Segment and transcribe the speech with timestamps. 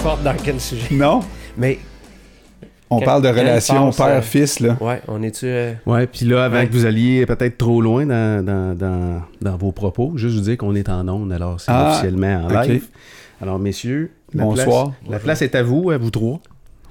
[0.00, 0.94] importe dans quel sujet.
[0.94, 1.20] Non?
[1.56, 1.78] Mais
[2.92, 4.76] On Quel- parle de relation père-fils, là.
[4.80, 5.46] ouais, on est-tu.
[5.46, 6.66] euh, Ouais, puis là, avant Ouais.
[6.66, 10.56] que vous alliez peut-être trop loin dans, dans, dans, dans vos propos, juste vous dire
[10.56, 12.86] qu'on est en ondes, alors c'est Ah, officiellement en live.
[13.40, 14.86] Alors, messieurs, la Bonsoir.
[15.02, 16.40] place, la place est à vous, à vous trois.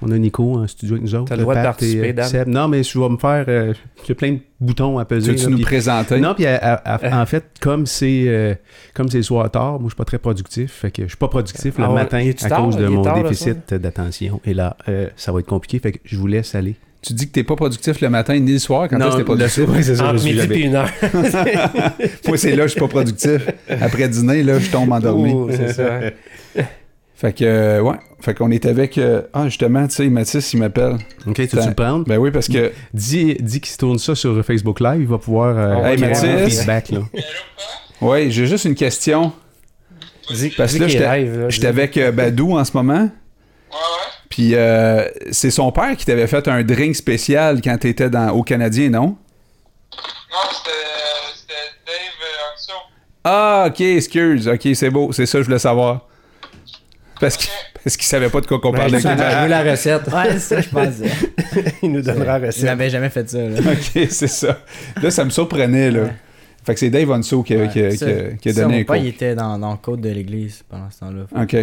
[0.02, 1.26] On a Nico en studio avec nous autres.
[1.26, 2.24] T'as le droit de Pat participer, et, euh, Dan.
[2.28, 2.48] Seb.
[2.48, 3.44] Non, mais je vais me faire...
[3.48, 3.74] euh,
[4.06, 5.34] J'ai plein de boutons à peser.
[5.34, 6.20] Tu là, nous puis- présenter?
[6.20, 8.54] Non, puis en fait, comme c'est euh,
[8.94, 11.16] comme c'est le soir tard, moi je suis pas très productif, fait que je suis
[11.16, 14.40] pas productif le Ah ouais, matin à tard, cause de mon tard, déficit d'attention.
[14.44, 16.76] Et là, euh, ça va être compliqué, fait que je vous laisse aller.
[17.02, 18.86] Tu dis que t'es pas productif le matin ni le soir.
[18.86, 19.64] Quand est-ce que t'es productif?
[19.80, 20.56] c'est ça, je Entre midi jamais.
[20.58, 20.90] et une heure.
[22.28, 23.46] Moi, c'est là que je suis pas productif.
[23.80, 25.34] Après dîner, là, je tombe endormi.
[25.50, 26.00] C'est ça.
[27.20, 27.96] Fait que, euh, ouais.
[28.20, 28.96] Fait qu'on est avec...
[28.96, 30.96] euh, Ah, justement, tu sais, Mathis, il m'appelle.
[31.26, 32.04] Ok, tu veux prendre?
[32.06, 32.72] Ben oui, parce que...
[32.94, 36.10] Dis, dis qu'il se tourne ça sur Facebook Live, il va pouvoir euh, Hey, avoir
[36.10, 36.24] Mathis.
[36.24, 36.88] un feedback.
[36.90, 37.00] Là.
[38.00, 39.32] Ouais, j'ai juste une question.
[40.30, 42.94] Dis, Parce que là, j'étais- avec euh, Badou en ce moment.
[43.02, 43.08] Ouais,
[43.72, 44.08] ouais.
[44.30, 48.42] Puis euh, c'est son père qui t'avait fait un drink spécial quand t'étais dans, au
[48.42, 49.02] Canadien, non?
[49.08, 49.16] Non,
[50.52, 51.50] c'était
[51.86, 52.72] Dave Anso.
[53.24, 54.48] Ah, ok, excuse.
[54.48, 55.12] Ok, c'est beau.
[55.12, 56.06] C'est ça je voulais savoir.
[57.20, 57.44] Parce que-
[57.84, 58.96] parce qu'il savait pas de quoi qu'on parlait.
[59.06, 60.06] as joué la recette.
[60.08, 60.94] Ouais, c'est ça, je pense.
[61.82, 62.64] Il nous donnera la Il recette.
[62.64, 63.38] n'avait jamais fait ça.
[63.38, 63.58] Là.
[63.72, 64.58] ok, c'est ça.
[65.02, 66.02] Là, ça me surprenait, là.
[66.02, 66.12] Ouais.
[66.64, 68.52] Fait que c'est Dave Onso qui, a- qui a- Ouais, qui ça- a- qui a
[68.52, 71.00] ça, donné mon un père, il était dans, dans le code de l'église pendant ce
[71.00, 71.42] temps-là.
[71.42, 71.56] Ok.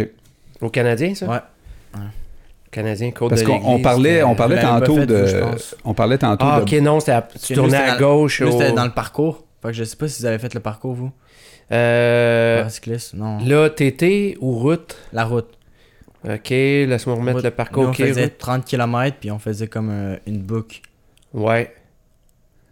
[0.60, 1.26] Au Canadien, ça?
[1.28, 2.00] Ouais.
[2.70, 3.70] Canadien, Côte Parce de qu'on l'Église.
[3.74, 5.26] on parlait, on parlait tantôt de.
[5.26, 5.36] je.
[5.84, 6.62] On parlait tantôt Ah, de.
[6.62, 8.42] ok, non, c'était à- tu tournais à gauche.
[8.42, 9.44] Au- c'était dans le parcours.
[9.62, 11.10] Fait que je sais pas si vous avez fait le parcours, vous.
[11.72, 13.38] Euh, Pas cycliste, non.
[13.44, 14.96] Là, TT ou route?
[15.12, 15.48] La route.
[16.28, 17.44] Ok, laisse-moi remettre Route.
[17.44, 17.82] le parcours.
[17.84, 18.38] Nous, on faisait route.
[18.38, 20.80] 30 km, puis on faisait comme euh, une boucle.
[21.32, 21.72] Ouais.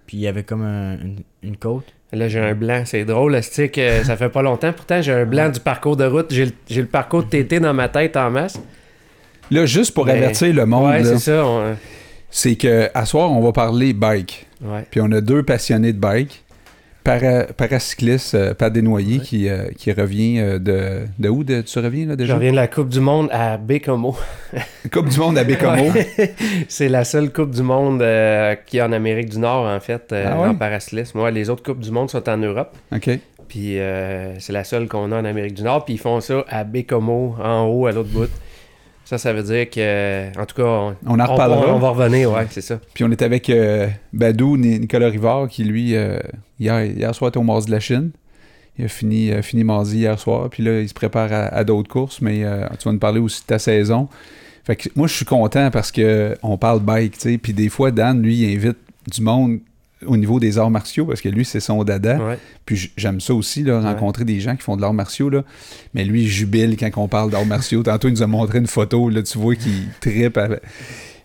[0.07, 1.85] Puis il y avait comme un- une, une côte.
[2.13, 2.83] Là, j'ai un blanc.
[2.87, 4.73] C'est drôle, c'est que ça fait pas longtemps.
[4.73, 6.27] Pourtant, j'ai un blanc du parcours de route.
[6.33, 8.59] J'ai le, j'ai le parcours de TT dans ma tête en masse.
[9.51, 11.45] Là, juste pour Mais- avertir le monde, ouais, c'est ça.
[11.47, 11.77] on-
[12.31, 14.47] c'est que à soir, on va parler bike.
[14.63, 14.85] Ouais.
[14.91, 16.45] Puis on a deux passionnés de bike.
[17.07, 19.25] Para, paracycliste, euh, Pat Desnoyers, Ouais.
[19.25, 21.07] qui, euh, qui revient euh, de.
[21.19, 23.57] De où de- tu reviens là Je déjà reviens de la Coupe du Monde à
[23.57, 24.17] Bécomo.
[24.93, 25.93] Coupe du Monde à Bécomo.
[26.69, 30.39] c'est la seule Coupe du Monde y a en Amérique du Nord, en fait, Ah
[30.41, 31.21] en paracyclisme.
[31.21, 32.77] Ouais, les autres Coupes du Monde sont en Europe.
[32.95, 33.11] OK.
[33.49, 35.85] Puis euh, c'est la seule qu'on a en Amérique du Nord.
[35.85, 38.29] Puis ils font ça à Bécomo, en haut, à l'autre bout.
[39.07, 41.75] Ça, ça veut dire que, en tout cas, on, On en reparlera.
[41.75, 42.79] on va revenir, ouais, c'est ça.
[42.93, 46.19] Puis on est avec euh, Badou, Ni- Nicolas Rivard, qui lui, euh,
[46.61, 48.11] hier, hier soir, était au Mars de la Chine.
[48.79, 50.51] Il a fini, euh, fini mardi hier soir.
[50.51, 52.21] Puis là, il se prépare à, à d'autres courses.
[52.21, 54.09] Mais euh, tu vas nous parler aussi de ta saison.
[54.65, 57.39] Fait que moi, je suis content parce que on parle bike, tu sais.
[57.39, 58.77] Puis des fois, Dan, lui, il invite
[59.11, 59.61] du monde
[60.05, 62.19] au niveau des arts martiaux parce que lui, c'est son dada.
[62.19, 62.39] Ouais.
[62.67, 63.85] Puis j'aime ça aussi, là, Ouais.
[63.85, 65.31] rencontrer des gens qui font de l'art martiaux.
[65.31, 65.43] Là.
[65.95, 67.83] Mais lui, il jubile quand on parle d'arts martiaux.
[67.85, 69.09] Tantôt, il nous a montré une photo.
[69.09, 70.37] Là, tu vois qu'il trippe.
[70.37, 70.61] avec-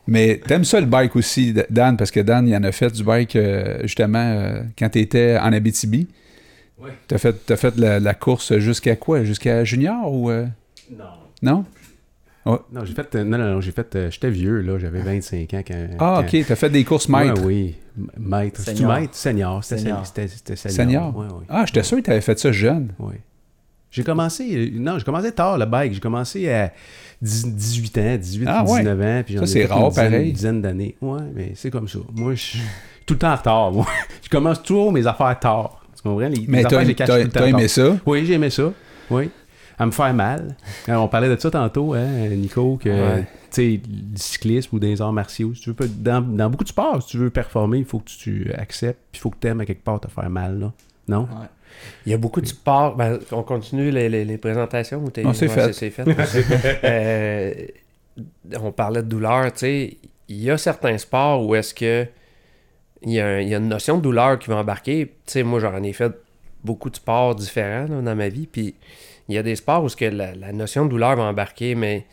[0.08, 3.04] Mais t'aimes ça le bike aussi, Dan, parce que Dan, il en a fait du
[3.04, 6.08] bike euh, justement euh, quand t'étais en Abitibi.
[6.82, 6.90] Oui.
[7.08, 9.24] T'as fait, t'as fait la, la course jusqu'à quoi?
[9.24, 10.32] Jusqu'à junior ou...
[10.32, 10.46] euh,
[10.98, 11.06] Non.
[11.44, 11.66] Non?
[12.46, 13.16] Non, j'ai fait.
[13.16, 13.96] euh, non, non, non, j'ai fait.
[13.96, 14.80] euh, J'étais vieux, là.
[14.80, 15.88] J'avais 25 ans quand.
[16.00, 16.46] Ah, quand- ok.
[16.48, 17.42] T'as fait des courses Ouais, maîtres.
[17.46, 17.76] oui.
[18.18, 18.62] Maître.
[18.64, 19.00] C'est-tu Senior.
[19.00, 19.16] maître?
[19.16, 19.64] Senior.
[19.64, 20.06] C'était Senior.
[20.06, 20.76] c'était- c'était senior.
[20.76, 21.18] Senior?
[21.18, 21.46] Ouais, ouais.
[21.50, 22.94] Ah, j'étais sûr que t'avais fait ça jeune.
[23.00, 23.14] Oui.
[23.92, 25.94] J'ai commencé, euh, non, j'ai commencé tard le bike.
[25.94, 26.72] J'ai commencé à
[27.22, 28.80] 10 18 ans, 18, Ah, ouais.
[28.80, 29.24] 19 ans.
[29.26, 30.28] Puis j'en Ça, ai c'est fait rare, une dizaine, pareil.
[30.30, 30.96] Une dizaine d'années.
[31.02, 32.00] Ouais, mais c'est comme ça.
[32.16, 32.60] Moi, je suis
[33.06, 33.72] tout le temps en retard.
[33.74, 33.86] Moi,
[34.24, 35.82] je commence toujours mes affaires tard.
[35.96, 36.20] Tu comprends?
[36.30, 37.98] Les, Mais les affaires, t'as aimé ça?
[38.06, 38.72] Oui, j'ai aimé ça.
[39.12, 39.30] Oui.
[39.80, 40.56] À me faire mal.
[40.88, 43.22] Alors, on parlait de ça tantôt, hein, Nico, que Ouais.
[43.22, 46.64] tu sais, le cyclisme ou des arts martiaux, si tu veux, pas- dans, dans beaucoup
[46.64, 49.38] de sports, si tu veux performer, il faut que tu acceptes, puis il faut que
[49.42, 50.72] tu aimes à quelque part te faire mal, là.
[51.08, 51.28] Non?
[52.06, 52.96] Il y a beaucoup de sports.
[52.96, 55.74] Ben, on continue les, les- les présentations ou t'es- Non, c'est fait.
[55.74, 56.04] C'est fait.
[56.84, 57.54] Euh,
[58.60, 59.98] on parlait de douleur, tu sais.
[60.28, 62.06] Il y a certains sports où est-ce que
[63.04, 65.08] il y, a un- il y a une notion de douleur qui va embarquer.
[65.26, 66.12] Tu sais, moi, j'en ai fait
[66.64, 68.46] beaucoup de sports différents là, dans ma vie.
[68.48, 68.76] Puis
[69.32, 72.06] il y a des sports où que la, notion de douleur va embarquer, mais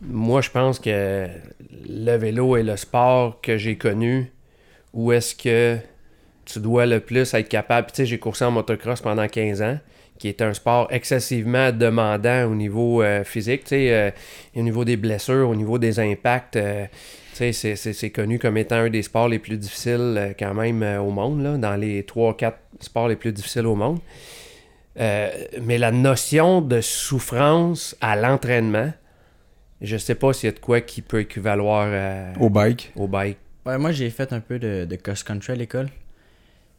[0.00, 1.28] moi, je pense que
[1.88, 4.32] le vélo est le sport que j'ai connu
[4.92, 5.78] où est-ce que
[6.44, 7.88] tu dois le plus être capable.
[7.92, 9.78] Tu sais, j'ai coursé en motocross pendant 15 ans,
[10.18, 14.10] qui est un sport excessivement demandant au niveau euh, physique, euh,
[14.56, 16.56] au niveau des blessures, au niveau des impacts.
[16.56, 16.86] euh,
[17.36, 21.10] tu sais, c'est- connu comme étant un des sports les plus difficiles quand même au
[21.10, 24.00] monde, là, dans les 3-4 sports les plus difficiles au monde.
[25.00, 25.30] Euh,
[25.62, 28.92] mais la notion de souffrance à l'entraînement,
[29.80, 32.92] je sais pas s'il y a de quoi qui peut équivaloir à- Au bike.
[32.96, 33.38] au bike.
[33.64, 35.88] Ouais, moi, j'ai fait un peu de, de cross-country à l'école.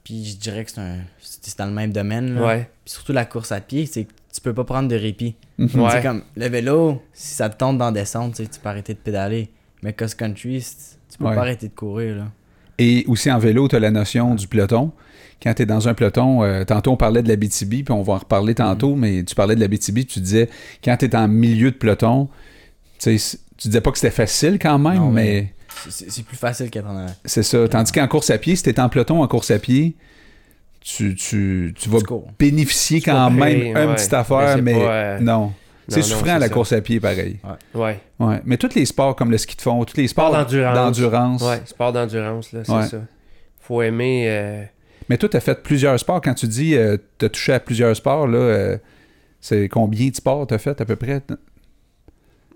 [0.03, 0.97] Puis je dirais que c'est un.
[1.21, 2.35] C'est dans le même domaine.
[2.35, 2.45] Là.
[2.45, 2.69] Ouais.
[2.83, 5.35] Puis surtout la course à pied, c'est que tu peux pas prendre de répit.
[5.59, 6.01] Ouais.
[6.01, 9.49] comme le vélo, si ça te tente d'en descendre, tu peux arrêter de pédaler.
[9.81, 10.65] Mais cross-country,
[11.09, 11.35] tu peux Ouais.
[11.35, 12.15] pas arrêter de courir.
[12.17, 12.25] Là.
[12.77, 14.91] Et aussi en vélo, tu as la notion du peloton.
[15.43, 18.01] Quand tu es dans un peloton, euh, tantôt on parlait de la BTB, puis on
[18.01, 20.49] va en reparler tantôt, mais tu parlais de la BTB, tu disais,
[20.83, 22.29] quand tu es en milieu de peloton,
[22.99, 23.17] tu
[23.57, 25.53] disais pas que c'était facile quand même, Non, mais, mais-
[25.89, 27.13] C'est c'est plus facile qu'être en avant.
[27.25, 27.67] c'est ça.
[27.67, 29.95] Tandis qu'en course à pied, si tu es en peloton en course à pied,
[30.79, 31.99] tu, tu, tu vas
[32.39, 33.95] bénéficier Tu quand vas même payer, une ouais.
[33.95, 35.53] petite affaire, Mais mais, c'est pas, euh, non.
[35.89, 36.53] C'est non, souffrant c'est la ça.
[36.53, 37.39] course à pied, pareil.
[37.73, 37.99] Ouais.
[38.19, 38.41] Ouais.
[38.45, 40.75] Mais tous les sports comme le ski de fond, tous les sports Sport d'endurance.
[40.75, 41.41] d'endurance.
[41.41, 42.87] Ouais, sport d'endurance, là, c'est Ouais.
[42.87, 42.97] ça.
[43.59, 44.25] Faut aimer.
[44.29, 44.63] euh,
[45.09, 46.21] Mais toi, tu as fait plusieurs sports.
[46.21, 48.77] Quand tu dis euh, tu as touché à plusieurs sports, là, euh,
[49.41, 51.21] c'est combien de sports tu as fait à peu près?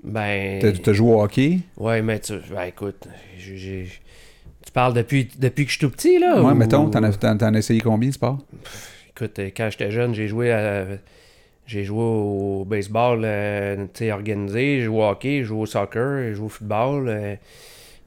[0.03, 0.73] ben.
[0.81, 1.59] Tu as joué au hockey?
[1.77, 2.33] Ouais, mais tu.
[2.51, 3.07] Ben, écoute,
[3.37, 3.87] j'ai-
[4.65, 6.41] tu parles depuis, depuis que je suis tout petit, là?
[6.41, 8.39] Ouais, ou- mettons, t'en as, t'en- t'en as essayé combien de sports?
[9.09, 10.85] Écoute, euh, quand j'étais jeune, j'ai joué à.
[11.65, 16.33] J'ai joué au baseball euh, organisé, j'ai joué au hockey, j'ai joué au soccer, j'ai
[16.33, 17.09] joué au football.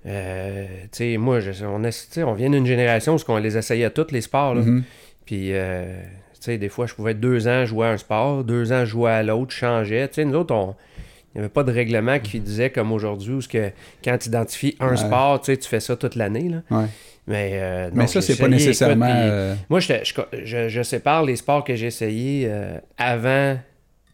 [0.07, 3.91] Euh, tu sais, moi, je- on, est- on vient d'une génération où on les essayait
[3.91, 4.55] tous les sports.
[4.55, 4.63] là.
[4.63, 4.83] Mhm.
[5.27, 6.01] Puis, euh,
[6.35, 8.85] tu sais, des fois, je pouvais être deux ans jouer à un sport, deux ans
[8.85, 10.09] jouer à l'autre, je changeais.
[10.09, 10.75] Tu sais, nous autres, on.
[11.33, 13.71] Il n'y avait pas de règlement qui disait comme aujourd'hui où que
[14.03, 14.97] quand tu identifies un Ouais.
[14.97, 16.51] sport, tu sais, tu fais ça toute l'année.
[16.73, 16.87] Ouais.
[17.29, 19.07] Mais, euh, non, Mais ça, c'est pas nécessairement.
[19.07, 19.93] écoute, puis- euh, moi, je,
[20.43, 23.57] je, je sépare les sports que j'ai essayés euh, avant,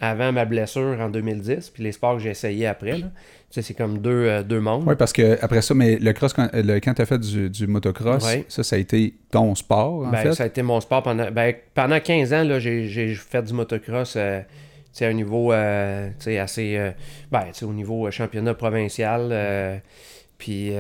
[0.01, 2.99] avant ma blessure en 2010, puis les sports que j'ai essayés après.
[2.99, 3.07] là.
[3.49, 4.87] Tu sais, c'est comme deux, euh, deux mondes.
[4.87, 8.25] Ouais, parce que après ça, mais le cross, quand, tu as fait du, du motocross,
[8.27, 8.45] Ouais.
[8.49, 10.33] ça, ça a été ton sport, en Ben, fait?
[10.35, 12.43] Ça a été mon sport pendant, ben, pendant 15 ans.
[12.45, 14.41] là, J'ai j'ai fait du motocross euh,
[15.01, 16.77] à un niveau euh, tu sais, assez.
[16.77, 16.91] euh,
[17.31, 19.81] ben, tu sais, au niveau euh, championnat provincial.
[20.39, 20.73] puis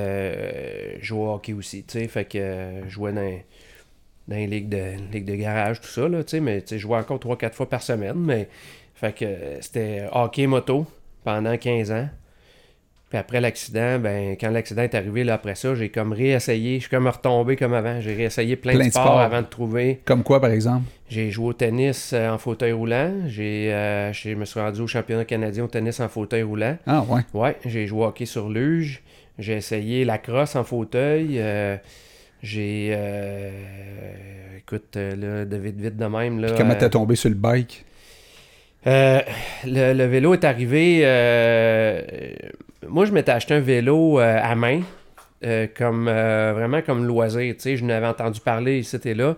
[1.00, 1.84] jouais au hockey aussi.
[1.84, 3.38] tu sais, Fait que je jouais dans,
[4.28, 6.08] dans les ligues de, ligues de garage, tout ça.
[6.08, 8.16] Là, tu sais, mais je jouais encore 3-4 fois par semaine.
[8.18, 8.48] Mais
[8.96, 10.86] fait que euh, c'était hockey moto
[11.24, 12.08] pendant 15 ans.
[13.08, 16.76] Puis après l'accident, ben quand l'accident est arrivé, là, après ça, j'ai comme réessayé.
[16.76, 18.00] Je suis comme retombé comme avant.
[18.00, 20.00] J'ai réessayé plein, Plein de sports, avant de trouver.
[20.04, 20.86] Comme quoi, par exemple?
[21.08, 23.12] J'ai joué au tennis euh, en fauteuil roulant.
[23.28, 26.76] J'ai, euh, je me suis rendu au championnat canadien au tennis en fauteuil roulant.
[26.84, 27.20] Ah, ouais.
[27.32, 29.02] Ouais, j'ai joué au hockey sur luge.
[29.38, 31.38] J'ai essayé la crosse en fauteuil.
[31.38, 31.76] euh,
[32.42, 32.90] j'ai.
[32.90, 36.40] euh, écoute, euh, là, de vite, vite de même.
[36.40, 37.84] Là, Puis comment euh, t'es tombé sur le bike?
[38.86, 39.20] Euh,
[39.64, 41.00] le, vélo est arrivé.
[41.04, 42.02] euh,
[42.88, 44.82] moi, je m'étais acheté un vélo euh, à main,
[45.76, 47.54] comme vraiment comme loisir.
[47.54, 49.36] Tu sais, je n'avais entendu parler et là.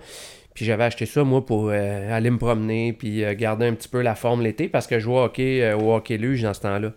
[0.55, 4.15] Puis j'avais acheté ça, moi, pour aller me promener, puis garder un petit peu la
[4.15, 6.93] forme l'été, parce que je jouais au hockey, au hockey luge dans ce temps-là.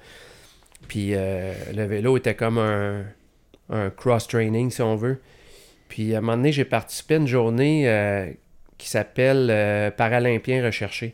[0.88, 3.04] Puis le vélo était comme un,
[3.70, 5.22] un cross-training, si on veut.
[5.90, 8.34] Puis à un moment donné, j'ai participé à une journée
[8.78, 11.14] qui s'appelle Paralympien recherché.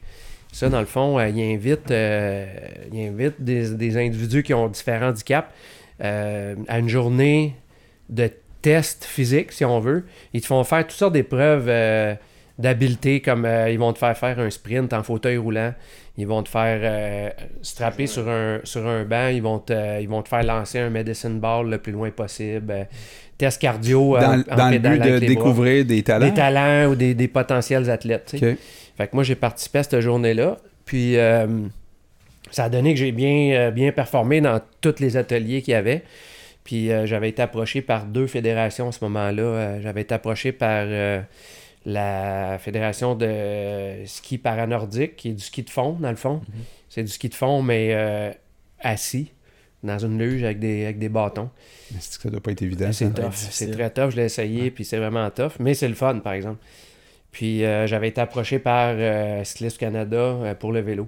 [0.58, 2.48] Ça, dans le fond, euh, il invite, euh,
[2.92, 5.50] il invite des, des individus qui ont différents handicaps
[6.04, 7.54] euh, à une journée
[8.10, 8.28] de
[8.64, 10.06] test physique, si on veut.
[10.34, 12.16] Ils te font faire toutes sortes d'épreuves euh,
[12.58, 15.76] d'habileté, comme euh, ils vont te faire faire un sprint en fauteuil roulant.
[16.18, 17.30] Ils vont te faire euh,
[17.62, 19.28] strapper sur un, sur un banc.
[19.28, 22.88] Ils vont, te, ils vont te faire lancer un medicine ball le plus loin possible.
[23.38, 25.20] Test cardio Dans, en dans le but de bras.
[25.20, 26.26] découvrir des talents?
[26.26, 28.36] Des talents ou des, des potentiels athlètes.
[28.98, 30.58] Fait que moi, j'ai participé à cette journée-là.
[30.86, 31.48] Puis, euh,
[32.52, 35.76] ça a donné que j'ai bien, euh, bien performé dans tous les ateliers qu'il y
[35.76, 36.04] avait.
[36.64, 39.44] Puis, euh, j'avais été approché par deux fédérations à ce moment-là.
[39.44, 41.22] Euh, j'avais été approché par euh,
[41.86, 46.42] la fédération de ski paranordique, qui est du ski de fond, dans le fond.
[46.90, 48.32] C'est du ski de fond, mais euh,
[48.82, 49.32] assis,
[49.84, 51.50] dans une luge avec des, avec des bâtons.
[51.92, 52.92] Mais c'est que ça doit pas être évident.
[52.92, 53.32] C'est tough.
[53.34, 54.10] C'est très tough.
[54.10, 55.54] Je l'ai essayé, puis c'est vraiment tough.
[55.60, 56.60] Mais c'est le fun, par exemple.
[57.38, 61.08] Puis euh, j'avais été approché par euh, Cycliste Canada euh, pour le vélo.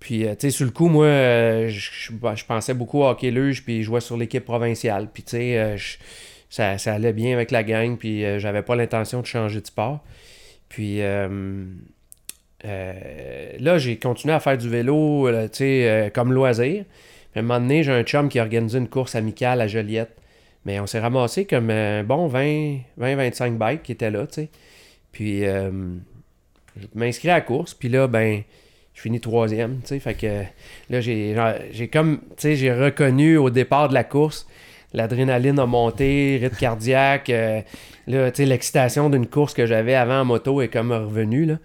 [0.00, 3.82] Puis, tu sais, sur le coup, moi, euh, je pensais beaucoup au hockey luge, puis
[3.82, 5.08] je jouais sur l'équipe provinciale.
[5.14, 5.76] Puis, tu sais,
[6.50, 10.00] ça, allait bien avec la gang, puis j'avais pas l'intention de changer de sport.
[10.68, 11.28] Puis, là,
[13.78, 16.84] j'ai continué à faire du vélo, là, tu sais, euh, comme loisir.
[17.30, 19.68] Puis, à un moment donné, j'ai un chum qui a organisé une course amicale à
[19.68, 20.16] Joliette.
[20.64, 24.48] Mais on s'est ramassé comme un bon 20 20-25 bikes qui étaient là, tu sais.
[25.16, 25.70] Puis, euh,
[26.78, 28.42] je m'inscris à la course, puis là, ben,
[28.92, 29.98] je finis troisième, tu sais.
[29.98, 30.42] Fait que
[30.90, 31.34] là, j'ai
[31.72, 34.46] j'ai comme, tu sais, j'ai reconnu au départ de la course,
[34.92, 37.30] l'adrénaline a monté, rythme cardiaque.
[37.30, 37.62] euh,
[38.06, 41.58] là, tu sais, l'excitation d'une course que j'avais avant en moto est comme revenue, là.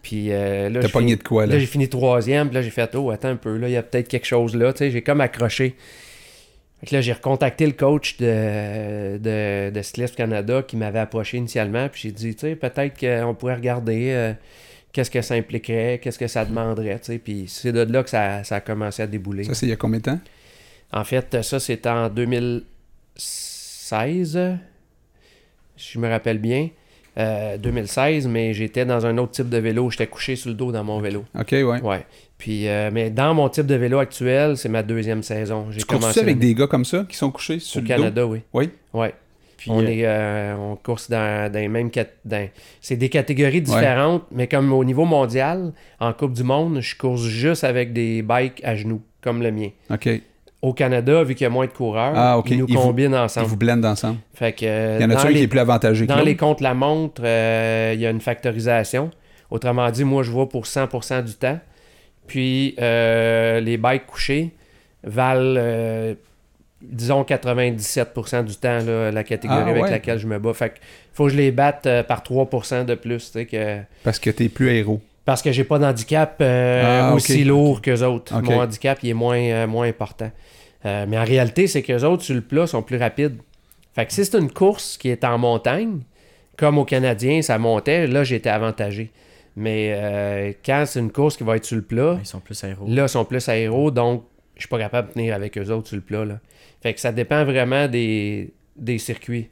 [0.00, 1.52] Puis euh, là, pogné finis- de quoi, là?
[1.54, 3.76] Là, j'ai fini troisième, puis là, j'ai fait, oh, attends un peu, là, il y
[3.76, 5.74] a peut-être quelque chose là, tu sais, j'ai comme accroché.
[6.84, 11.88] Fait que là, j'ai recontacté le coach de, de, de Canada qui m'avait approché initialement.
[11.88, 14.34] Puis j'ai dit, tu sais, peut-être qu'on pourrait regarder euh,
[14.92, 17.16] qu'est-ce que ça impliquerait, qu'est-ce que ça demanderait, tu sais.
[17.16, 19.44] Puis c'est de là que ça, ça a commencé à débouler.
[19.44, 20.20] Ça, c'est il y a combien de temps?
[20.92, 24.38] En fait, ça, c'était en 2016,
[25.78, 26.68] si je me rappelle bien.
[27.16, 29.88] Euh, 2016, mais j'étais dans un autre type de vélo.
[29.88, 31.24] J'étais couché sur le dos dans mon vélo.
[31.38, 31.80] OK, ouais.
[31.80, 32.04] Ouais.
[32.38, 35.66] Puis, euh, mais dans mon type de vélo actuel, c'est ma deuxième saison.
[35.70, 37.86] J'ai Tu courses commencé avec des gars comme ça qui sont couchés sur au le
[37.88, 38.40] Canada, oui.
[38.52, 38.70] Oui?
[38.92, 39.14] Ouais.
[39.56, 41.90] Puis, on euh, est euh, on course dans, dans les mêmes
[42.24, 42.48] dans-
[42.80, 47.22] c'est des catégories différentes, mais comme au niveau mondial, en Coupe du Monde, je course
[47.22, 49.68] juste avec des bikes à genoux, comme le mien.
[49.88, 49.94] dos?
[49.94, 50.08] OK.
[50.64, 53.12] Au Canada, vu qu'il y a moins de coureurs, Ah, ils nous Ils vous- combinent
[53.12, 53.46] Ils ensemble.
[53.48, 54.16] vous blendent ensemble.
[54.34, 56.22] Fait que, euh, Il y en a un les- qui est plus avantagé que Dans
[56.22, 59.10] les contre-la-montre, euh, il y a une factorisation.
[59.50, 61.58] Autrement dit, moi, je vois pour 100% du temps.
[62.26, 64.52] Puis, euh, les bikes couchés
[65.02, 66.14] valent, euh,
[66.80, 69.90] disons, 97% du temps, là, la catégorie Ah, avec ouais.
[69.90, 70.54] laquelle je me bats.
[70.54, 70.74] Fait que
[71.12, 73.32] faut que je les batte par 3% de plus.
[73.50, 73.80] Que...
[74.02, 75.02] Parce que t'es plus héros.
[75.26, 78.34] Parce que j'ai pas d'handicap euh, Ah, aussi lourd qu'eux autres.
[78.36, 78.44] Ok.
[78.44, 80.30] Mon handicap, il est moins, euh, moins important.
[80.86, 83.36] Euh, mais en réalité, c'est qu'eux autres, sur le plat, sont plus rapides.
[83.94, 86.00] Fait que si c'est une course qui est en montagne,
[86.56, 89.10] comme aux Canadiens, ça montait, là, j'étais avantagé.
[89.56, 92.62] Mais euh, quand c'est une course qui va être sur le plat, Ils sont plus
[92.64, 92.86] aéros.
[92.88, 94.24] là, ils sont plus aéros, donc
[94.56, 96.24] je suis pas capable de tenir avec eux autres sur le plat.
[96.24, 96.40] Là.
[96.82, 99.48] Fait que ça dépend vraiment des, des circuits.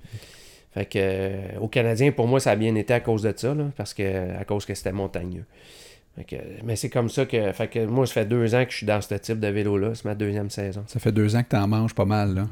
[0.74, 3.54] Fait que euh, aux Canadiens, pour moi, ça a bien été à cause de ça,
[3.54, 5.44] là, parce que à cause que c'était montagneux.
[6.28, 7.52] Que, mais c'est comme ça que.
[7.52, 9.92] Fait que moi, ça fait deux ans que je suis dans ce type de vélo-là.
[9.94, 10.84] C'est ma deuxième saison.
[10.86, 12.42] Ça fait deux ans que t'en manges pas mal, là.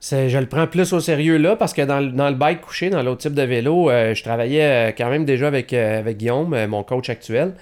[0.00, 2.88] Je le prends plus au sérieux là parce que dans, le- dans le bike couché,
[2.88, 6.16] dans l'autre type de vélo, euh, je travaillais euh, quand même déjà avec, euh, avec
[6.16, 7.52] Guillaume, euh, mon coach actuel.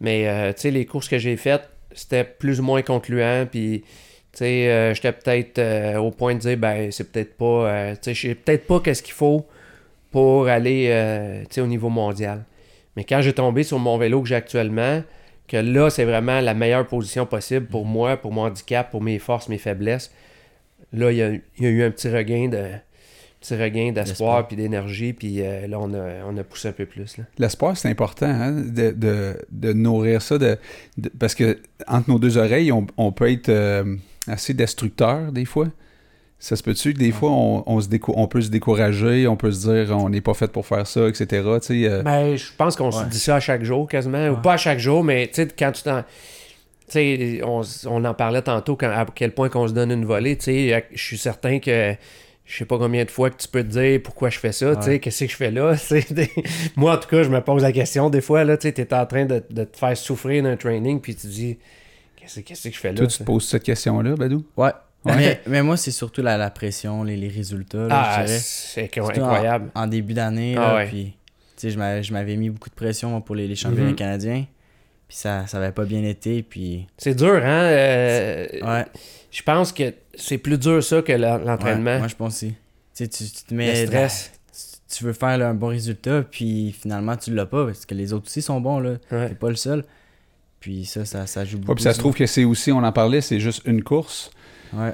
[0.00, 3.46] Mais tu sais, les courses que j'ai faites, c'était plus ou moins concluant.
[3.50, 3.82] Puis,
[4.32, 7.94] tu sais, j'étais peut-être au point de dire, ben, c'est peut-être pas.
[7.94, 9.46] tu sais, je sais peut-être pas qu'est-ce qu'il faut
[10.10, 10.86] pour aller
[11.48, 12.44] tu sais, au niveau mondial.
[12.96, 15.02] Mais quand j'ai tombé sur mon vélo que j'ai actuellement,
[15.48, 19.18] que là, c'est vraiment la meilleure position possible pour moi, pour mon handicap, pour mes
[19.18, 20.12] forces, mes faiblesses.
[20.92, 22.64] Là, il y a, il y a eu un petit regain de
[23.40, 26.86] petit regain d'espoir puis d'énergie, puis euh, là, on a, on a poussé un peu
[26.86, 27.16] plus.
[27.38, 30.38] L'espoir, c'est important hein, de, de- de nourrir ça.
[30.38, 30.56] De,
[30.96, 31.58] de- parce que
[31.88, 33.96] entre nos deux oreilles, on, on peut être euh,
[34.28, 35.66] assez destructeur des fois.
[36.44, 39.36] Ça se peut-tu que des fois, on, on se décou- on peut se décourager, on
[39.36, 41.24] peut se dire on n'est pas fait pour faire ça, etc.
[41.26, 41.38] Tu
[41.84, 44.54] sais, euh, Ben, je pense qu'on se dit ça à chaque jour quasiment, ou pas
[44.54, 46.02] à chaque jour, mais tu sais, quand tu t'en.
[46.02, 46.06] Tu
[46.88, 50.36] sais, on, on en parlait tantôt quand, à quel point qu'on se donne une volée.
[50.36, 51.94] Tu sais, je suis certain que
[52.44, 54.74] je sais pas combien de fois que tu peux te dire pourquoi je fais ça,
[54.74, 54.98] tu sais, Ouais.
[54.98, 55.76] qu'est-ce que je fais là.
[55.78, 56.28] tu sais, des-
[56.74, 59.06] Moi, en tout cas, je me pose la question des fois, là, tu t'es en
[59.06, 61.58] train de, de te faire souffrir d'un training, puis tu te dis,
[62.16, 62.96] qu'est-ce qu'est-ce que je fais là?
[62.96, 64.44] toi, tu te poses cette question-là, Badou?
[64.56, 64.70] Ouais.
[65.04, 65.16] Ouais.
[65.16, 69.08] Mais, mais moi, c'est surtout la, la pression, les, les résultats, là, Ah, c'est en-
[69.08, 69.70] incroyable.
[69.74, 70.86] En, début d'année, Ah là, ouais.
[70.86, 71.12] puis tu
[71.56, 73.96] sais, je m'avais- je m'avais mis beaucoup de pression moi, pour les, les championnats Mhm.
[73.96, 74.46] canadiens.
[75.08, 76.86] Puis ça, ça avait pas bien été, puis...
[76.96, 77.62] C'est dur, hein?
[77.64, 78.86] euh, Ouais,
[79.30, 81.98] Je pense que c'est plus dur ça que ouais, l'entraînement.
[81.98, 82.48] moi je pense aussi.
[82.94, 83.86] Tu sais, tu, tu te le mets...
[83.86, 84.30] stress.
[84.52, 87.94] tu- Tu veux faire là, un bon résultat, puis finalement tu l'as pas, parce que
[87.94, 88.92] les autres aussi sont bons, là.
[89.10, 89.28] Ouais.
[89.30, 89.84] T'es pas le seul.
[90.60, 91.72] Puis ça, ça, ça joue beaucoup.
[91.72, 94.30] Ouais, puis ça se trouve que c'est aussi, on en parlait, c'est juste une course.
[94.72, 94.92] Ouais.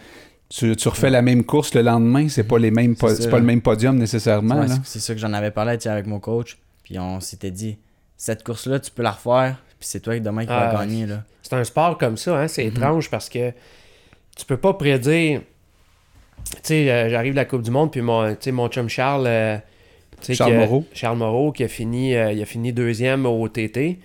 [0.49, 3.45] Tu, tu refais la même course le lendemain, c'est pas les mêmes C'est pas le
[3.45, 4.67] même podium nécessairement.
[4.85, 6.57] C'est- ça que j'en avais parlé tu sais, avec mon coach.
[6.85, 7.77] Puis on s'était dit,
[8.17, 11.23] cette course-là, tu peux la refaire, puis c'est toi demain qui Ah, vas gagner, là.
[11.43, 12.49] C'est un sport comme ça, hein?
[12.49, 12.71] c'est Mhm.
[12.71, 13.53] étrange parce que
[14.37, 15.43] tu peux pas prédire.
[16.53, 18.89] Tu sais, euh, j'arrive de la Coupe du Monde, puis mon, tu sais, mon chum
[18.89, 19.27] Charles.
[19.27, 19.59] euh,
[20.33, 20.85] Charles qui a- Moreau.
[20.95, 23.99] Charles Moreau, qui a fini, euh, il a fini deuxième au TT.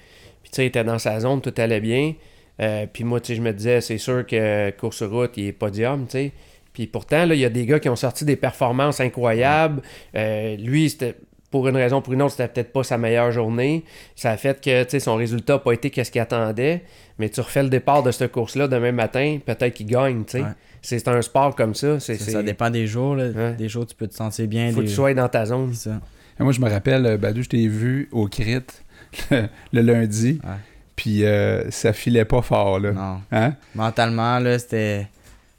[0.43, 2.13] Puis tu sais, il était dans sa zone, tout allait bien.
[2.61, 5.51] Euh, puis moi, tu sais, je me disais, c'est sûr que course route, il est
[5.53, 6.31] podium, tu sais.
[6.73, 9.81] Puis pourtant, là, il y a des gars qui ont sorti des performances incroyables.
[10.15, 11.15] Euh, lui, c'était
[11.51, 13.83] pour une raison ou pour une autre, c'était peut-être pas sa meilleure journée.
[14.15, 16.81] Ça a fait que tu sais, son résultat n'a pas été qu'est-ce qu'il attendait.
[17.19, 20.23] Mais tu refais le départ de cette course-là demain matin, peut-être qu'il gagne.
[20.25, 20.41] tu sais.
[20.41, 20.47] Ouais.
[20.81, 21.99] C'est un sport comme ça.
[21.99, 23.27] C'est, Ça, c'est- ça dépend des jours, là.
[23.29, 23.53] Ouais.
[23.53, 24.71] Des jours, tu peux te sentir bien.
[24.71, 25.71] faut que tu sois dans ta zone.
[25.73, 26.01] C'est ça.
[26.39, 28.57] Et moi, je me rappelle, euh, Badou, je t'ai vu au crit
[29.31, 30.49] le, le lundi, Ouais.
[31.03, 32.93] Puis euh, ça filait pas fort, là.
[32.93, 33.17] Non.
[33.29, 33.55] Hein?
[33.75, 35.05] Mentalement, là, c'était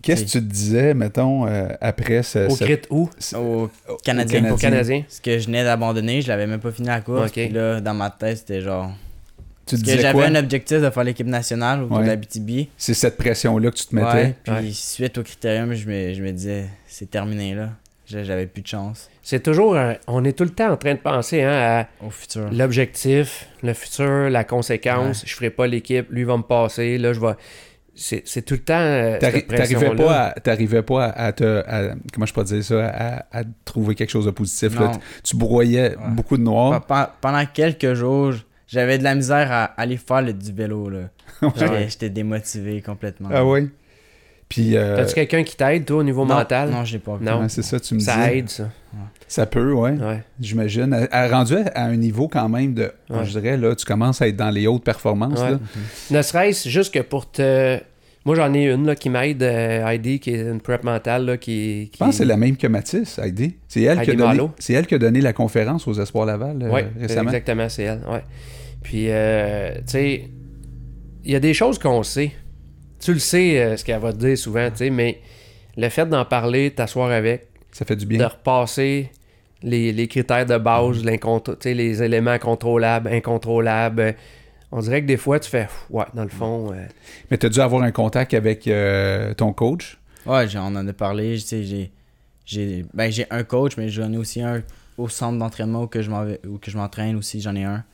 [0.01, 2.47] Qu'est-ce que tu te disais, mettons, euh, après ce...
[2.47, 3.11] Au ce- crit où?
[3.19, 4.51] ce- au au Canadien.
[4.51, 5.03] Au Canadien.
[5.07, 7.31] Ce que je venais d'abandonner, je l'avais même pas fini la course.
[7.31, 8.91] Puis là, dans ma tête, c'était genre.
[9.67, 12.05] Tu te Parce que disais j'avais un objectif de faire l'équipe nationale autour Ouais.
[12.05, 12.69] de la BTB.
[12.79, 14.07] C'est cette pression-là que tu te mettais?
[14.09, 14.71] Ouais, puis Ouais.
[14.73, 17.69] suite au critérium, je me, je me disais, c'est terminé là.
[18.07, 19.77] J'a- J'avais plus de chance C'est toujours.
[19.77, 22.51] un- on est tout le temps en train de penser hein, à au futur.
[22.53, 25.23] l'objectif, le futur, la conséquence.
[25.27, 26.99] Je ferai pas l'équipe, lui va me passer.
[26.99, 27.33] Là, je vais.
[27.95, 28.75] c'est c'est tout le temps.
[28.79, 31.63] euh, T'arrivais pas, à, t'arrivais pas à, te.
[31.67, 34.79] à- comment je peux dire ça À, à trouver quelque chose de positif.
[34.79, 34.91] là.
[35.23, 36.09] Tu, broyais Ouais.
[36.11, 36.81] beaucoup de noir.
[36.85, 38.35] Pe- pe- Pendant quelques jours,
[38.67, 40.91] j'avais de la misère à aller faire le, du vélo.
[41.43, 41.87] Ouais.
[41.89, 43.29] j'étais démotivé complètement.
[43.33, 43.71] Ah oui?
[44.49, 44.77] Puis.
[44.77, 46.71] euh, T'as-tu quelqu'un qui t'aide, toi, au niveau non, mental?
[46.71, 47.19] Non, j'ai pas.
[47.21, 47.41] Non.
[47.43, 48.39] ouais, c'est ça, tu me Ça dis.
[48.39, 48.71] aide, ça.
[49.27, 49.93] Ça peut, ouais.
[49.93, 50.23] Ouais.
[50.39, 50.93] J'imagine.
[50.93, 52.93] Elle- elle rendu à un niveau quand même de.
[53.11, 53.25] Ouais.
[53.25, 55.41] Je dirais, là, tu commences à être dans les hautes performances.
[55.41, 55.53] Ouais.
[55.53, 55.59] Là.
[56.11, 57.79] Ne serait-ce juste que pour te.
[58.27, 61.27] Moi, j'en ai une là, qui m'aide, euh, Heidi, qui est une prep mentale.
[61.27, 63.57] Là, qui, Je pense que c'est la même que Mathis, Heidi.
[63.69, 66.63] C'est elle, qui a Heidi donné, elle qui a donné la conférence aux Espoirs Laval
[66.63, 67.29] euh, Oui, récemment.
[67.31, 68.01] exactement, c'est elle.
[68.09, 68.23] Ouais.
[68.83, 70.29] Puis, euh, tu sais,
[71.25, 72.33] il y a des choses qu'on sait.
[73.05, 75.21] Tu le sais, euh, ce qu'elle va te dire souvent, tu sais, mais
[75.77, 78.27] le fait d'en parler, t'asseoir avec, Ça fait du de bien.
[78.29, 79.11] repasser
[79.63, 81.07] les, les critères de base, Mm.
[81.09, 84.13] l'incontr- tu sais, les éléments contrôlables, incontrôlables, euh,
[84.73, 86.77] on dirait que des fois, tu fais, ouais, dans le fond, euh,
[87.31, 89.99] Mais tu as dû avoir un contact avec euh, ton coach?
[90.27, 91.35] Ouais, j'ai- on en a parlé.
[91.35, 91.91] tu sais, J'ai
[92.47, 94.63] j'ai ben, j'ai un coach, mais j'en ai aussi un
[94.99, 97.41] au centre d'entraînement où que je m'en vais- où que je m'entraîne aussi.
[97.41, 97.85] J'en ai un.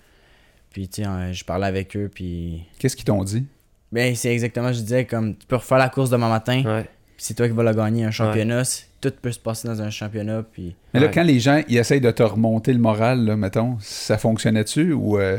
[0.70, 2.10] Puis, tu sais, euh, je parlais avec eux.
[2.12, 3.44] Puis, Qu'est-ce qu'ils t'ont dit?
[3.92, 6.62] Ben, c'est exactement, je disais, comme tu peux refaire la course demain matin.
[6.64, 6.82] ouais.
[7.16, 8.62] Puis c'est toi qui vas la gagner, un championnat.
[9.00, 10.42] Tout peut se passer dans un championnat.
[10.42, 11.12] Puis, Mais là, Ouais.
[11.12, 15.18] quand les gens ils essayent de te remonter le moral, là, mettons, ça fonctionnait-tu ou
[15.18, 15.38] euh,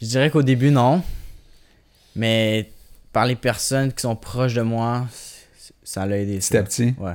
[0.00, 1.02] je dirais qu'au début, non.
[2.16, 2.70] Mais
[3.12, 5.06] par les personnes qui sont proches de moi,
[5.82, 6.38] ça l'a aidé.
[6.38, 6.94] petit à petit?
[6.98, 7.14] Ouais.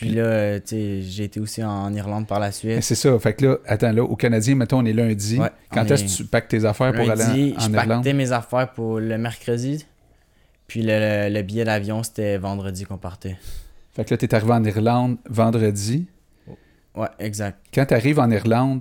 [0.00, 2.82] Puis là, euh, tu sais, j'ai été aussi en Irlande par la suite.
[2.82, 3.18] c'est ça.
[3.18, 5.38] Fait que là, attends, là, au Canadien, mettons, on est lundi.
[5.38, 7.88] Ouais, Quand est-ce est- que tu packs tes affaires pour aller en, je en Irlande?
[7.88, 9.86] pactais mes affaires pour le mercredi.
[10.66, 13.36] Puis le, le billet d'avion, c'était vendredi qu'on partait.
[13.94, 16.06] Fait que là, t'es arrivé en Irlande vendredi.
[16.94, 17.58] Ouais, exact.
[17.74, 18.80] Quand t'arrives en Irlande,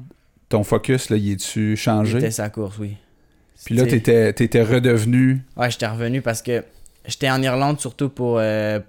[0.50, 2.14] ton focus, là, il est-tu changé?
[2.20, 2.96] C'était sa course, oui.
[3.66, 5.42] Puis là, t'étais, t'étais redevenu...
[5.58, 6.64] Ouais, j'étais revenu parce que
[7.06, 8.80] j'étais en Irlande surtout pour, euh,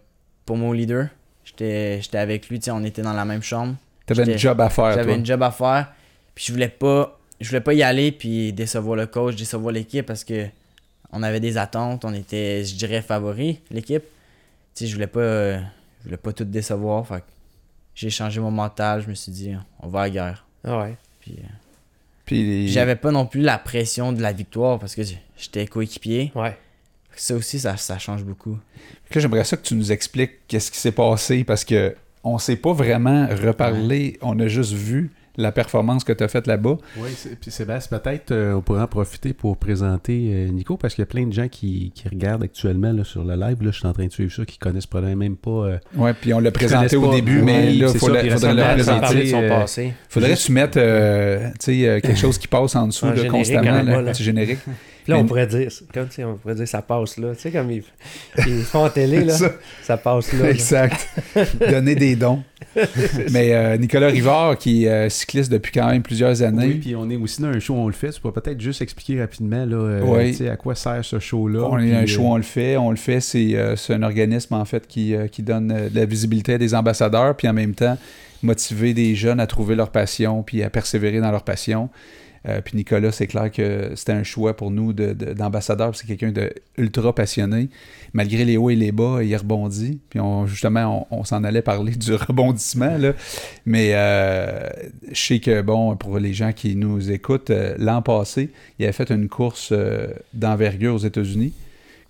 [0.46, 1.08] pour mon leader.
[1.50, 3.74] J'étais j'étais avec lui, on était dans la même chambre.
[4.06, 5.92] T'avais une job à faire, J'avais une job à faire.
[6.34, 10.06] Puis je voulais pas je voulais pas y aller puis décevoir le coach, décevoir l'équipe
[10.06, 10.46] parce que
[11.12, 14.02] on avait des attentes, on était je dirais favoris l'équipe.
[14.74, 15.58] Tu sais, je voulais pas euh,
[16.00, 17.24] je voulais pas tout décevoir, fait
[17.94, 20.46] j'ai changé mon mental, je me suis dit on va à la guerre.
[20.64, 20.96] Ah ouais.
[21.20, 21.46] Puis euh,
[22.24, 25.02] Puis les- j'avais pas non plus la pression de la victoire parce que
[25.36, 26.30] j'étais coéquipier.
[26.34, 26.56] Ouais.
[27.20, 28.56] Ça aussi ça, ça change beaucoup.
[29.14, 32.56] Là, j'aimerais ça que tu nous expliques qu'est-ce qui s'est passé parce que on s'est
[32.56, 34.18] pas vraiment reparlé.
[34.22, 36.76] On a juste vu la performance que tu as faite là-bas.
[36.98, 41.02] Oui, puis Sébastien, peut-être euh, on pourrait en profiter pour présenter euh, Nico, parce qu'il
[41.02, 43.62] y a plein de gens qui, qui regardent actuellement là, sur le live.
[43.62, 45.50] Là, je suis en train de suivre ça, qui connaissent probablement même pas.
[45.50, 47.14] euh, Ouais, puis on l'a présenté au pas.
[47.14, 49.90] début, Ouais, mais puis faudrait le présenter, son euh.
[50.08, 53.10] Faudrait que tu mettes euh, tu sais, euh, quelque chose qui passe en dessous Un
[53.10, 54.58] là, générique constamment, un petit générique.
[55.04, 57.34] Puis là, on pourrait dire, comme tu sais, on pourrait dire ça passe là.
[57.34, 57.82] Tu sais, comme ils,
[58.46, 59.50] ils font en télé, là, Ça.
[59.82, 60.44] ça, passe là.
[60.44, 60.50] là.
[60.50, 61.08] Exact.
[61.70, 62.42] Donner des dons.
[63.32, 66.94] Mais euh, Nicolas Rivard, qui est euh, cycliste depuis quand même plusieurs années, Oui, puis
[66.96, 68.10] on est aussi dans un show, on le fait.
[68.10, 70.30] Tu peux peut-être juste expliquer rapidement là, euh, Oui.
[70.32, 71.62] tu sais, à quoi sert ce show-là.
[71.64, 72.76] on est un show, on le fait.
[72.76, 75.88] On le fait, c'est euh, c'est un organisme en fait qui, euh, qui donne euh,
[75.88, 77.96] de la visibilité à des ambassadeurs, puis en même temps
[78.42, 81.90] motiver des jeunes à trouver leur passion, puis à persévérer dans leur passion.
[82.48, 85.94] Euh, puis Nicolas, c'est clair que c'était un choix pour nous de- de- d'ambassadeur.
[85.94, 87.68] c'est quelqu'un de ultra passionné.
[88.14, 90.00] Malgré les hauts et les bas, il rebondit.
[90.08, 92.96] Puis on, justement, on, on s'en allait parler du rebondissement.
[92.96, 93.12] Là.
[93.66, 94.70] Mais euh,
[95.12, 98.92] je sais que, bon, pour les gens qui nous écoutent, euh, l'an passé, il avait
[98.94, 99.74] fait une course
[100.32, 101.52] d'envergure aux États-Unis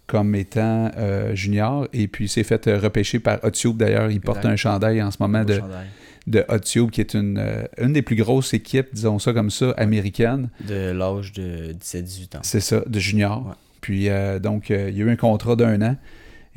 [0.06, 0.90] comme étant
[1.34, 1.86] junior.
[1.92, 3.72] Et puis il s'est fait repêcher par Hot.
[3.74, 5.86] D'ailleurs, il porte un chandail en ce moment Au de, chandail.
[6.26, 9.50] De Hot Tube, qui est une, euh, une des plus grosses équipes, disons ça comme
[9.50, 10.48] ça, américaines.
[10.66, 12.40] De l'âge de 17-18 ans.
[12.42, 13.46] C'est ça, de junior.
[13.46, 13.54] Ouais.
[13.80, 15.96] Puis euh, donc, euh, il y a eu un contrat d'un an.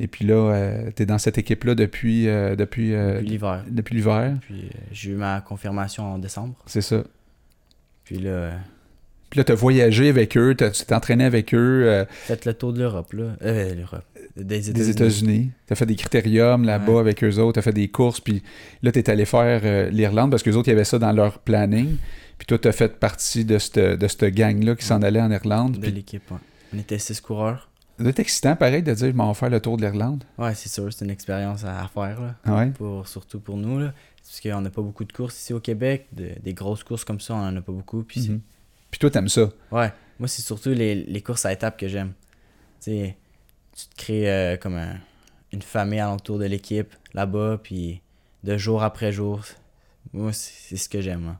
[0.00, 3.64] Et puis là, tu es dans cette équipe-là depuis, euh, depuis, euh, Depuis l'hiver.
[3.70, 4.34] depuis l'hiver.
[4.40, 6.54] Puis euh, j'ai eu ma confirmation en décembre.
[6.66, 7.04] C'est ça.
[8.04, 8.56] Puis là, euh,
[9.30, 12.54] Puis là, tu as voyagé avec eux, tu t'es entraîné avec eux euh, faites le
[12.54, 13.36] tour de l'Europe, là.
[13.42, 14.04] Euh, l'Europe.
[14.36, 14.90] Des États-Unis.
[14.90, 15.50] États-Unis.
[15.66, 16.98] Tu as fait des critériums là-bas Ouais.
[17.00, 18.20] avec eux autres, tu as fait des courses.
[18.20, 18.42] Puis
[18.82, 21.12] là, tu es allé faire euh, l'Irlande parce qu'eux autres, il y avait ça dans
[21.12, 21.96] leur planning.
[22.38, 25.30] Puis toi, tu as fait partie de cette, de cette gang-là qui s'en allait en
[25.30, 25.78] Irlande.
[25.78, 26.38] de l'équipe, ouais.
[26.74, 27.70] On était six coureurs.
[28.00, 30.24] c'est excitant, pareil, de dire, je m'en vais faire le tour de l'Irlande.
[30.36, 32.34] Ouais, c'est sûr, c'est une expérience à, faire, là.
[32.52, 32.70] Ouais.
[32.70, 33.92] Pour, surtout pour nous, là.
[34.26, 36.06] Parce qu'on n'a pas beaucoup de courses ici au Québec.
[36.12, 38.02] de- des grosses courses comme ça, on en a pas beaucoup.
[38.02, 38.40] Puis Mhm.
[38.90, 39.48] Puis toi, t'aimes ça.
[39.70, 42.12] Ouais, moi, c'est surtout les, les courses à étapes que j'aime.
[42.82, 43.16] Tu sais,
[43.76, 44.96] tu te crées euh, comme un-
[45.52, 48.00] une famille alentour de l'équipe là-bas, puis
[48.42, 49.40] de jour après jour.
[50.12, 51.26] Moi, c'est ce que j'aime.
[51.28, 51.38] hein.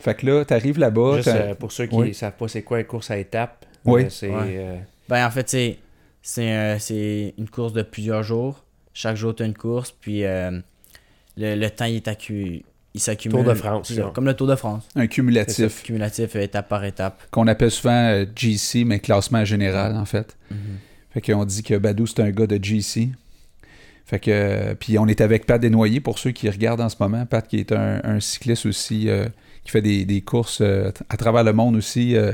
[0.00, 1.16] Fait que là, t'arrives là-bas.
[1.16, 2.14] Juste euh, pour ceux qui Oui.
[2.14, 4.04] savent pas c'est quoi une course à étapes, Oui.
[4.04, 4.54] euh, c'est Ouais.
[4.58, 4.76] euh,
[5.08, 5.78] Ben, en fait, c'est
[6.22, 8.62] C'est euh, c'est une course de plusieurs jours.
[8.92, 10.50] Chaque jour, tu as une course, puis euh,
[11.36, 12.62] le, le temps, il est accu-
[12.94, 13.38] il s'accumule.
[13.38, 14.10] Tour de France, là.
[14.14, 14.86] Comme le Tour de France.
[14.96, 17.22] Un cumulatif Cumulatif, étape par étape.
[17.30, 20.36] qu'on appelle souvent euh, GC, mais classement général, en fait.
[20.50, 20.58] Mhm.
[21.18, 23.08] Fait qu'on dit que Badou, c'est un gars de GC.
[24.06, 27.26] Fait que, puis on est avec Pat Desnoyers, pour ceux qui regardent en ce moment.
[27.26, 29.26] Pat qui est un, un cycliste aussi, euh,
[29.64, 32.32] qui fait des, des courses euh, à travers le monde aussi euh,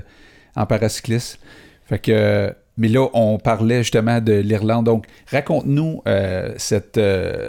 [0.55, 1.39] en paracycliste.
[1.87, 4.85] Fait que, mais là, on parlait justement de l'Irlande.
[4.85, 7.49] Donc, raconte-nous euh, cette, euh,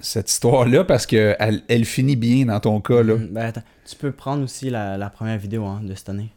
[0.00, 3.04] cette histoire-là, parce que elle, elle finit bien dans ton cas.
[3.04, 3.14] Là.
[3.14, 3.28] Mhm.
[3.28, 6.30] Ben, attends, tu peux prendre aussi la, la première vidéo hein, de cette année.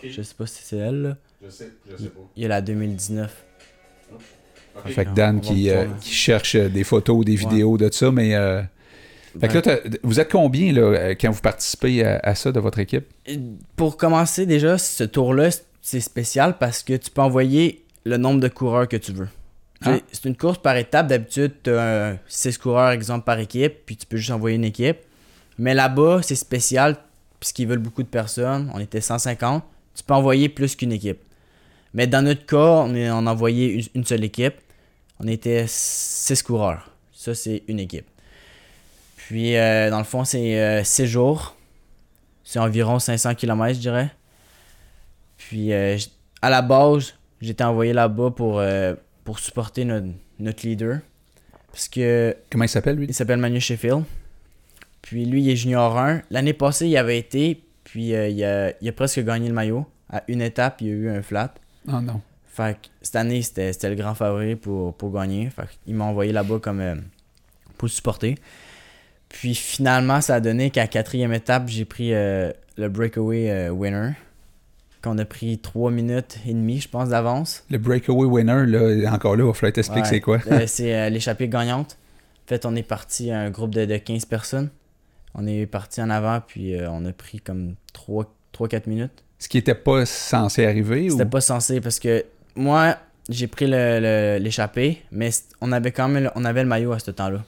[0.00, 1.02] Je sais pas si c'est elle.
[1.02, 1.16] Là.
[1.44, 2.20] Je sais, je sais pas.
[2.36, 3.46] Il y a la 2019.
[4.86, 7.38] Fait que Dan qui, euh, qui cherche des photos, des Ouais.
[7.38, 8.34] vidéos de ça, mais...
[8.34, 8.62] euh,
[9.40, 12.50] Fait que là, t'as- vous êtes combien là, euh, quand vous participez à, à ça
[12.50, 13.04] de votre équipe?
[13.76, 15.50] Pour commencer, déjà, ce tour-là,
[15.82, 19.28] c'est spécial parce que tu peux envoyer le nombre de coureurs que tu veux.
[19.84, 19.98] Ah.
[20.12, 21.06] C'est une course par étape.
[21.06, 24.98] D'habitude, tu as 6 coureurs, exemple, par équipe, puis tu peux juste envoyer une équipe.
[25.58, 26.96] Mais là-bas, c'est spécial
[27.38, 28.70] puisqu'ils veulent beaucoup de personnes.
[28.74, 29.62] On était 150.
[29.94, 31.18] Tu peux envoyer plus qu'une équipe.
[31.94, 34.54] Mais dans notre cas, on, est, on a envoyé une, seule équipe.
[35.18, 36.90] On était 6 coureurs.
[37.12, 38.06] Ça, c'est une équipe.
[39.16, 41.56] Puis, euh, dans le fond, c'est 6 jours.
[42.44, 44.10] C'est environ 500 km, je dirais.
[45.36, 45.96] Puis, euh,
[46.42, 50.06] à la base, j'étais envoyé là-bas pour, euh, pour supporter notre,
[50.38, 50.98] notre leader.
[51.72, 53.06] Parce que Comment il s'appelle, lui?
[53.06, 54.04] il s'appelle Manu Sheffield.
[55.02, 56.22] Puis lui, il est junior 1.
[56.30, 59.86] L'année passée, il avait été, puis euh, il, a, il a presque gagné le maillot.
[60.10, 61.54] À une étape, il y a eu un flat.
[61.92, 62.20] Oh non.
[62.46, 65.48] Fait que cette année, c'était c'était le grand favori pour, pour gagner.
[65.50, 66.96] Fait qu'il m'a envoyé là-bas comme euh,
[67.78, 68.36] pour le supporter.
[69.28, 73.70] Puis finalement, ça a donné qu'à la quatrième étape, j'ai pris euh, le breakaway euh,
[73.70, 74.10] winner.
[75.02, 77.64] Qu'on a pris 3 minutes et demie, je pense, d'avance.
[77.70, 80.08] Le breakaway winner, là, encore là, il va falloir t'expliquer Ouais.
[80.08, 80.40] c'est quoi.
[80.66, 81.96] C'est l'échappée gagnante.
[82.44, 84.68] En fait, on est parti un groupe de, de 15 personnes.
[85.34, 89.24] On est parti en avant, puis on a pris comme 3-4 minutes.
[89.40, 91.10] Ce qui était pas censé arriver ou...
[91.18, 92.24] C'était pas censé parce que
[92.54, 92.96] moi,
[93.28, 96.92] j'ai pris le- le- l'échappée, mais on avait quand même le- on avait le maillot
[96.92, 97.42] à ce temps-là.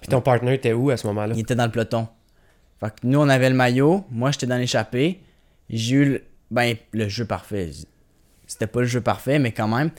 [0.00, 1.32] Puis ton partner était où à ce moment-là?
[1.34, 2.08] Il était dans le peloton.
[2.80, 4.04] Fait que nous, on avait le maillot.
[4.10, 5.20] Moi, j'étais dans l'échappée.
[5.70, 7.70] J'ai eu le, ben, le jeu parfait.
[8.46, 9.90] C'était pas le jeu parfait, mais quand même.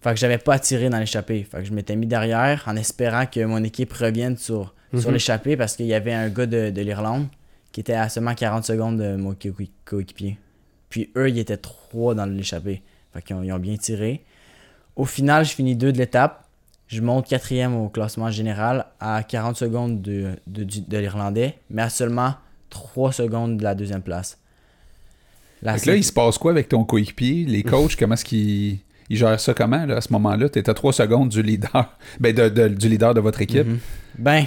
[0.00, 1.44] Fait que j'avais pas tirer dans l'échappée.
[1.44, 5.14] Fait que je m'étais mis derrière en espérant que mon équipe revienne sur, sur Mhm.
[5.14, 7.26] l'échappée parce qu'il y avait un gars de, de l'Irlande
[7.72, 9.50] qui était à seulement 40 secondes de mon co-
[9.84, 10.38] coéquipier.
[10.88, 12.82] Puis eux, ils étaient trois dans l'échappée.
[13.12, 14.24] Fait qu'ils ont, ils ont bien tiré.
[14.96, 16.44] Au final, je finis deux de l'étape.
[16.88, 22.34] Je monte quatrième au classement général à 40 secondes de, de, l'Irlandais, mais à seulement
[22.70, 24.38] 3 secondes de la deuxième place.
[25.60, 27.44] La Fait que là, il se passe quoi avec ton coéquipier?
[27.44, 28.78] Les coachs, comment est-ce qu'ils
[29.10, 30.48] ils gèrent ça comment là, à ce moment-là?
[30.48, 31.96] T'es à 3 secondes du leader.
[32.20, 33.66] Ben, de- de- du leader de votre équipe.
[33.66, 33.78] Mhm.
[34.18, 34.46] Ben,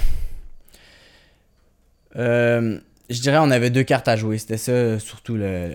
[2.16, 4.38] euh, je dirais on avait deux cartes à jouer.
[4.38, 5.74] C'était ça surtout le,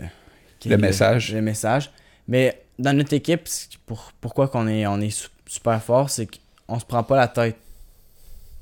[0.59, 1.33] qui- Le message.
[1.35, 1.91] Le message.
[2.29, 3.49] Mais dans notre équipe,
[3.87, 6.27] pour, pourquoi qu'on est, on est su- super fort, c'est
[6.67, 7.57] qu'on se prend pas la tête.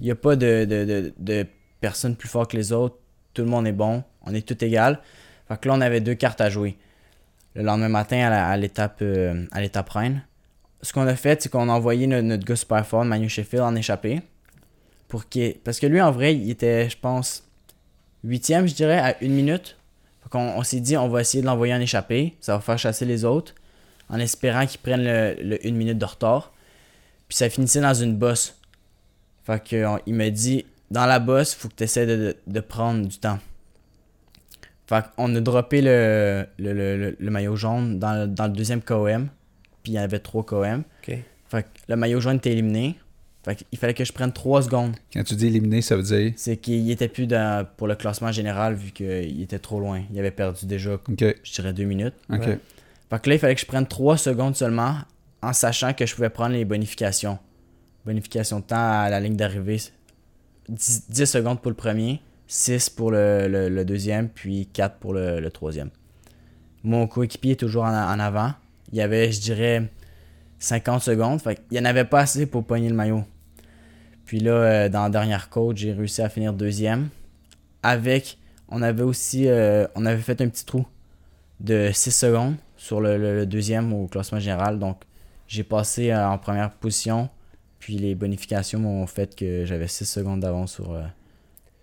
[0.01, 1.47] Il n'y a pas de, de, de, de
[1.81, 2.97] personnes plus fortes que les autres.
[3.33, 4.03] Tout le monde est bon.
[4.27, 5.01] On est tout égal.
[5.49, 6.77] Fait que là, on avait deux cartes à jouer.
[7.55, 10.25] Le lendemain matin, à l'étape euh, à l'étape reine,
[10.83, 13.63] ce qu'on a fait, c'est qu'on a envoyé notre, notre gars super fort, Manu Sheffield,
[13.65, 14.21] en échappée.
[15.09, 17.45] Pour qu'il- Parce que lui, en vrai, il était, je pense,
[18.25, 19.77] huitième, je dirais, à une minute.
[20.35, 22.35] Qu'on on s'est dit, on va essayer de l'envoyer en échappée.
[22.41, 23.55] Ça va faire chasser les autres.
[24.09, 26.53] En espérant qu'ils prennent le, le une minute de retard.
[27.29, 28.59] Puis ça finissait dans une bosse.
[29.47, 32.37] Fait que, on- il m'a dit, dans la bosse, faut que tu essaies de, de-
[32.49, 33.39] de prendre du temps.
[34.89, 39.29] Fait qu'on a droppé le, le, le- maillot jaune dans, le- dans le deuxième KOM.
[39.85, 40.83] Puis il y avait trois KOM.
[41.49, 42.97] Fait que le maillot jaune était éliminé.
[43.45, 44.95] Fait qu'il fallait que je prenne 3 secondes.
[45.13, 46.33] Quand tu dis éliminer, ça veut dire?
[46.37, 50.03] C'est qu'il était plus dans- pour le classement général vu qu'il était trop loin.
[50.13, 50.99] Il avait perdu déjà,
[51.43, 52.15] je dirais, 2 minutes.
[52.33, 52.41] OK.
[52.41, 52.59] Ouais.
[53.11, 54.97] Fait que là, il fallait que je prenne 3 secondes seulement
[55.43, 57.39] en sachant que je pouvais prendre les bonifications.
[58.07, 59.79] Bonification de temps à la ligne d'arrivée.
[60.71, 65.13] 10, 10 secondes pour le premier, 6 pour le, le- le deuxième, puis 4 pour
[65.13, 65.91] le, le troisième.
[66.83, 68.53] Mon coéquipier est toujours en, en avant.
[68.93, 69.91] Il y avait, je dirais,
[70.59, 71.41] 50 secondes.
[71.43, 73.25] Fait qu'il n'y en avait pas assez pour pogner le maillot.
[74.27, 77.09] Puis là, euh, dans la dernière côte, j'ai réussi à finir deuxième.
[77.83, 80.87] Avec, on avait aussi, euh, on avait fait un petit trou
[81.61, 84.79] de 6 secondes sur le, le- le deuxième au classement général.
[84.79, 85.03] Donc,
[85.47, 87.29] j'ai passé euh, en première position.
[87.79, 91.03] Puis les bonifications m'ont fait que j'avais 6 secondes d'avance sur, euh,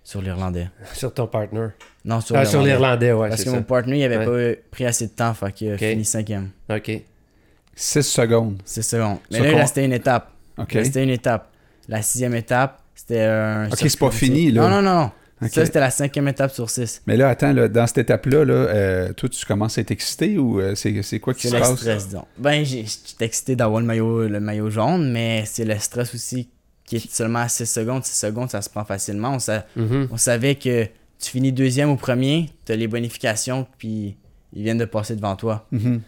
[0.04, 0.70] sur l'Irlandais.
[0.94, 1.68] Sur ton partner.
[2.04, 3.14] Non, sur Ah, sur l'Irlandais.
[3.14, 3.56] ouais, Parce que ça.
[3.56, 4.56] mon partner, il avait Ouais.
[4.56, 5.34] pas pris assez de temps.
[5.36, 6.50] Fait qu'il a fini cinquième.
[6.72, 6.92] OK.
[7.76, 8.60] 6 secondes.
[8.66, 9.20] 6 secondes.
[9.30, 10.32] Mais Ça là, il restait une étape.
[10.58, 10.74] OK.
[10.74, 11.51] Il restait une étape.
[11.92, 13.68] La sixième étape, c'était un.
[13.68, 14.62] Ok, c'est pas fini, là.
[14.68, 15.12] Non, non, non.
[15.50, 17.02] Ça, c'était la cinquième étape sur 6.
[17.08, 20.38] Mais là, attends, là, dans cette étape-là, là, euh, toi, tu commences à être excité
[20.38, 21.78] ou euh, c'est c'est quoi qui C'est se le passe?
[21.78, 22.26] stress, disons.
[22.38, 26.50] Ben, j'étais excité d'avoir le maillot, le maillot jaune, mais c'est le stress aussi
[26.86, 28.06] qui est seulement à 6 secondes.
[28.06, 29.34] 6 secondes, ça se prend facilement.
[29.34, 30.10] On, sa- Mhm.
[30.12, 30.86] on savait que
[31.20, 34.16] tu finis deuxième ou premier, tu as les bonifications, puis
[34.54, 35.66] ils viennent de passer devant toi.
[35.72, 36.02] Mhm.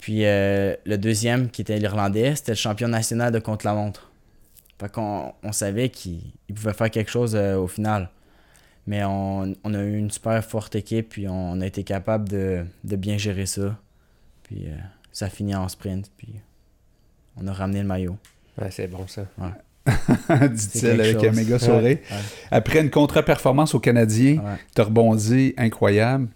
[0.00, 4.09] Puis euh, le deuxième, qui était l'Irlandais, c'était le champion national de contre-la-montre.
[4.80, 8.08] Fait qu'on on savait qu'il il pouvait faire quelque chose euh, au final.
[8.86, 12.64] Mais on, on a eu une super forte équipe, puis on a été capable de,
[12.82, 13.76] de bien gérer ça.
[14.44, 14.74] Puis euh,
[15.12, 16.28] ça finit en sprint, puis
[17.36, 18.16] on a ramené le maillot.
[18.60, 19.26] Ouais, c'est bon ça.
[20.50, 21.98] Dit-il avec un méga sourire.
[22.10, 22.16] Ouais.
[22.50, 24.56] Après une contre-performance au Canadien, Ouais.
[24.74, 26.28] tu as rebondi incroyable.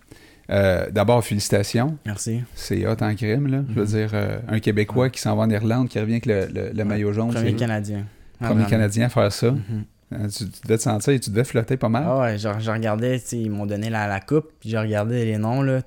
[0.51, 1.97] Euh, D'abord, félicitations.
[2.05, 2.43] Merci.
[2.55, 3.63] C'est hot en crime, là.
[3.69, 3.89] Je veux Mhm.
[3.89, 6.85] dire, euh, un Québécois qui s'en va en Irlande, qui revient avec le, le- le
[6.85, 7.33] maillot jaune.
[7.33, 8.05] Premier Canadien.
[8.45, 8.67] Ah, premier.
[8.67, 9.51] Canadien à faire ça.
[9.51, 9.85] Mhm.
[10.13, 12.05] Euh, Tu, tu devais te sentir, tu devais flotter pas mal.
[12.07, 15.39] Ah ouais, genre, je regardais, ils m'ont donné la, la coupe, puis j'ai regardé les
[15.39, 15.81] noms, là.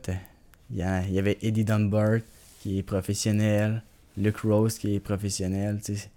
[0.69, 0.83] Il y,
[1.19, 2.17] avait Eddie Dunbar,
[2.61, 3.83] qui est professionnel,
[4.17, 6.09] Luke Rose, qui est professionnel, tu sais.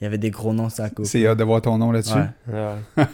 [0.00, 1.04] Il y avait des gros noms sur la coupe.
[1.04, 2.14] C'est hot de voir ton nom là-dessus.
[2.14, 3.04] Ouais, Ouais.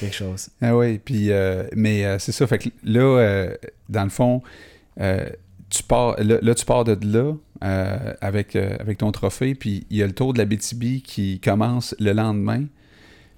[0.00, 0.48] quelque chose.
[0.60, 3.54] Ah oui, puis euh, mais euh, c'est ça, fait que là, euh,
[3.88, 4.42] dans le fond,
[5.70, 9.86] tu pars, là, là, tu pars de là euh, avec, euh, avec ton trophée, puis
[9.90, 12.64] il y a le tour de la BTB qui commence le lendemain.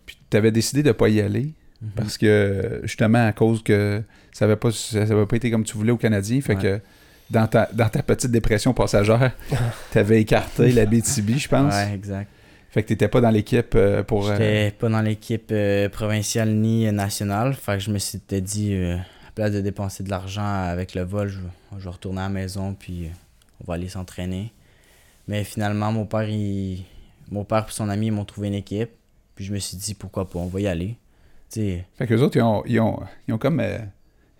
[0.06, 1.90] Puis tu avais décidé de ne pas y aller Mhm.
[1.96, 5.76] parce que justement à cause que ça n'avait pas, ça avait pas été comme tu
[5.78, 6.62] voulais au Canadien, fait Ouais.
[6.62, 6.80] que
[7.30, 9.32] dans ta, dans ta petite dépression passagère,
[9.92, 11.72] tu avais écarté la BTB, je pense.
[11.72, 12.28] Ouais, exact.
[12.70, 14.28] Fait que tu n'étais pas dans l'équipe euh, pour.
[14.28, 15.52] euh, J'étais pas dans l'équipe
[15.90, 20.44] provinciale ni nationale, fait que je me suis dit, à place de dépenser de l'argent
[20.44, 21.38] avec le vol, je,
[21.78, 23.10] je vais retourner à la maison, puis euh,
[23.62, 24.52] on va aller s'entraîner.
[25.28, 26.82] Mais finalement, mon père, il,
[27.30, 28.90] mon père et son ami m'ont trouvé une équipe,
[29.36, 30.96] puis je me suis dit, pourquoi pas, on va y aller.
[31.52, 33.60] Tu sais, Fait que les autres, ils ont, ils ont, ils ont comme.
[33.60, 33.78] euh,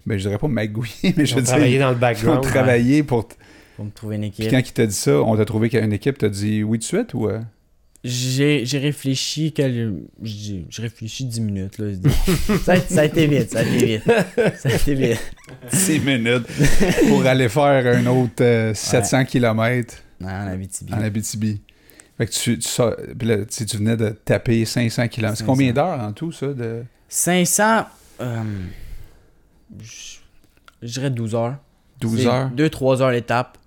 [0.06, 1.44] ben, je dirais pas magouillé, mais je Ils veux ont dire.
[1.52, 2.42] travaillé dans le Ils ont background.
[2.44, 3.28] travaillé pour.
[3.28, 3.36] t-
[3.76, 4.50] pour me trouver une Puis équipe.
[4.50, 6.62] quand il t'a dit ça, on t'a trouvé qu'il y a une équipe, t'as dit
[6.62, 7.28] oui de suite ou.
[7.28, 7.40] euh?
[8.02, 9.94] J'ai j'ai réfléchi, quel...
[10.22, 11.76] j'ai j'ai réfléchi 10 minutes.
[11.78, 11.88] Là.
[12.64, 14.04] ça, a, ça a été vite, ça a été vite.
[14.56, 15.34] Ça a été vite.
[15.70, 16.46] 6 minutes
[17.08, 20.94] pour aller faire un autre euh, 700 km Non, en Abitibi.
[20.94, 21.60] en Abitibi.
[22.16, 25.34] Fait que tu, tu, sors- puis là, tu sais, tu venais de taper 500 km.
[25.36, 25.46] C'est 500.
[25.52, 26.48] combien d'heures en tout, ça?
[26.54, 26.84] De...
[27.08, 27.84] 500,
[28.22, 28.42] euh,
[30.82, 31.56] je dirais 12 heures.
[32.00, 32.50] 12 heures?
[32.56, 33.58] 2-3 heures l'étape.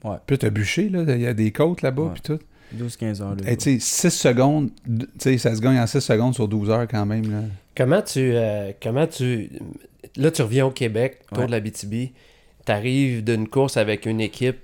[0.00, 1.02] Puis là, t'as bûché, là.
[1.14, 2.10] Il y a des côtes là-bas, Ouais.
[2.14, 2.38] puis tout.
[2.76, 3.36] 12-15 heures.
[3.46, 6.70] Et tu sais, 6 secondes, tu sais, ça se gagne en 6 secondes sur 12
[6.70, 7.40] heures quand même, là.
[7.76, 8.18] Comment tu.
[8.20, 9.50] euh, comment tu.
[10.16, 11.46] Là, tu reviens au Québec, tour Ouais.
[11.46, 12.10] de la BTB.
[12.66, 14.58] Tu arrives d'une course avec une équipe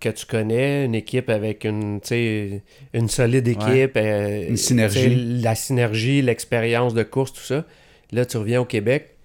[0.00, 2.62] que tu connais, une équipe avec une, tu sais,
[2.94, 3.96] une solide équipe.
[3.96, 5.40] euh, Une synergie.
[5.42, 7.64] La synergie, l'expérience de course, tout ça.
[8.12, 9.16] Là, tu reviens au Québec,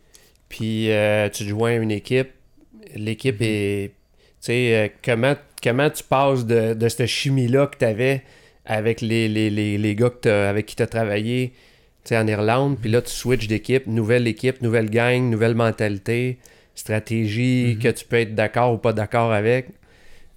[0.49, 2.29] puis euh, tu te joins à une équipe.
[2.95, 3.47] L'équipe Mhm.
[3.47, 3.87] est.
[3.89, 8.23] Tu sais, euh, comment, comment tu passes de, de cette chimie-là que tu avais
[8.65, 11.53] avec les, les, les, les gars que avec qui tu as travaillé
[12.11, 16.37] en Irlande, puis là, tu switches d'équipe, nouvelle équipe, nouvelle gang, nouvelle mentalité,
[16.75, 17.79] stratégie, Mhm.
[17.81, 19.67] que tu peux être d'accord ou pas d'accord avec.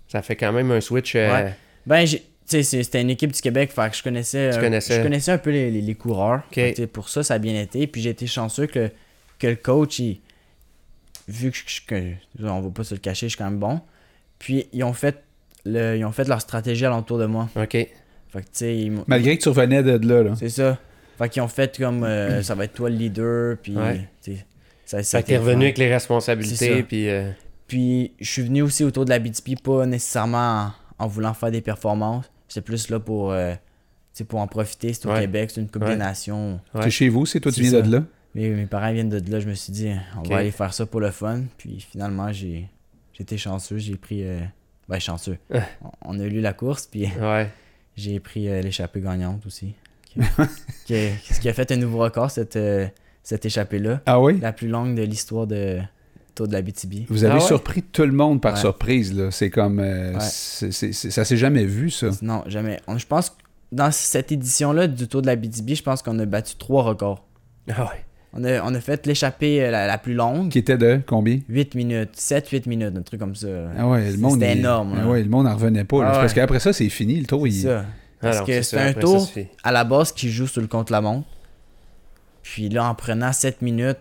[0.09, 1.17] Ça fait quand même un switch.
[1.17, 1.55] euh, Ouais.
[1.87, 2.07] Ben,
[2.47, 4.97] c'était une équipe du Québec, fait que je connaissais, Tu euh, connaissais.
[4.99, 6.43] je connaissais un peu les, les- les coureurs.
[6.93, 7.87] Pour ça, ça a bien été.
[7.89, 8.91] Puis j'ai été chanceux que,
[9.41, 10.21] que le coach, il-
[11.29, 12.13] vu que, je- que-
[12.45, 13.81] on va pas se le cacher, je suis quand même bon.
[14.39, 15.23] Puis ils ont fait,
[15.65, 17.49] le, ils ont fait leur stratégie alentour de moi.
[17.57, 17.71] OK.
[17.73, 17.89] Fait
[18.33, 20.35] que, tu sais, ils m'ont- Malgré que tu revenais de de là, là.
[20.37, 20.79] C'est ça.
[21.19, 24.07] Fait qu'ils ont fait comme euh, ça va être toi le leader, puis Ouais.
[24.85, 27.09] ça, ça Fait t'es revenu avec les C'est responsabilités, puis...
[27.09, 27.31] euh,
[27.67, 31.51] Puis je suis venu aussi autour de la BTP, pas nécessairement en, en voulant faire
[31.51, 32.31] des performances.
[32.49, 33.55] J'étais plus là pour, euh,
[34.29, 34.93] pour en profiter.
[34.93, 35.21] C'est au Ouais.
[35.23, 35.91] Québec, c'est une Coupe Ouais.
[35.91, 36.61] des Nations.
[36.75, 36.83] Ouais.
[36.85, 38.05] C'est chez vous, c'est toi, tu C'est viens de là?
[38.35, 40.85] Mais mes parents viennent de là, je me suis dit, on va aller faire ça
[40.87, 41.41] pour le fun.
[41.57, 42.69] Puis finalement, j'ai
[43.23, 44.25] été chanceux, j'ai pris.
[44.25, 44.41] euh,
[44.89, 45.39] ben, chanceux.
[45.51, 45.63] Ouais.
[46.05, 47.51] On- a lu la course, puis Ouais.
[47.97, 49.75] j'ai pris euh, l'échappée gagnante aussi.
[50.05, 50.21] Qui,
[50.87, 52.87] qui a- ce qui a fait un nouveau record, cette, euh,
[53.23, 54.01] cette échappée-là.
[54.07, 54.39] Ah oui?
[54.41, 55.81] La plus longue de l'histoire de
[56.35, 57.07] Tour de la BTB.
[57.09, 57.43] Vous avez Ah ouais?
[57.47, 58.61] surpris tout le monde par Ouais.
[58.61, 59.31] surprise, là.
[59.31, 59.81] C'est comme...
[59.81, 60.19] euh, Ouais.
[60.21, 62.11] c'est- c'est- c'est- ça s'est jamais vu, ça.
[62.23, 62.79] Non, jamais.
[62.87, 63.37] On- je pense que
[63.73, 67.27] dans cette édition-là du Tour de la BTB, je pense qu'on a battu trois records.
[67.71, 68.05] Ah ouais.
[68.39, 71.39] On a, on a fait l'échappée euh, la, la plus longue, Qui était de combien?
[71.49, 73.47] 8 minutes, 7-8 minutes, un truc comme ça.
[73.79, 74.35] Ah ouais, le monde...
[74.35, 75.99] C'était il- énorme, Ah ouais, le monde en revenait pas.
[76.07, 77.63] Ah Parce qu'après ça, c'est fini, le tour, C'est il...
[77.63, 77.85] ça.
[77.87, 79.29] Ah Parce non, que c'est un tour
[79.63, 81.27] à la base qui joue sur le contre-la-montre.
[82.43, 83.99] Puis là, en prenant 7 minutes,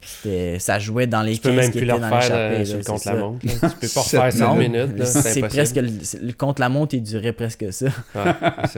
[0.00, 2.18] c'était- ça jouait dans les Tu peux 15 même plus étaient le dans refaire
[2.54, 2.72] l'échappée.
[2.72, 3.38] euh, le contre la montre.
[3.40, 5.04] Tu peux pas Sept refaire 7 Non, minutes.
[5.04, 5.88] C'est presque le,
[6.22, 7.86] le contre la montre, il durait presque ça.
[8.14, 8.32] Ouais,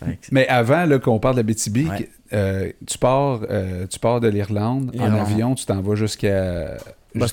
[0.00, 2.08] que- Mais avant là, qu'on parle de la BTB, Ouais.
[2.32, 6.76] Euh, tu, pars, euh, tu pars de l'Irlande en avion, tu t'en vas jusqu'à.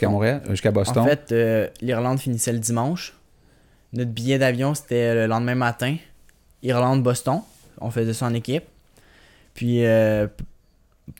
[0.03, 1.03] Montréal, euh, jusqu'à Boston.
[1.03, 3.13] En fait, euh, l'Irlande finissait le dimanche.
[3.91, 5.97] Notre billet d'avion, c'était le lendemain matin.
[6.61, 7.41] Irlande-Boston.
[7.81, 8.63] On faisait ça en équipe.
[9.53, 9.83] Puis,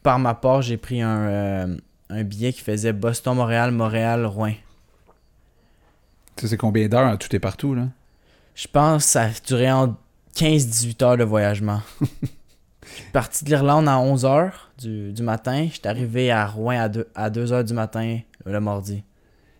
[0.01, 1.75] par ma part, j'ai pris un,
[2.09, 4.53] un billet qui faisait Boston-Montréal, Montréal-Rouen.
[6.35, 7.89] Tu sais, c'est combien d'heures en tout et partout là?
[8.55, 9.95] Je pense que ça durait en
[10.35, 11.81] 15-18 heures de voyagement.
[12.95, 15.67] Je suis parti de l'Irlande à 11 heures du, du matin.
[15.71, 19.03] J'étais arrivé à Rouen à 2, à 2 heures du matin le mardi.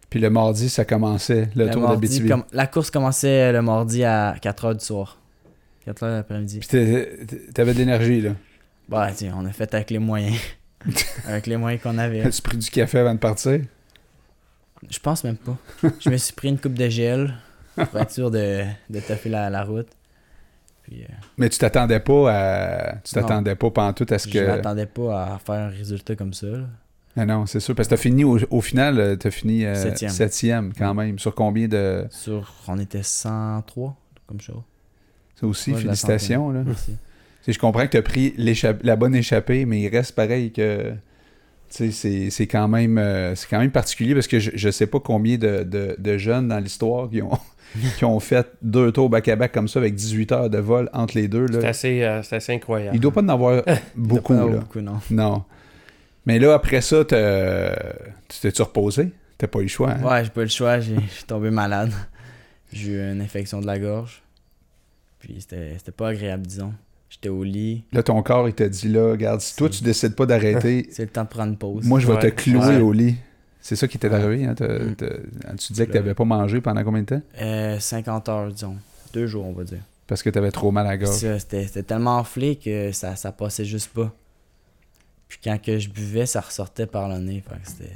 [0.10, 2.28] Puis le mardi, ça commençait le, Le tour de BTB.
[2.28, 5.18] comme- la course commençait le mardi à 4 heures du soir.
[5.86, 6.60] 4 heures l'après-midi.
[6.60, 6.68] Puis
[7.54, 8.32] t'avais de l'énergie là.
[8.90, 10.38] Bah, tiens, on a fait avec les moyens.
[11.28, 12.22] avec les moyens qu'on avait.
[12.22, 13.62] As-tu pris du café avant de partir?
[14.90, 15.58] Je pense même pas.
[16.00, 17.34] Je me suis pris une coupe de gel
[17.76, 19.88] pour être sûr de, de taper la, la route.
[20.84, 22.96] Puis, euh, Mais tu t'attendais pas à.
[23.04, 24.46] Tu t'attendais pas pendant tout à ce je que.
[24.48, 26.48] m'attendais pas à faire un résultat comme ça.
[26.48, 26.66] là.
[27.16, 27.76] Ah non, c'est sûr.
[27.76, 30.10] Parce que t'as fini au, au final, euh, t'as fini euh, Septième.
[30.12, 31.20] septième quand même.
[31.20, 32.06] Sur combien de.
[32.10, 33.96] Sur, on était 103,
[34.28, 34.54] comme ça.
[35.40, 36.50] Ça aussi, Ouais, félicitations.
[36.52, 36.64] Là.
[36.66, 36.96] Merci.
[37.48, 38.34] Je comprends que tu as pris
[38.84, 40.94] la bonne échappée, mais il reste pareil que.
[41.70, 41.92] C'est
[42.30, 45.38] c'est quand, même, euh, c'est quand même particulier parce que je, je sais pas combien
[45.40, 47.32] de, de- de jeunes dans l'histoire qui ont,
[47.98, 51.28] qui ont fait deux tours back-à-back comme ça avec 18 heures de vol entre les
[51.28, 51.48] deux.
[51.52, 51.70] C'est Là.
[51.70, 52.96] assez, euh, c'est assez incroyable.
[52.96, 53.74] Il doit pas en avoir beaucoup.
[53.98, 54.60] Il doit pas en avoir là.
[54.60, 55.00] beaucoup, non.
[55.10, 55.44] Non.
[56.26, 57.16] Mais là, après ça, tu
[58.42, 59.12] t'es-tu reposé?
[59.38, 59.92] T'as pas eu le choix.
[59.92, 60.02] hein?
[60.04, 61.92] Ouais, j'ai pas eu le choix, j'ai- je suis tombé malade.
[62.72, 64.24] J'ai eu une infection de la gorge.
[65.20, 66.74] Puis c'était pas agréable, disons.
[67.10, 67.84] J'étais au lit.
[67.92, 71.04] Là, ton corps, il t'a dit là, regarde, si toi, tu décides pas d'arrêter, C'est
[71.04, 71.86] le temps de prendre une pause.
[71.86, 72.82] moi, je vais te clouer Ouais.
[72.82, 73.16] au lit.
[73.66, 74.16] C'est ça qui t'est Ouais.
[74.16, 74.46] arrivé.
[74.46, 74.52] Hein?
[74.52, 74.96] Mm.
[74.96, 77.22] t'as- tu disais que t'avais pas mangé pendant combien de temps?
[77.42, 78.76] Euh, 50 heures, disons.
[79.14, 79.80] Deux jours, on va dire.
[80.06, 81.16] Parce que t'avais trop mal à la gorge.
[81.16, 84.14] C'était tellement enflé que ça, ça passait juste pas.
[85.30, 87.42] Puis quand que je buvais, ça ressortait par le nez.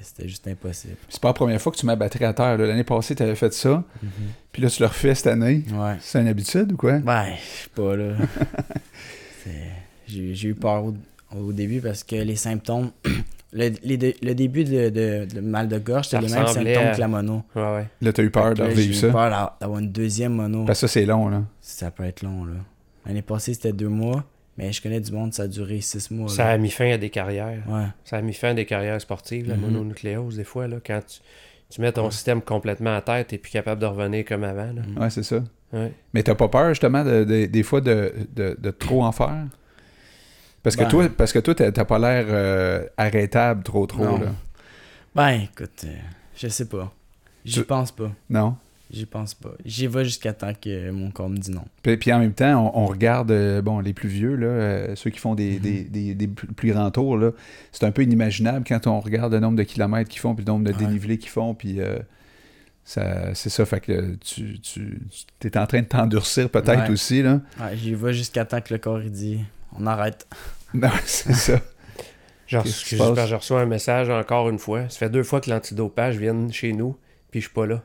[0.02, 0.96] C'était- juste impossible.
[1.10, 2.58] C'est pas la première fois que tu la batterie à terre.
[2.58, 3.84] L'année passée, t'avais fait ça.
[4.02, 4.10] Mhm.
[4.54, 5.64] Puis là, tu le refais cette année.
[5.74, 5.98] Ouais.
[6.00, 6.98] C'est une habitude ou quoi?
[7.00, 8.14] Ben, je sais pas, là.
[10.08, 10.94] J'ai eu peur
[11.36, 12.92] au, début parce que les symptômes.
[13.54, 16.68] Le, les de- le début de, de- de mal de gorge, c'était les mêmes symptômes
[16.86, 17.44] à- que la mono.
[17.56, 17.86] Ouais, ouais.
[18.02, 19.08] Là, t'as eu peur revivre J'ai ça?
[19.08, 20.66] eu peur d'a- d'avoir une deuxième mono.
[20.66, 21.44] Parce que ça, c'est long, là.
[21.62, 22.56] Ça peut être long, là.
[23.06, 24.26] L'année passée, c'était deux mois.
[24.58, 26.28] Mais je connais du monde, ça a duré six mois.
[26.28, 26.52] Ça là.
[26.52, 27.64] a mis fin à des carrières.
[27.70, 27.86] Ouais.
[28.04, 29.62] Ça a mis fin à des carrières sportives, la Mhm.
[29.62, 30.68] mononucléose, des fois.
[30.68, 31.20] Là, quand tu,
[31.70, 34.74] tu mets ton système complètement à terre, t'es plus capable de revenir comme avant.
[34.74, 34.82] Là.
[35.02, 35.42] Ouais, c'est ça.
[35.72, 35.94] Ouais.
[36.14, 39.46] Mais t'as pas peur, justement, de, de- des fois, de, de, de trop en faire?
[40.64, 40.90] Parce que Ben.
[40.90, 44.20] toi, parce que toi, t'as pas l'air euh, arrêtable trop, trop, Non.
[44.20, 44.28] là.
[45.16, 45.94] Ben, écoute, euh,
[46.36, 46.94] je sais pas.
[47.46, 48.12] J'y Tu- pense pas.
[48.30, 48.56] Non?
[48.92, 49.52] J'y pense pas.
[49.66, 51.66] J'y vais jusqu'à temps que mon corps me dit non.
[51.84, 54.96] Puis, puis en même temps, on, on regarde, euh, bon, les plus vieux, là, euh,
[54.96, 55.60] ceux qui font des, Mhm.
[55.60, 57.20] des, des- des plus grands tours,
[57.72, 60.52] c'est un peu inimaginable quand on regarde le nombre de kilomètres qu'ils font, puis le
[60.52, 60.78] nombre de Ouais.
[60.78, 61.98] dénivelés qu'ils font, puis euh,
[62.86, 65.00] ça, c'est ça, fait que tu, tu
[65.44, 66.90] es en train de t'endurcir peut-être Ouais.
[66.92, 67.42] aussi, là.
[67.60, 69.40] Ouais, j'y vais jusqu'à temps que le corps il dit
[69.80, 70.28] on arrête.
[70.74, 71.60] Non, c'est ça.
[72.46, 74.82] Genre, je reçois un message encore une fois.
[74.90, 76.98] Ça fait deux fois que l'antidopage vient chez nous,
[77.32, 77.82] puis je suis pas là.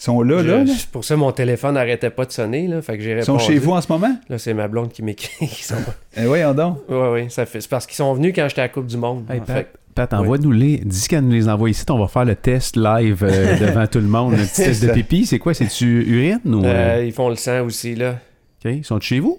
[0.00, 0.72] Ils sont là, Je- là, là?
[0.76, 2.66] c'est Pour ça, mon téléphone n'arrêtait pas de sonner.
[2.66, 4.16] Là, fait que j'ai Ils sont chez vous en ce moment?
[4.28, 5.30] Là, c'est ma blonde qui m'écrit.
[5.42, 5.76] Ils sont...
[6.16, 6.78] Eh voyons donc.
[6.88, 7.60] Ouais, ouais, ça fait.
[7.60, 9.24] C'est parce qu'ils sont venus quand j'étais à la Coupe du Monde.
[9.30, 9.68] Hey, en Pat, fait.
[9.94, 10.78] Pat, envoie-nous-les.
[10.78, 14.00] Dis qu'elle nous les envoie ici, on va faire le test live euh, devant tout
[14.00, 14.32] le monde.
[14.32, 15.54] Le petit test de pipi, c'est quoi?
[15.54, 16.64] C'est-tu urine ou...
[16.64, 18.18] euh, Euh, ils font le sang aussi, là.
[18.64, 19.38] OK, ils sont de chez vous?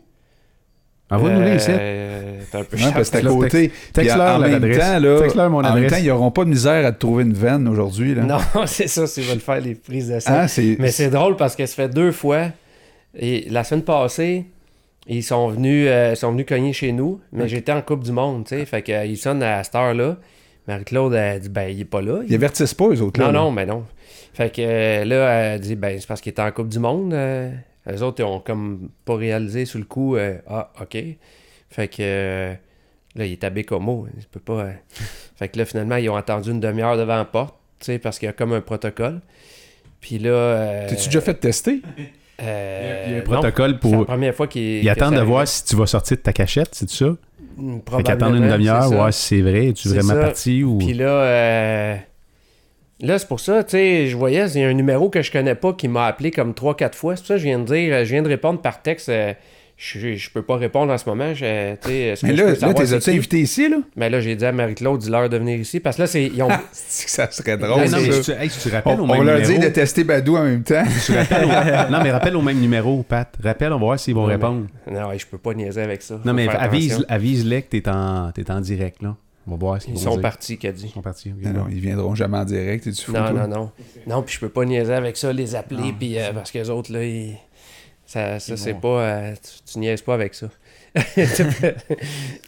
[1.12, 1.70] Envoie-nous-les ici.
[1.72, 2.94] Euh, t'es un peu cher.
[2.94, 3.72] parce que c'est à Texte- côté.
[3.94, 4.78] Texte-leur en leur même adresse.
[4.80, 5.91] temps, là, Texte-leur mon en même adresse.
[5.91, 8.15] temps, ils n'auront pas de misère à te trouver une veine aujourd'hui.
[8.15, 8.24] là.
[8.24, 10.48] Non, c'est ça, ils veulent faire les prises de sang.
[10.48, 10.78] C'est...
[10.80, 12.48] Mais c'est drôle parce que ça fait deux fois.
[13.18, 14.46] Et la semaine passée,
[15.08, 18.12] ils sont venus, euh, ils sont venus cogner chez nous, mais j'étais en Coupe du
[18.12, 18.65] Monde, tu sais.
[18.65, 20.18] Fait qu'ils sonnent à cette heure-là.
[20.68, 22.22] Marie-Claude a dit, ben, il est pas là.
[22.28, 23.20] Ils avertissent pas, eux autres.
[23.20, 23.39] Non, là, là.
[23.39, 23.84] non, mais non.
[24.34, 27.14] Fait que euh, là, elle dit, ben, c'est parce qu'il était en Coupe du Monde.
[27.14, 27.51] euh.
[27.92, 30.98] Les autres, ils ont comme pas réalisé sur le coup, euh, ah, OK.
[31.70, 32.54] Fait que euh,
[33.16, 34.08] là, il est à Bécomo.
[34.18, 34.54] Il peut pas.
[34.66, 34.72] euh.
[35.36, 38.18] Fait que là, finalement, ils ont attendu une demi-heure devant la porte, tu sais, parce
[38.20, 39.20] qu'il y a comme un protocole.
[40.02, 40.30] Puis là.
[40.30, 41.82] euh, T'es-tu déjà fait tester?
[42.42, 44.06] euh, Il y a un non, protocole C'est la pour...
[44.06, 44.84] première fois qu'ils.
[44.84, 47.08] Ils attendent de voir si tu vas sortir de ta cachette, c'est ça?
[47.58, 50.20] Fait qu'attendre une demi-heure, voir si c'est vrai, es-tu vraiment ça.
[50.20, 50.78] parti ou...
[50.78, 51.96] Puis là, euh,
[53.02, 55.32] là c'est pour ça, tu sais, je voyais, il y a un numéro que je
[55.32, 57.16] connais pas qui m'a appelé comme 3-4 fois.
[57.16, 59.10] C'est pour ça que je viens de dire, je viens de répondre par texte.
[59.10, 59.34] euh,
[59.78, 61.34] je, je peux pas répondre en ce moment.
[61.34, 63.78] Je, que Mais là, là t'es invité ici, là?
[63.98, 65.82] Mais là, j'ai dit à Marie-Claude, dis-leur de venir ici.
[65.82, 68.32] Parce que là, c'est, ils ont, que ça serait Non, drôle, non, mais si tu,
[68.32, 70.64] hey, si tu rappelles On, au on même leur dit de tester Badou en même
[70.64, 70.84] temps.
[71.06, 71.48] tu rappelles au-
[71.91, 73.28] non, mais rappelle au même numéro, Pat.
[73.43, 74.66] Rappelle, on va voir s'ils vont Ouais, répondre.
[74.89, 76.14] non, ouais, je peux pas niaiser avec ça.
[76.16, 79.18] Non, Faut mais faire avise, avise-les que t'es en, t'es en direct, là.
[79.48, 80.22] On va voir ce qu'ils Ils vont sont dire.
[80.22, 80.86] partis, qu'a dit.
[80.88, 81.32] Ils sont partis.
[81.32, 82.84] ok, Non, ils viendront jamais en direct.
[82.91, 83.32] Tu fous, Non, toi?
[83.32, 83.72] non, non.
[84.08, 85.93] Non, puis je peux pas niaiser avec ça, les appeler, Non.
[86.00, 87.38] puis euh, parce que les autres, là, ils-
[88.08, 88.80] ça, ça Ils c'est vont.
[88.80, 89.02] pas.
[89.02, 90.48] euh, tu, tu niaises pas avec ça.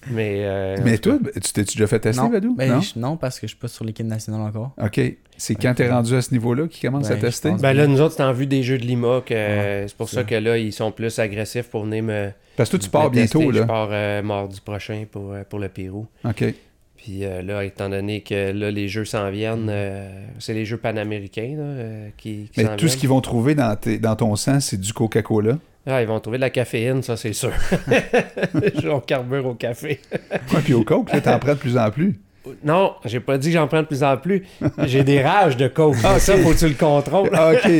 [0.10, 0.42] mais.
[0.46, 2.30] euh, Mais toi, tu t'es-tu déjà fait tester, non.
[2.30, 2.56] Badou?
[2.56, 2.82] Ben, non?
[2.82, 4.72] je- non, parce que je suis pas sur l'équipe nationale encore.
[4.82, 5.00] OK.
[5.38, 7.50] C'est quand t'es rendu à ce niveau-là qu'ils commencent Ben, à je tester?
[7.50, 7.62] pense.
[7.62, 10.10] Ben là, nous autres, c'est en vue des jeux de Lima que Ouais, c'est pour
[10.10, 10.28] c'est ça ça.
[10.28, 12.32] que là, ils sont plus agressifs pour venir me.
[12.56, 13.38] Parce que toi, tu pars me tester.
[13.38, 13.66] bientôt, Je là.
[13.66, 16.08] pars euh, mardi prochain pour, euh, pour le Pérou.
[16.26, 16.44] OK.
[17.08, 20.76] Puis euh, là, étant donné que là, les jeux s'en viennent, euh, c'est les jeux
[20.76, 24.36] panaméricains là, euh, qui, qui Mais tout ce qu'ils vont trouver dans, tes- dans ton
[24.36, 25.58] sang, c'est du Coca-Cola.
[25.86, 27.54] Ah, ils vont trouver de la caféine, ça, c'est sûr.
[28.92, 30.02] On carbure au café.
[30.54, 32.20] Ouais, puis au Coke, là, t'en prends de plus en plus.
[32.66, 34.44] Non, j'ai pas dit que j'en prends de plus en plus.
[34.86, 35.96] J'ai des rages de coke.
[36.04, 37.30] Ah, Ça, faut que tu le contrôles.
[37.34, 37.72] Ah, OK.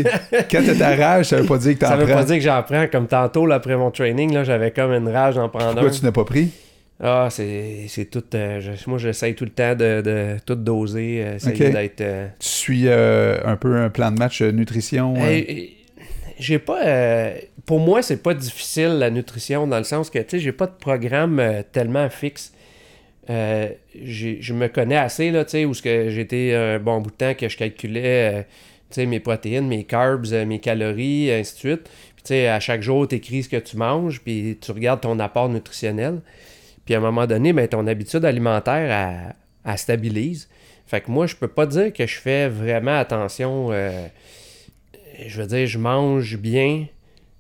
[0.50, 2.16] Quand t'as ta rage, ça veut pas dire que t'en Ça veut prends.
[2.16, 2.86] pas dire que j'en prends.
[2.90, 5.92] Comme tantôt, là, après mon training, là, j'avais comme une rage d'en prendre Pourquoi un.
[5.92, 6.50] tu n'as pas pris?
[7.00, 8.24] Ah, c'est c'est tout.
[8.34, 11.38] euh, je- moi, j'essaye tout le temps de, de tout doser, euh,
[11.72, 12.02] d'être.
[12.02, 15.16] euh, Tu suis un peu un plan de match nutrition?
[16.40, 17.32] j'ai pas.
[17.66, 20.66] pour moi, c'est pas difficile la nutrition dans le sens que, tu sais, j'ai pas
[20.68, 21.42] de programme
[21.72, 22.52] tellement fixe.
[23.30, 27.16] Je me connais assez, là, tu sais, où ce que j'étais un bon bout de
[27.16, 28.46] temps que je calculais,
[28.90, 31.84] tu sais, mes protéines, mes carbs, mes calories, ainsi de suite.
[32.16, 35.02] Puis, tu sais, à chaque jour, tu écris ce que tu manges, puis tu regardes
[35.02, 36.22] ton apport nutritionnel.
[36.88, 39.36] Puis, à un moment donné, ben, ton habitude alimentaire, elle,
[39.66, 40.48] elle stabilise.
[40.86, 43.68] Fait que moi, je peux pas dire que je fais vraiment attention.
[43.72, 44.08] euh,
[45.26, 46.86] je veux dire, je mange bien,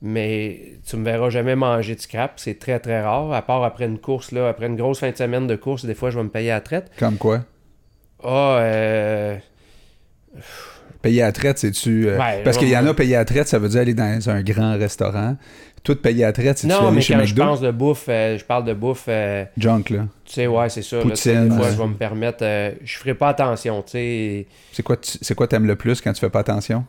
[0.01, 2.33] mais tu me verras jamais manger de scrap.
[2.35, 3.31] C'est très, très rare.
[3.31, 5.95] À part après une course, là, après une grosse fin de semaine de course, des
[5.95, 6.91] fois, je vais me payer à la traite.
[6.99, 7.45] Comme quoi?
[8.21, 9.37] Ah, euh,
[11.01, 12.07] Payer à traite, c'est-tu.
[12.09, 14.29] euh, Ouais, parce qu'il y en a payer à traite, ça veut dire aller dans
[14.29, 15.35] un grand restaurant.
[15.83, 17.43] Tout payer à traite, c'est-tu aller mais chez quand je McDo?
[17.43, 20.07] pense de bouffe, euh, je parle de bouffe, euh, Junk, là.
[20.25, 20.97] tu sais, ouais, c'est ça.
[20.97, 21.71] là, Poutine, des fois, ouais.
[21.71, 22.43] je vais me permettre.
[22.83, 24.47] je ferai pas attention, tu sais.
[24.73, 26.83] C'est quoi, c'est quoi t'aimes le plus quand tu fais pas attention?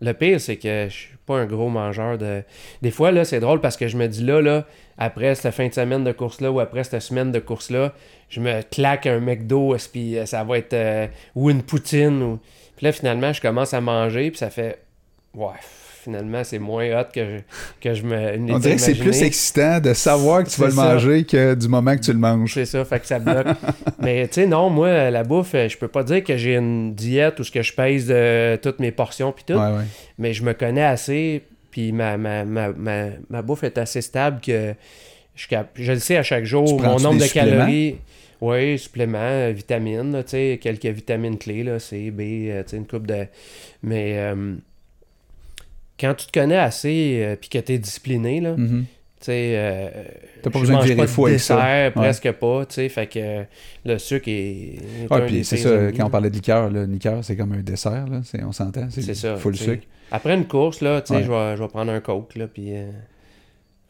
[0.00, 2.42] Le pire, c'est que je suis pas un gros mangeur de.
[2.82, 4.66] Des fois, là, c'est drôle parce que je me dis là, là,
[4.98, 7.92] après cette fin de semaine de course-là ou après cette semaine de course-là,
[8.28, 10.72] je me claque un McDo, puis ça va être.
[10.74, 12.22] euh, ou une poutine.
[12.22, 12.38] Ou...
[12.82, 14.82] Puis là, finalement, je commence à manger, puis ça fait.
[15.34, 15.54] Ouais,
[16.02, 17.38] finalement, c'est moins hot que je,
[17.80, 18.52] que je me.
[18.52, 21.68] On dirait que c'est plus excitant de savoir que tu vas le manger que du
[21.68, 22.54] moment que tu le manges.
[22.54, 23.46] C'est ça, fait que ça bloque.
[24.00, 26.92] Mais tu sais, non, moi, la bouffe, euh, je peux pas dire que j'ai une
[26.92, 29.52] diète où ce que je pèse de toutes mes portions puis tout.
[29.52, 29.84] Ouais, ouais.
[30.18, 34.40] mais je me connais assez, puis ma, ma, ma, ma, ma bouffe est assez stable
[34.40, 34.74] que
[35.36, 37.98] je, je le sais à chaque jour, mon nombre de calories.
[38.42, 42.70] Oui, suppléments, euh, vitamines, là, tu sais, quelques vitamines clés, là, C, B, euh, tu
[42.70, 43.26] sais, une coupe de...
[43.84, 44.56] Mais euh,
[45.98, 48.80] quand tu te connais assez, euh, puis que tu es discipliné, là, Mhm.
[49.20, 49.52] tu sais...
[49.54, 49.90] euh,
[50.42, 51.56] T'as pas je besoin de mange virer pas fou avec ça.
[51.56, 51.90] Ouais.
[51.92, 53.44] presque pas, tu sais, fait que
[53.84, 54.74] le sucre est...
[55.04, 57.62] est un puis c'est ça, quand on parlait de liqueur, là, liqueur, c'est comme un
[57.62, 58.22] dessert, là.
[58.24, 58.88] C'est- on s'entend.
[58.90, 59.36] C'est ça.
[59.36, 59.64] Full tu sais.
[59.74, 59.86] sucre.
[60.10, 61.22] Après une course, là, tu sais, Ouais.
[61.22, 62.74] je, vais, je vais prendre un coke, là, puis...
[62.74, 62.90] euh,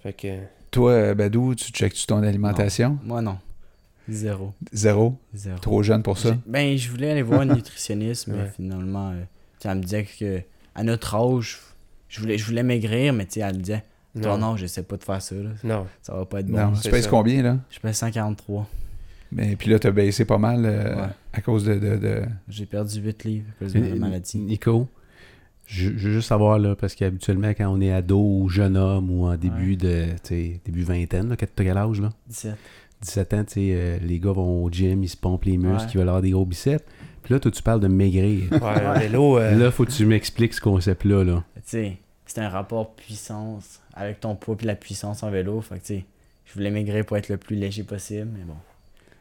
[0.03, 0.29] fait que...
[0.71, 2.99] Toi, Badou, tu checkes-tu ton alimentation?
[3.03, 3.39] Moi, non.
[4.09, 4.53] Zéro.
[4.73, 5.17] Zéro?
[5.35, 5.59] Zéro.
[5.59, 6.37] Trop jeune pour ça?
[6.47, 8.51] Ben, je voulais aller voir une nutritionniste, mais Ouais.
[8.57, 9.21] finalement, euh,
[9.59, 10.43] tu sais, elle me disait que
[10.75, 11.59] à notre âge,
[12.09, 13.85] je voulais, je voulais maigrir, mais tu sais, elle me disait,
[14.21, 15.51] toi, non, j'essaie pas de faire ça, là.
[15.65, 15.87] Non.
[16.03, 16.59] ça va pas être bon.
[16.59, 17.59] non, tu pèses combien, là?
[17.71, 18.69] Je pèse 143.
[19.35, 21.09] Mais puis là, t'as baissé pas mal euh, Ouais.
[21.33, 21.75] à cause de...
[21.75, 24.37] de, de- J'ai perdu 8 livres à cause de la maladie.
[24.39, 24.89] Nico,
[25.67, 29.11] je, je veux juste savoir, là, parce qu'habituellement, quand on est ado ou jeune homme
[29.11, 32.11] ou en début de, tu sais, début vingtaine, là, t'as quel âge, là?
[32.29, 32.57] 17.
[33.03, 35.83] 17 ans, tu sais, euh, les gars vont au gym, ils se pompent les muscles,
[35.85, 35.91] Ouais.
[35.95, 36.85] ils veulent avoir des gros biceps.
[37.23, 38.51] Puis là, toi, tu parles de maigrir.
[38.53, 39.39] Ouais, vélo...
[39.39, 41.45] euh, Là, faut que tu m'expliques ce concept-là, là.
[41.57, 41.97] Tu sais,
[42.27, 45.61] c'est un rapport puissance avec ton poids puis la puissance en vélo.
[45.61, 46.05] Fait que tu sais,
[46.47, 48.57] je voulais maigrir pour être le plus léger possible, mais bon.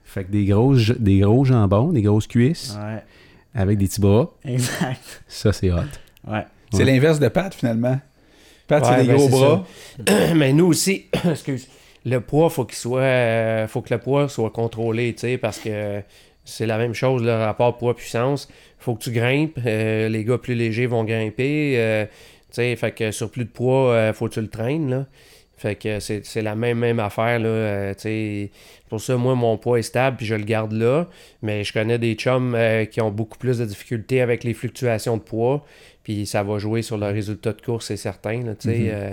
[0.04, 3.02] Fait que des, grosses, des gros jambons, des grosses cuisses, Ouais,
[3.54, 5.24] avec des petits bras, exact.
[5.28, 5.78] ça, c'est hot.
[6.28, 6.46] Ouais.
[6.72, 6.86] C'est Ouais.
[6.86, 8.00] l'inverse de Pat, finalement.
[8.68, 9.66] Pat, Ouais, c'est des ben, gros bras.
[10.36, 11.68] mais nous aussi, excuse,
[12.06, 15.60] le poids, faut qu'il soit, euh, faut que le poids soit contrôlé, tu sais, parce
[15.60, 16.02] que
[16.46, 18.50] c'est la même chose, le rapport poids-puissance.
[18.80, 22.12] Faut que tu grimpes, euh, les gars plus légers vont grimper, euh, tu
[22.52, 25.06] sais, fait que sur plus de poids, faut que tu le traînes, là.
[25.58, 28.50] Fait que c'est la même, même affaire, là, sais.
[28.90, 31.08] Pour ça, moi, mon poids est stable, puis je le garde là.
[31.44, 32.58] Mais je connais des chums
[32.92, 35.64] qui ont beaucoup plus de difficultés avec les fluctuations de poids,
[36.04, 38.78] puis ça va jouer sur le résultat de course, c'est certain, là, tu sais.
[38.80, 38.90] Mhm.
[38.92, 39.12] euh,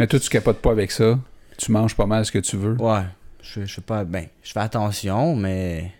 [0.00, 1.18] Mais toi, tu capotes pas avec ça?
[1.64, 2.74] Tu manges pas mal ce que tu veux?
[2.80, 3.02] Ouais.
[3.40, 4.04] Je, je fais pas.
[4.04, 5.92] Ben, je fais attention, mais.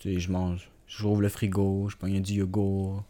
[0.00, 0.68] Tu sais, je mange.
[0.88, 3.04] J'ouvre le frigo, je prends du yogourt.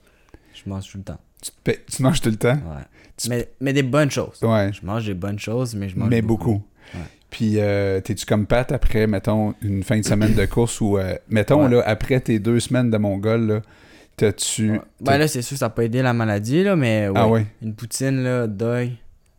[0.54, 1.18] Je mange tout le temps.
[1.42, 1.50] Tu,
[1.90, 2.54] tu manges tout le temps?
[2.56, 2.82] Ouais.
[3.16, 4.38] Tu- Mais, mais des bonnes choses.
[4.42, 4.70] Ouais.
[4.72, 6.62] Je mange des bonnes choses, mais je mange Mais beaucoup.
[6.94, 7.00] Ouais.
[7.30, 11.14] Puis, euh, t'es-tu comme Pat après, mettons, une fin de semaine de course ou, euh,
[11.28, 11.70] mettons, Ouais.
[11.70, 13.62] là, après tes deux semaines de Mongol, là,
[14.16, 14.72] t'as-tu.
[14.72, 14.80] Ouais.
[15.00, 17.08] Ben là, c'est sûr, ça n'a pas aidé la maladie, là, mais.
[17.14, 17.46] Ah ouais.
[17.62, 18.96] Une poutine, là, deuil,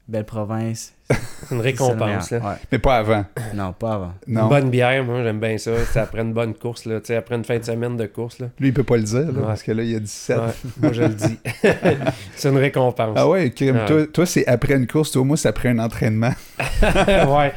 [0.07, 0.93] belle province.
[1.51, 2.31] Une récompense.
[2.31, 2.57] là.
[2.71, 3.25] Mais pas avant.
[3.53, 4.13] Non, pas avant.
[4.27, 4.43] Non.
[4.43, 5.71] Une bonne bière, moi j'aime bien ça.
[5.91, 8.39] C'est après une bonne course, là, tu sais, après une fin de semaine de course.
[8.39, 8.47] Là.
[8.59, 9.45] Lui, il peut pas le dire, là, Ouais.
[9.45, 10.37] parce que là, il y a 17.
[10.37, 10.43] Ouais,
[10.81, 11.37] moi je le dis.
[12.35, 13.13] c'est une récompense.
[13.15, 13.79] Ah ouais, crime.
[13.87, 16.33] Toi, toi c'est après une course, toi, moi, c'est après un entraînement.
[16.89, 17.53] ouais.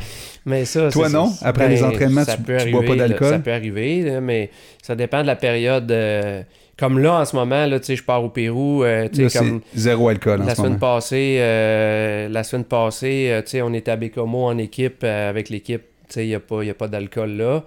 [0.46, 1.26] Mais ça, Toi, non?
[1.30, 1.48] ça.
[1.48, 3.28] Après les entraînements, tu- tu bois pas d'alcool?
[3.28, 4.50] Ça peut arriver, mais
[4.82, 5.90] ça dépend de la période.
[5.90, 6.42] euh,
[6.78, 8.84] comme là, en ce moment, là, tu sais, je pars au Pérou.
[8.84, 10.80] euh, tu sais, comme zéro alcool en la ce semaine moment.
[10.80, 15.28] passée, euh, la semaine passée, euh, tu sais, on était à Bécomo en équipe euh,
[15.28, 15.82] avec l'équipe.
[16.08, 17.64] Tu sais, il n'y a pas, y a pas d'alcool là.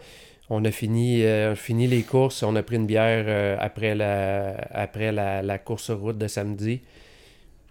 [0.50, 2.44] On a fini, euh, fini les courses.
[2.44, 6.28] On a pris une bière euh, après, la, après la, la course sur route de
[6.28, 6.82] samedi.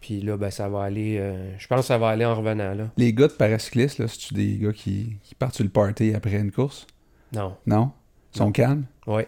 [0.00, 1.18] Puis là, ben, ça va aller.
[1.18, 2.72] euh, je pense que ça va aller en revenant.
[2.74, 2.84] là.
[2.96, 6.36] Les gars de paracyclistes, là, c'est-tu des gars qui, qui partent sur le party après
[6.36, 6.86] une course?
[7.34, 7.54] Non.
[7.66, 7.90] Non?
[8.34, 8.52] Ils sont Non.
[8.52, 8.84] calmes?
[9.06, 9.22] Oui.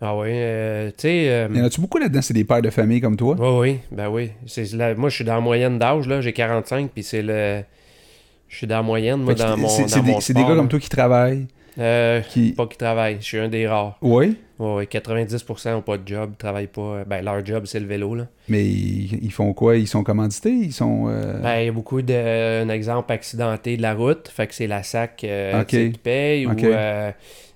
[0.00, 0.28] Ah oui.
[0.30, 1.28] euh, tu sais.
[1.28, 2.20] euh, Y en a-tu beaucoup là-dedans?
[2.22, 3.36] C'est des pères de famille comme toi?
[3.38, 4.30] Oui, oui, ben oui.
[4.74, 6.20] La- moi, je suis dans la moyenne d'âge, là.
[6.20, 7.62] J'ai 45, puis c'est le...
[8.48, 10.54] Je suis dans la moyenne, moi, dans mon, c'est des, gars là.
[10.56, 11.46] comme toi qui travaillent,
[11.78, 12.52] Euh, qui...
[12.52, 13.16] pas qui travaillent.
[13.18, 13.96] Je suis un des rares.
[14.00, 14.84] Oui, Oui, oui.
[14.84, 17.02] 90% n'ont pas de job, travaillent pas.
[17.04, 18.26] Ben, leur job, c'est le vélo, là.
[18.48, 19.76] mais ils, font quoi?
[19.76, 20.52] Ils sont commandités?
[20.52, 21.06] Ils sont...
[21.08, 22.62] euh, Ben, il y a beaucoup de...
[22.62, 24.28] Un exemple accidenté de la route.
[24.28, 26.54] Fait que c'est la SAC euh, qui paye, ou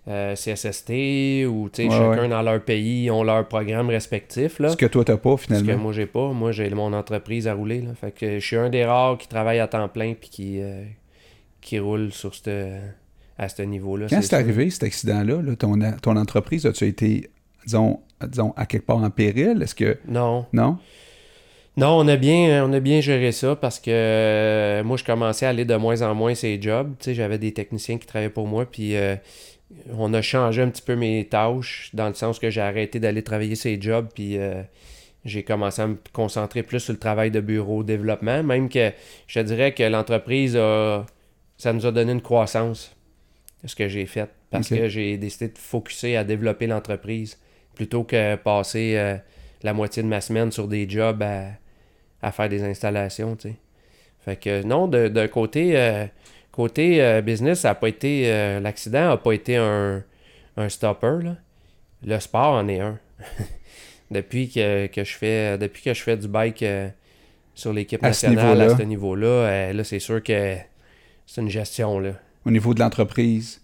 [0.08, 2.28] euh, CSST, ou, Ouais, chacun ouais.
[2.28, 4.70] dans leur pays ont leur programme respectif, là.
[4.70, 5.82] ce que toi, t'as pas, Ce que finalement.
[5.82, 7.80] moi j'ai pas, moi j'ai mon entreprise à rouler.
[7.82, 7.90] Là.
[7.94, 10.82] Fait que je suis un des rares qui travaille à temps plein puis qui, euh,
[11.60, 12.50] qui roule sur cette,
[13.36, 14.06] à ce niveau-là.
[14.08, 17.28] Quand c'est arrivé, cet accident-là, là, ton, ton entreprise, as-tu été,
[17.66, 19.60] disons, disons, à quelque part en péril?
[19.62, 19.98] Est-ce que...
[20.08, 20.46] Non.
[20.52, 20.78] Non?
[21.76, 25.46] Non, on a bien, on a bien géré ça parce que euh, moi je commençais
[25.46, 26.92] à aller de moins en moins ces jobs.
[26.98, 29.14] Tu sais, j'avais des techniciens qui travaillaient pour moi puis euh,
[29.92, 33.22] on a changé un petit peu mes tâches dans le sens que j'ai arrêté d'aller
[33.22, 34.62] travailler ces jobs puis euh,
[35.24, 38.42] j'ai commencé à me concentrer plus sur le travail de bureau, développement.
[38.42, 38.92] Même que
[39.26, 41.04] je dirais que l'entreprise a.
[41.56, 42.94] Ça nous a donné une croissance,
[43.64, 44.30] ce que j'ai fait.
[44.50, 47.36] Parce que j'ai décidé de focuser à développer l'entreprise
[47.74, 49.16] plutôt que passer euh,
[49.62, 51.48] la moitié de ma semaine sur des jobs à,
[52.22, 53.54] à faire des installations, tu sais.
[54.20, 56.06] Fait que non, de côté, euh,
[56.62, 58.24] côté euh, business, ça a pas été.
[58.26, 60.02] euh, L'accident n'a pas été un,
[60.56, 61.18] un stopper.
[61.22, 61.36] Là.
[62.04, 62.98] Le sport en est un.
[64.10, 66.88] depuis que, que je fais depuis que je fais du bike euh,
[67.54, 68.78] sur l'équipe À ce nationale à niveau-là?
[68.78, 70.56] ce niveau-là, euh, là c'est sûr que
[71.26, 72.12] c'est une gestion là.
[72.44, 73.60] Au niveau de l'entreprise,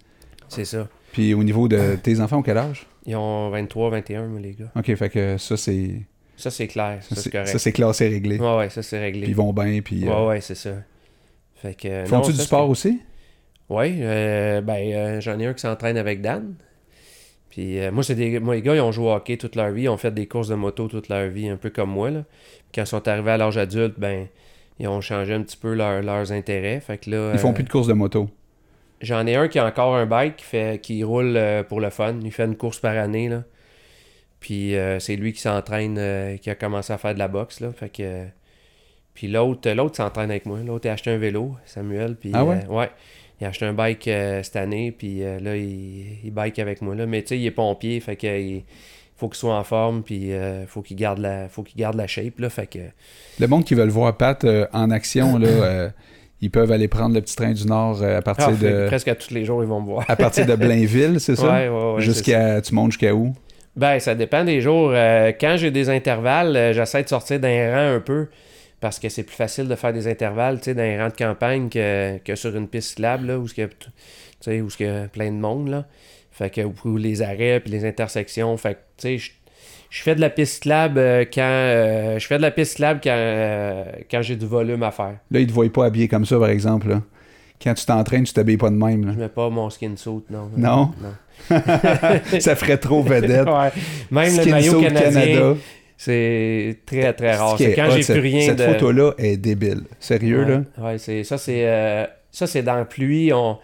[0.48, 0.86] C'est ça.
[1.12, 2.86] puis au niveau de tes enfants, quel âge?
[3.06, 4.70] Ils ont 23, 21, moi, les gars.
[4.76, 6.02] OK, fait que ça, c'est...
[6.36, 7.48] Ça c'est clair, ça, c'est c'est correct.
[7.48, 8.38] ça, c'est classé réglé.
[8.38, 9.22] ouais, ouais, ça c'est réglé.
[9.22, 10.06] Puis ils vont bien, puis...
[10.06, 10.74] euh, Ouais, ouais, c'est ça.
[11.64, 12.04] Fait que.
[12.04, 13.00] Font-tu du sport aussi?
[13.70, 16.54] Oui, euh, ben euh, j'en ai un qui s'entraîne avec Dan.
[17.48, 19.70] Puis euh, moi, c'est des moi, les gars, ils ont joué au hockey toute leur
[19.70, 22.10] vie, ils ont fait des courses de moto toute leur vie, un peu comme moi.
[22.10, 22.24] Là.
[22.30, 24.26] Puis quand ils sont arrivés à l'âge adulte, ben
[24.78, 26.80] ils ont changé un petit peu leur- leurs intérêts.
[26.80, 28.28] Fait que là, Ils font plus de courses de moto.
[29.00, 31.40] J'en ai un qui a encore un bike qui fait qui roule
[31.70, 32.16] pour le fun.
[32.22, 33.30] Il fait une course par année.
[33.30, 33.44] Là.
[34.40, 37.60] Puis c'est lui qui s'entraîne, qui a commencé à faire de la boxe.
[37.60, 37.72] Là.
[37.72, 38.26] Fait que.
[39.14, 40.58] Puis l'autre, l'autre s'entraîne avec moi.
[40.66, 42.16] L'autre a acheté un vélo, Samuel.
[42.16, 42.60] Puis, Ah ouais?
[42.68, 42.90] euh, ouais.
[43.40, 46.82] Il a acheté un bike euh, cette année, puis euh, là, il, il bike avec
[46.82, 46.94] moi.
[46.94, 47.06] Là.
[47.06, 48.62] Mais tu sais, il est pompier, fait que il
[49.16, 50.30] faut qu'il soit en forme, puis
[50.66, 52.38] faut qu'il garde la faut qu'il garde la shape.
[52.38, 52.78] Là, fait que
[53.38, 55.90] Le monde qui veut le voir Pat en action, là,
[56.40, 59.08] ils peuvent aller prendre le petit train du Nord à partir Ah, que de presque
[59.08, 60.04] à tous les jours, ils vont me voir.
[60.08, 61.44] à partir de Blainville, c'est ça?
[61.46, 62.00] Ouais, ouais, ouais.
[62.02, 63.32] Jusqu'à tu montes jusqu'à où?
[63.76, 64.90] Ben, ça dépend des jours.
[64.92, 68.26] Quand j'ai des intervalles, j'essaie de sortir d'un rang un peu
[68.84, 71.70] parce que c'est plus facile de faire des intervalles, tu sais, d'un rang de campagne
[71.70, 73.74] que, que sur une piste cyclable, là, où il y a, tu
[74.40, 75.86] sais, où il y a plein de monde, là.
[76.30, 78.54] Fait que, ou les arrêts puis les intersections.
[78.58, 79.30] Fait que, tu sais, je-
[79.88, 81.40] je fais de la piste cyclable euh, quand...
[81.42, 85.16] euh, je fais de la piste cyclable quand, euh, quand j'ai du volume à faire.
[85.30, 86.88] Là, ils te voient pas habillé comme ça, par exemple.
[86.90, 87.00] là.
[87.62, 89.06] Quand tu t'entraînes, tu t'habilles pas de même.
[89.06, 89.12] là.
[89.14, 90.50] Je mets pas mon skin suit, non.
[90.56, 90.90] Non?
[91.00, 91.14] Non.
[92.40, 93.46] ça ferait trop vedette.
[93.48, 93.70] Ouais.
[94.10, 95.54] Même Skin le maillot suit canadien, Canada.
[95.96, 97.56] C'est très, très rare.
[97.58, 98.64] C'est est quand j'ai cette- plus rien Cette de...
[98.64, 99.82] photo-là est débile.
[100.00, 100.62] Sérieux, ouais, là?
[100.78, 103.58] Ouais, c'est ça c'est euh, ça c'est dans la pluie, on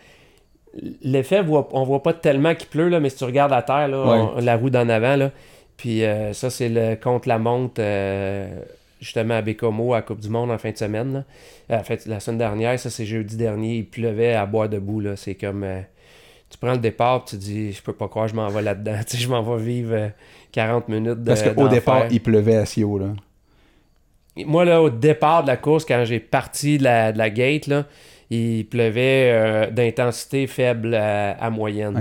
[1.02, 3.88] l'effet voit- on voit pas tellement qu'il pleut là, mais si tu regardes la terre
[3.88, 4.28] là, Ouais.
[4.36, 5.30] on- la roue d'en avant là,
[5.76, 8.48] puis euh, ça c'est le contre la montre euh,
[9.00, 11.24] justement à Bécomo, à la Coupe du Monde en fin de semaine.
[11.68, 11.78] Là.
[11.80, 15.00] En fait, la semaine dernière, ça c'est jeudi dernier, il pleuvait à boire debout.
[15.00, 15.16] Là.
[15.16, 15.66] C'est comme.
[16.50, 18.96] tu prends le départ, tu dis, je peux pas croire, je m'en vais là-dedans.
[19.08, 20.10] Tu sais, je m'en vais vivre
[20.52, 21.28] 40 minutes de.
[21.28, 23.08] Parce qu'au départ, il pleuvait à Sio, là.
[24.46, 27.66] Moi, là, au départ de la course, quand j'ai parti de la, de la gate,
[27.66, 27.86] là,
[28.30, 32.00] il pleuvait euh, d'intensité faible à, à moyenne.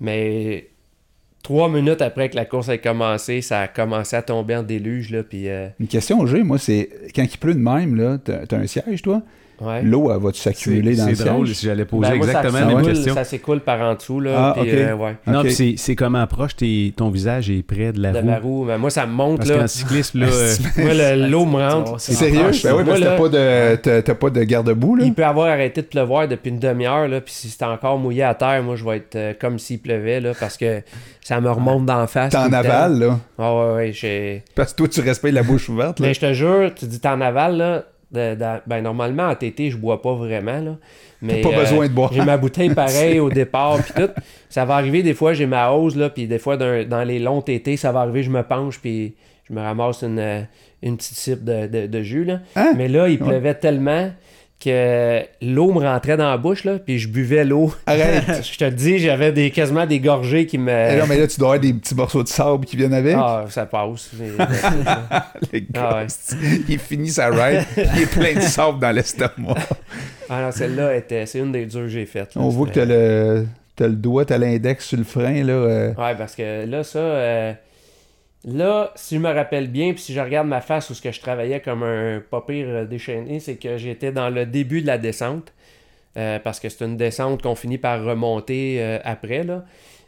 [0.00, 0.68] Mais
[1.42, 5.10] trois minutes après que la course ait commencé, ça a commencé à tomber en déluge.
[5.10, 8.18] Là, puis, euh, Une question que j'ai, moi, c'est quand il pleut de même, là,
[8.22, 9.22] t'as t'as un siège, toi?
[9.60, 9.82] Ouais.
[9.82, 11.56] L'eau, elle va-tu s'accumuler dans le C'est drôle siège?
[11.58, 13.14] si j'allais poser Ben, moi, ça exactement la même question.
[13.14, 14.20] Ça s'écoule par en dessous.
[14.20, 14.76] Là, Ah, puis, ok.
[14.76, 15.16] euh, ouais.
[15.26, 15.44] Non, Ok.
[15.46, 18.24] puis c'est- c'est comment proche t'es- ton visage est près de la De roue?
[18.26, 18.64] ma roue.
[18.64, 19.38] Mais moi, ça me monte.
[19.38, 19.58] Parce Là.
[19.58, 20.26] qu'en cyclisme, là,
[20.78, 21.88] euh, l'eau me rentre.
[21.88, 22.12] voir ça.
[22.12, 22.40] Sérieux?
[22.44, 25.04] Ah, Ben oui, parce que t'as pas de, t'as- t'as pas de garde-boue, là?
[25.04, 28.22] Il peut avoir arrêté de pleuvoir depuis une demi-heure, là, puis si c'est encore mouillé
[28.22, 30.82] à terre, moi, je vais être euh, comme s'il pleuvait, là, parce que
[31.22, 32.30] ça me remonte d'en face.
[32.30, 32.58] T'es en tout le temps.
[32.58, 33.18] aval, là.
[33.38, 34.42] Ah ouais, ouais, j'ai...
[34.54, 36.06] Parce que toi, tu respectes la bouche ouverte, là.
[36.08, 39.34] Mais je te jure, tu dis t'es en aval, là, de- de- ben normalement, en
[39.34, 40.76] TT, je bois pas vraiment, là.
[41.22, 42.12] Mais, pas euh, besoin de boire.
[42.12, 44.10] J'ai ma bouteille pareil au départ, puis tout.
[44.48, 47.18] Ça va arriver, des fois, j'ai ma hausse, là, puis des fois, dans, dans les
[47.18, 49.14] longs TT, ça va arriver, je me penche, puis
[49.48, 50.42] je me ramasse une, euh,
[50.82, 52.40] une petite cipe de, de- de jus, là.
[52.54, 52.72] Hein?
[52.76, 54.10] Mais là, il pleuvait tellement
[54.58, 57.72] que l'eau me rentrait dans la bouche, là, puis je buvais l'eau.
[57.86, 58.42] Arrête!
[58.52, 60.70] je te le dis, j'avais des, quasiment des gorgées qui me...
[60.70, 63.14] Eh non, mais là, tu dois avoir des petits morceaux de sable qui viennent avec.
[63.18, 64.10] Ah, ça passe.
[65.52, 66.06] Les gars, Ah ouais.
[66.68, 69.54] il finit sa ride, il est plein de sable dans l'estomac.
[70.28, 71.26] Ah non, celle-là, était...
[71.26, 72.34] c'est une des dures que j'ai faites.
[72.34, 72.40] là.
[72.40, 73.46] On voit que t'as le,
[73.76, 75.52] t'as le doigt, t'as l'index sur le frein, là.
[75.52, 76.98] euh, Ouais, parce que là, ça.
[76.98, 77.52] euh,
[78.46, 81.10] Là, si je me rappelle bien, puis si je regarde ma face où ce que
[81.10, 84.86] je travaillais comme un pas pire euh, déchaîné, c'est que j'étais dans le début de
[84.86, 85.52] la descente.
[86.16, 89.64] euh, parce que c'est une descente qu'on finit par remonter euh, après, là,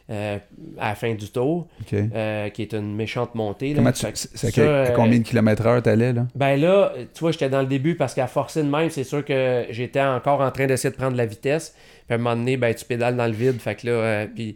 [0.09, 0.37] euh,
[0.79, 3.69] à la fin du tour, qui est une méchante montée.
[3.69, 3.75] Là.
[3.75, 6.25] Comment tu, ça, à, combien de kilomètres heure t'allais, là?
[6.33, 9.23] Ben là, tu vois, j'étais dans le début parce qu'à forcer de même, c'est sûr
[9.23, 11.75] que j'étais encore en train d'essayer de prendre la vitesse.
[12.07, 13.59] Puis à un moment donné, ben, tu pédales dans le vide.
[13.59, 14.55] Fait que là, puis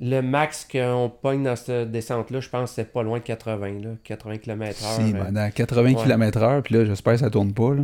[0.00, 3.66] le max qu'on pogne dans cette descente-là, je pense que c'était pas loin de 80,
[3.82, 5.06] là, 80 km/h.
[5.06, 5.94] Si, ben, dans 80 ouais.
[5.94, 7.82] km heure, puis là, j'espère que ça tourne pas, là.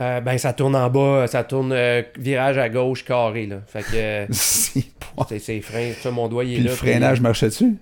[0.00, 3.46] Euh, ben, ça tourne en bas, ça tourne euh, virage à gauche carré.
[3.46, 3.60] Là.
[3.66, 4.92] Fait que euh, Si,
[5.28, 5.92] c'est c'est frein.
[6.00, 6.70] Ça, mon doigt, il est Puis là.
[6.70, 7.76] le freinage marchait dessus?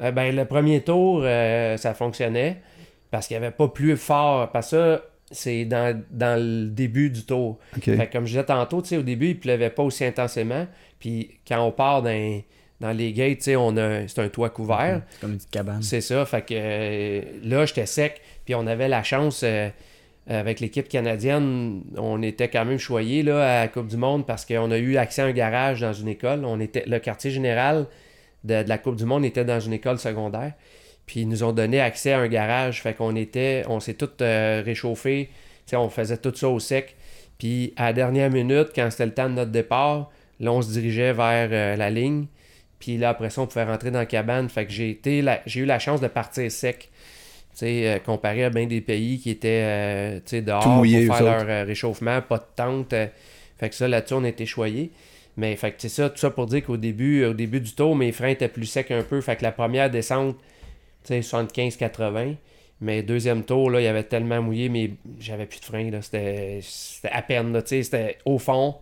[0.00, 2.62] Euh, ben, le premier tour, euh, ça fonctionnait
[3.10, 4.50] parce qu'il n'y avait pas plus fort.
[4.52, 7.58] Parce que ça, c'est dans, dans le début du tour.
[7.76, 7.84] OK.
[7.84, 10.66] Fait que comme je disais tantôt, tu sais, au début, il pleuvait pas aussi intensément.
[10.98, 12.40] Puis quand on part dans,
[12.80, 15.02] dans les gates, on a c'est un toit couvert.
[15.10, 15.82] C'est comme une petite cabane.
[15.82, 16.24] C'est ça.
[16.24, 18.20] Fait que euh, là, j'étais sec.
[18.44, 19.68] Puis on avait la chance, euh,
[20.28, 24.44] avec l'équipe canadienne, on était quand même choyés là, à la Coupe du Monde parce
[24.44, 26.44] qu'on a eu accès à un garage dans une école.
[26.44, 27.86] On était, le quartier général
[28.44, 30.52] de, de la Coupe du Monde était dans une école secondaire.
[31.06, 32.82] Puis ils nous ont donné accès à un garage.
[32.82, 34.62] Fait qu'on était, on s'est tous euh,
[35.70, 36.96] sais, on faisait tout ça au sec.
[37.38, 40.70] Puis à la dernière minute, quand c'était le temps de notre départ, là, on se
[40.70, 42.26] dirigeait vers euh, la ligne.
[42.80, 44.48] Puis là, après ça, on pouvait rentrer dans la cabane.
[44.48, 46.90] Fait que j'ai été la- j'ai eu la chance de partir sec.
[47.52, 50.86] Tu sais, euh, comparé à bien des pays qui étaient euh, tu sais, dehors mouillé,
[50.88, 52.92] pour faire leur euh, réchauffement, pas de tente.
[52.94, 53.06] euh,
[53.58, 54.90] fait que ça, là-dessus, on était choyés.
[55.36, 57.96] Mais fait que c'est ça, tout ça pour dire qu'au début, au début du tour,
[57.96, 59.20] mes freins étaient plus secs un peu.
[59.20, 60.36] Fait que la première descente,
[61.04, 62.36] tu sais, 75-80.
[62.82, 65.90] Mais deuxième tour, là, il y avait tellement mouillé, mais j'avais plus de frein.
[66.02, 68.76] C'était à peine, là, tu sais, c'était au fond.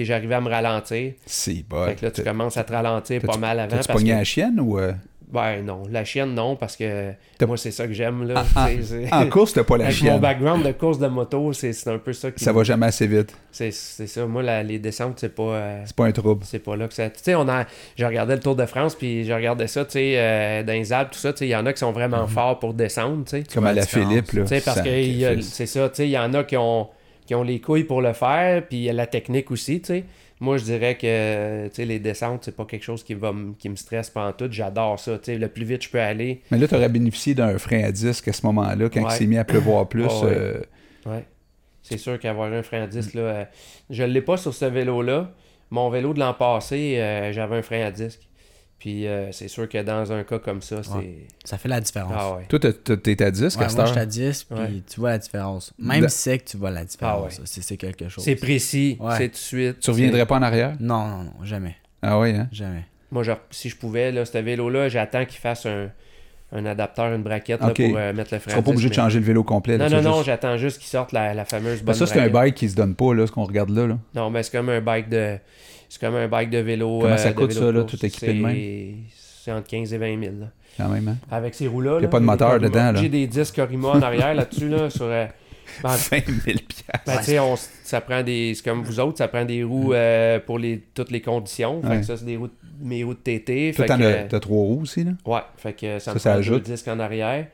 [0.00, 1.12] Puis j'arrivais à me ralentir.
[1.26, 1.84] Si, bah.
[1.88, 3.68] fait que là, tu commences à te ralentir pas mal avant.
[3.68, 4.78] T'as-tu parce pogné que- la chienne ou.
[4.78, 4.92] euh,
[5.30, 7.12] Ben non, la chienne, non, parce que
[7.46, 8.26] moi, c'est ça que j'aime.
[8.26, 8.42] là.
[8.56, 10.20] Ah, Tu c'est- En course, t'as pas la Avec mon chienne.
[10.20, 12.42] background de course de moto, c'est c'est un peu ça qui.
[12.42, 13.36] Ça va jamais assez vite.
[13.52, 14.24] C'est c'est ça.
[14.24, 15.42] Moi, la- les descentes, c'est pas.
[15.42, 16.42] euh, C'est pas un trouble.
[16.46, 17.10] c'est pas là que ça.
[17.10, 17.66] Tu sais, on a.
[17.98, 20.92] Je regardais le Tour de France, puis je regardais ça, tu sais, euh, dans les
[20.94, 21.34] Alpes, tout ça.
[21.34, 23.44] Tu sais, il y en a qui sont vraiment forts pour descendre, tu sais.
[23.52, 23.82] Comme à la.
[23.86, 24.42] Philippe, là.
[24.44, 26.88] Tu sais, parce que c'est ça, tu sais, il y en a qui ont,
[27.30, 29.86] qui ont les couilles pour le faire, puis il y a la technique aussi, tu
[29.86, 30.04] sais.
[30.40, 33.68] Moi, je dirais que, tu sais, les descentes, c'est pas quelque chose qui, va qui
[33.68, 34.48] me stresse pas tout.
[34.50, 35.38] J'adore ça, tu sais.
[35.38, 38.32] Le plus vite je peux aller, Mais là, t'aurais bénéficié d'un frein à disque à
[38.32, 39.06] ce moment-là, quand Ouais.
[39.10, 40.06] il s'est mis à pleuvoir plus.
[40.06, 40.10] Ouais.
[40.24, 40.60] euh,
[41.06, 41.24] Ouais.
[41.82, 43.44] C'est sûr qu'avoir un frein à disque, là, euh,
[43.90, 45.30] je l'ai pas sur ce vélo-là.
[45.70, 48.22] Mon vélo de l'an passé, euh, j'avais un frein à disque.
[48.80, 50.90] Puis euh, c'est sûr que dans un cas comme ça, c'est.
[50.94, 51.26] Ouais.
[51.44, 52.14] Ça fait la différence.
[52.16, 52.46] Ah ouais.
[52.48, 54.82] Toi, t'es à disque Ouais, à cette moi, je suis à 10, puis Ouais.
[54.90, 55.72] tu vois la différence.
[55.78, 57.18] Même Da- sec, tu vois la différence.
[57.20, 57.30] Ah ouais.
[57.30, 57.42] ça.
[57.44, 58.24] C'est c'est quelque chose.
[58.24, 59.14] C'est précis, Ouais.
[59.18, 59.80] c'est tout de suite.
[59.80, 60.76] Tu reviendrais pas en arrière?
[60.80, 61.76] Non, non, non, jamais.
[62.00, 62.48] Ah oui, hein?
[62.52, 62.86] Jamais.
[63.10, 65.90] Moi, je- si je pouvais, là, ce vélo-là, j'attends qu'il fasse un,
[66.52, 68.50] un adapteur, une braquette là, pour euh, mettre le Tu frein.
[68.50, 69.78] seras à pas obligé de changer le vélo complet.
[69.78, 71.94] là, Non, tu non, non, juste- j'attends juste qu'il sorte la, la fameuse bonne Ben,
[71.94, 73.86] ça, c'est un bike qui se donne pas, là, ce qu'on regarde là.
[73.86, 73.98] là.
[74.14, 75.36] Non, mais c'est comme un bike de.
[75.88, 76.98] C'est comme un bike de vélo.
[77.00, 78.94] Comment euh, ça coûte, ça, là, tout équipé de C'est-
[79.44, 80.34] C'est entre 15 et 20 000.
[80.40, 80.46] là.
[80.76, 81.08] quand même.
[81.08, 81.16] Hein?
[81.30, 81.94] Avec ces roues-là.
[81.94, 83.00] Y a là, pas de moteur dedans, là.
[83.00, 85.06] J'ai des disques Corima en arrière là-dessus, là, sur.
[85.84, 87.30] Euh, ben, 20 000 piastres.
[87.32, 88.54] ben, on ça prend des.
[88.54, 91.80] C'est comme vous autres, ça prend des roues euh, pour les, toutes les conditions.
[91.82, 91.96] Fait Ouais.
[92.00, 92.48] que ça, c'est des roues,
[92.80, 93.72] mes roues de TT.
[93.74, 95.12] Toi, fait t'en que, as, t'as trois roues aussi, là?
[95.26, 96.64] Ouais, fait que ça, Ça, me ça prend ajoute.
[96.66, 97.46] deux disques en arrière.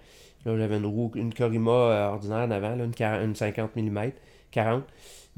[0.44, 3.74] Là, j'avais une roue, une Corima euh, ordinaire en avant, là, une, 40 une 50
[3.76, 4.10] mm,
[4.52, 4.84] 40.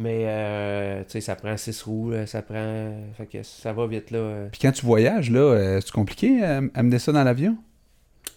[0.01, 2.93] Mais, euh, tu sais, ça prend 6 roues, ça prend...
[3.17, 4.45] Fait que ça va vite, là.
[4.53, 7.57] Puis quand tu voyages, là, c'est compliqué à amener ça dans l'avion?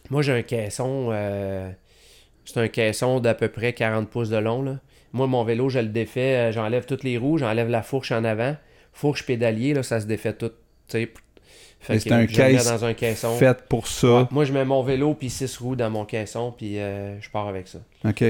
[0.09, 1.69] Moi, j'ai un caisson, euh,
[2.45, 4.77] c'est un caisson d'à peu près 40 pouces de long, là.
[5.13, 8.23] Moi, mon vélo, je le défais, euh, j'enlève toutes les roues, j'enlève la fourche en
[8.23, 8.55] avant.
[8.93, 10.51] Fourche pédalier, là, ça se défait tout,
[10.87, 13.35] c'est un caisse dans un caisson.
[13.37, 14.07] Fait pour ça.
[14.21, 17.29] Ouais, moi, je mets mon vélo puis 6 roues dans mon caisson, puis euh, je
[17.29, 17.79] pars avec ça.
[18.05, 18.23] OK.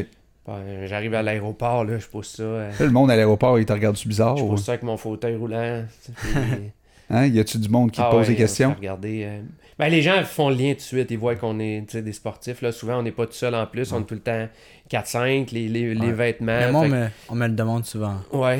[0.47, 2.43] Ben, J'arrive à l'aéroport, là, je pousse ça.
[2.43, 4.37] euh, le monde à l'aéroport, il te regarde-tu bizarre?
[4.37, 5.83] je ou- pousse ça avec mon fauteuil roulant.
[6.15, 6.33] puis-
[7.13, 7.27] Hein?
[7.27, 8.75] Y a-tu du monde qui te Ah pose ouais, des on questions?
[8.81, 9.41] euh,
[9.77, 11.11] Ben, les gens font le lien tout de suite.
[11.11, 12.61] Ils voient qu'on est des sportifs.
[12.61, 12.71] Là.
[12.71, 13.91] Souvent, on n'est pas tout seul en plus.
[13.91, 14.47] On est tout le temps
[14.89, 16.45] 4-5, les, les, vêtements.
[16.45, 18.15] Mais moi, on me, on me le demande souvent.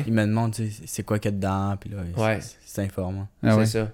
[0.06, 2.38] Ils me demandent tu sais, c'est quoi qu'il y a dedans, puis là, Ouais.
[2.40, 3.26] c'est- c'est informant.
[3.42, 3.66] Ah c'est ouais.
[3.66, 3.90] ça.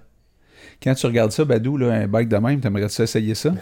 [0.83, 3.53] Quand tu regardes ça, Badou, là, un bike de même, t'aimerais-tu essayer ça?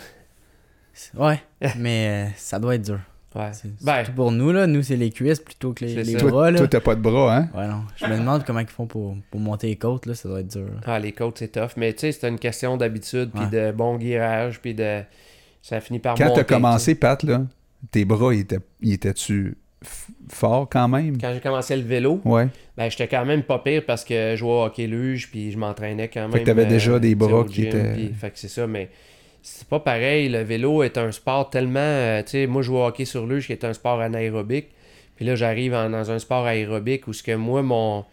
[1.15, 1.39] Ouais,
[1.77, 2.99] mais euh, ça doit être dur.
[3.37, 3.49] Ouais.
[3.53, 6.51] C'est- Ben, Surtout pour nous, là, nous, c'est les cuisses plutôt que les, bras.
[6.51, 6.57] Là.
[6.59, 7.49] toi, t'as pas de bras, hein?
[7.55, 7.83] Ouais, non.
[7.95, 10.51] Je me demande comment ils font pour, pour monter les côtes, là, ça doit être
[10.51, 10.65] dur.
[10.65, 10.79] là.
[10.85, 11.71] ah, les côtes, c'est tough.
[11.77, 15.01] Mais tu sais, c'est une question d'habitude, puis de bon guirage, puis de.
[15.61, 17.43] Ça finit par Quand monter, t'as commencé, Pat, là,
[17.91, 19.57] tes bras, ils étaient- ils étaient-tu
[20.69, 21.17] quand même?
[21.19, 22.47] Quand j'ai commencé le vélo, Ouais.
[22.75, 25.57] ben, j'étais quand même pas pire parce que je jouais au hockey luge, puis je
[25.57, 26.31] m'entraînais quand même.
[26.31, 28.89] Fait que t'avais déjà des tu sais, bras qui étaient- fait que c'est ça, mais
[29.49, 30.29] c'est pas pareil.
[30.29, 31.79] Le vélo est un sport tellement.
[31.79, 34.67] euh, tu sais, moi, je joue au hockey sur luge, qui est un sport anaérobique.
[35.15, 38.05] Puis là, j'arrive dans un sport aérobique où ce que moi, mon.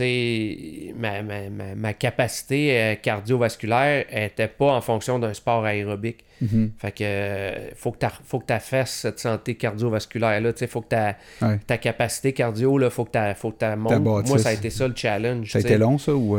[0.00, 6.24] Ma, ma, ma, ma capacité euh, cardiovasculaire était pas en fonction d'un sport aérobique.
[6.40, 6.70] Mhm.
[6.78, 10.60] Fait que euh, faut que tu faut que tu fasses cette santé cardiovasculaire là, tu
[10.60, 11.58] sais, faut que ta, Ouais.
[11.66, 14.28] ta capacité cardio là, faut que tu faut que tu montes.
[14.28, 16.38] Moi ça a été ça le challenge, Ça a été long, ça, ou...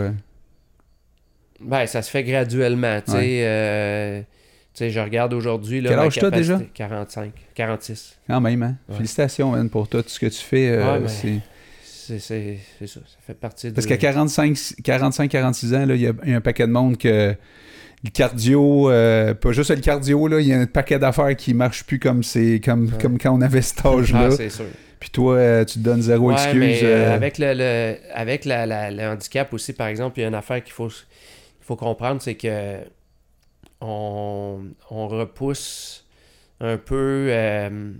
[1.61, 3.41] Ben ça se fait graduellement, tu sais Ouais.
[3.43, 4.21] euh,
[4.79, 6.59] je regarde aujourd'hui Quel âge t'as déjà?
[6.73, 8.17] 45, 46.
[8.27, 8.75] Quand même, hein?
[8.87, 8.95] Ouais.
[8.95, 10.69] Félicitations, man, pour tout ce que tu fais.
[10.69, 11.39] euh, Ouais, c'est-
[11.83, 16.13] C'est c'est c'est ça, ça fait partie Parce de qu'à 45-46 ans, il y, a-
[16.23, 17.35] il y a un paquet de monde que
[18.03, 21.83] le cardio, euh, pas juste le cardio, il y a un paquet d'affaires qui marchent
[21.83, 22.91] plus comme c'est comme, Ouais.
[23.01, 24.29] comme quand on avait cet âge-là.
[24.31, 24.65] Ah, c'est sûr.
[24.99, 26.55] Puis toi, euh, tu te donnes zéro excuse.
[26.59, 30.29] mais, avec le, le- avec la- la- le handicap aussi, par exemple, il y a
[30.29, 30.89] une affaire qu'il faut,
[31.69, 32.79] faut comprendre, c'est que
[33.79, 34.59] on,
[34.89, 36.05] on repousse
[36.59, 37.27] un peu.
[37.29, 37.91] euh,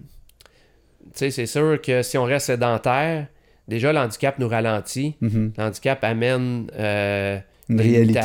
[1.03, 3.27] tu sais, c'est sûr que si on reste sédentaire,
[3.67, 5.15] déjà l'handicap nous ralentit.
[5.21, 7.37] mhm, L'handicap amène euh,
[7.69, 8.19] Une réalité.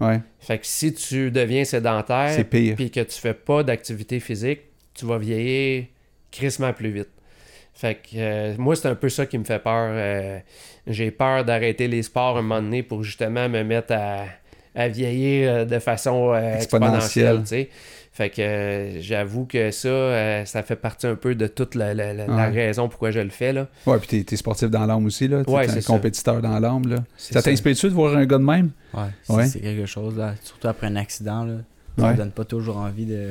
[0.00, 2.30] Ouais, Fait que si tu deviens sédentaire,
[2.76, 4.60] puis que tu fais pas d'activité physique,
[4.94, 5.84] tu vas vieillir
[6.30, 7.10] crissement plus vite.
[7.74, 9.90] Fait que euh, moi, c'est un peu ça qui me fait peur.
[9.92, 10.38] Euh,
[10.88, 14.24] J'ai peur d'arrêter les sports un moment donné pour justement me mettre à,
[14.78, 17.36] à vieillir euh, de façon euh, Exponentielle.
[17.36, 17.40] exponentielle.
[17.40, 17.68] tu sais.
[18.12, 21.94] Fait que euh, j'avoue que ça, euh, ça fait partie un peu de toute la,
[21.94, 22.48] la- la- la Ouais.
[22.48, 23.52] raison pourquoi je le fais.
[23.52, 23.68] Là.
[23.86, 25.44] Ouais, puis t'es, t'es sportif dans l'âme aussi, là.
[25.44, 25.92] T'es Ouais, un c'est ça.
[25.92, 26.96] compétiteur dans l'âme, là.
[27.16, 28.70] C'est Ça t'inspire-tu de voir un gars de même?
[28.94, 29.46] Ouais, c'est Ouais.
[29.46, 30.34] c'est quelque chose, là.
[30.42, 31.54] Surtout après un accident, là.
[31.96, 32.12] Ça Ouais.
[32.12, 33.28] me donne pas toujours envie de,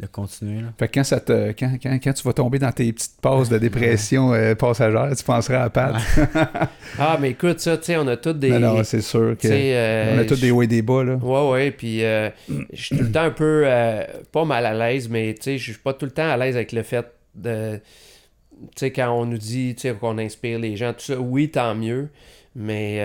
[0.00, 0.72] de continuer, là.
[0.76, 3.48] Fait que quand, ça te, quand, quand, quand tu vas tomber dans tes petites passes
[3.48, 5.94] de dépression euh, passagère, tu penseras à Pat.
[6.98, 8.50] Ah, mais écoute, ça, tu sais, on a tous des.
[8.50, 9.48] Non, non, c'est sûr tu que...
[9.48, 11.14] sais, euh, on a tous des hauts et des bas, là.
[11.16, 12.28] Ouais, ouais, puis euh,
[12.72, 15.58] je suis tout le temps un peu, euh, pas mal à l'aise, mais tu sais,
[15.58, 19.10] je suis pas tout le temps à l'aise avec le fait de, tu sais, quand
[19.12, 22.08] on nous dit, tu sais, qu'on inspire les gens, tout ça, oui, tant mieux,
[22.54, 23.00] mais,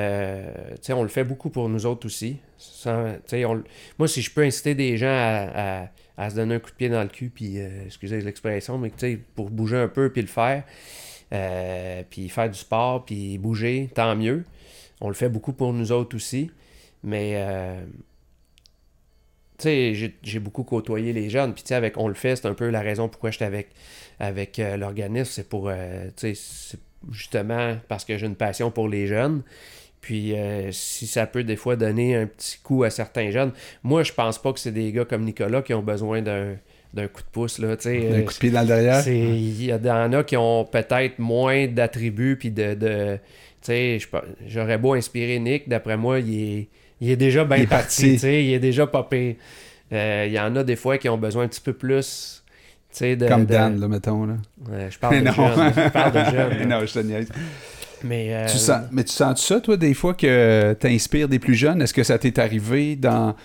[0.75, 2.37] tu sais, on le fait beaucoup pour nous autres aussi.
[2.57, 3.63] Sans- on-
[3.97, 5.87] moi, si je peux inciter des gens à, à-
[6.19, 8.91] à se donner un coup de pied dans le cul, puis, euh, excusez l'expression, mais
[9.35, 10.63] pour bouger un peu, puis le faire,
[11.33, 14.43] euh, puis faire du sport, puis bouger, tant mieux.
[15.01, 16.51] On le fait beaucoup pour nous autres aussi,
[17.03, 17.33] mais...
[17.37, 17.81] euh,
[19.63, 23.09] j'ai- beaucoup côtoyé les jeunes, puis avec On le fait, c'est un peu la raison
[23.09, 23.69] pourquoi j'étais avec,
[24.19, 25.69] avec euh, l'organisme, c'est pour,
[27.11, 29.41] justement parce que j'ai une passion pour les jeunes,
[30.01, 33.51] puis euh, si ça peut des fois donner un petit coup à certains jeunes,
[33.83, 36.55] moi je pense pas que c'est des gars comme Nicolas qui ont besoin d'un
[36.91, 37.73] d'un coup de pouce, là.
[37.73, 39.07] Un coup de pied dans le derrière.
[39.07, 42.73] Il y en a qui ont peut-être moins d'attributs, puis de.
[42.73, 43.19] de
[44.47, 46.67] j'aurais beau inspirer Nick, d'après moi, il est,
[47.01, 48.15] il est déjà bien parti.
[48.15, 49.35] il est déjà pas pire.
[49.93, 52.43] Euh, Il y en a des fois qui ont besoin un petit peu plus.
[52.99, 54.33] De, Comme de- Dan, là, mettons, là.
[54.67, 55.73] Ouais, je parle de jeunes.
[55.75, 56.67] Je parle de jeunes.
[56.69, 57.29] non, je te niaise.
[58.03, 58.33] Mais.
[58.33, 61.81] euh, Tu sens, mais tu sens ça, toi, des fois, que t'inspires des plus jeunes?
[61.81, 63.35] Est-ce que ça t'est arrivé dans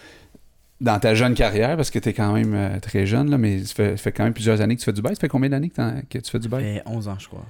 [0.81, 3.65] dans ta jeune carrière, parce que tu es quand même euh, très jeune, là, mais
[3.65, 5.15] ça fait, ça fait quand même plusieurs années que tu fais du bike.
[5.15, 7.47] Ça fait combien d'années que, tu fais du Ça fait 11 ans, je crois.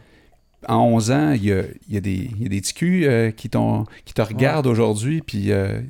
[0.68, 3.04] En 11 ans, il y a, il y a des, il y a des ticus
[3.08, 5.80] euh, qui, t'ont- qui te regardent aujourd'hui, puis euh,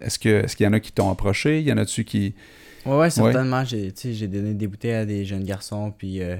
[0.00, 1.60] est-ce que est-ce qu'il y en a qui t'ont approché?
[1.60, 2.34] Il y en a-tu qui...
[2.86, 3.64] Ouais, ouais, certainement.
[3.64, 6.36] J'ai, tu sais, j'ai donné des bouteilles à des jeunes garçons, puis euh,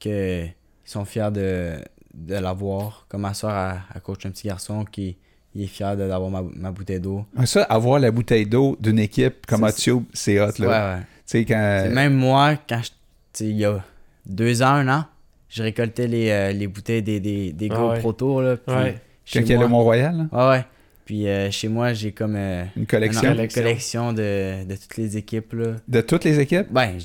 [0.00, 0.50] que ils
[0.84, 1.76] sont fiers de,
[2.14, 3.06] de l'avoir.
[3.08, 5.16] Comme ma soeur, elle, elle coach un petit garçon qui
[5.56, 7.24] il est fier de- d'avoir ma, ma bouteille d'eau.
[7.44, 10.96] Ça, avoir la bouteille d'eau d'une équipe comme Tube, c'est hot, Ouais, là.
[10.96, 11.00] ouais.
[11.00, 11.80] Tu sais, quand...
[11.84, 12.94] C'est Même moi, quand je, tu
[13.32, 13.82] sais, il y a
[14.26, 15.04] deux ans, un an,
[15.48, 17.98] je récoltais les, euh, les bouteilles des, des, des Ah gros ouais.
[18.00, 18.42] Pro Tour.
[18.42, 19.00] Là, puis Ouais.
[19.24, 20.64] chez Quand il y a le moi- Mont-Royal, là, Ouais, ouais.
[21.04, 25.16] Puis euh, chez moi, j'ai comme euh, une collection une collection de, de toutes les
[25.16, 25.52] équipes.
[25.52, 25.66] Là.
[25.86, 26.66] de toutes les équipes?
[26.70, 26.98] Ben,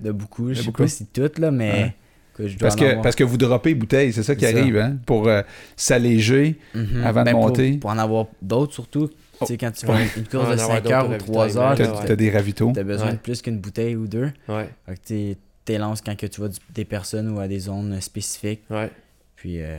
[0.00, 0.50] de beaucoup.
[0.52, 0.82] Je sais beaucoup?
[0.82, 1.94] pas si toutes, là, mais Ouais.
[2.34, 3.02] Que je dois Parce que, avoir.
[3.02, 4.50] parce que vous droppez bouteilles, c'est ça qui ça.
[4.56, 4.96] arrive, hein?
[5.06, 5.42] Pour euh,
[5.76, 6.56] s'alléger.
[6.74, 7.02] Mhm.
[7.04, 7.72] avant de pour- monter.
[7.78, 9.08] Pour, en avoir d'autres, surtout.
[9.40, 9.44] Oh.
[9.46, 10.06] Tu sais, quand tu fais Ouais.
[10.16, 11.88] une course de en avoir 5 heures ou pour 3 ravitailler.
[11.90, 12.72] heures, t'as t'as des ravitaux.
[12.74, 13.12] t'as besoin Ouais.
[13.12, 14.30] de plus qu'une bouteille ou deux.
[14.48, 15.00] Ouais, Fait que
[15.32, 18.62] tu t'élances quand que tu vas du- des personnes ou à des zones spécifiques.
[18.70, 18.90] ouais.
[19.36, 19.78] Puis euh,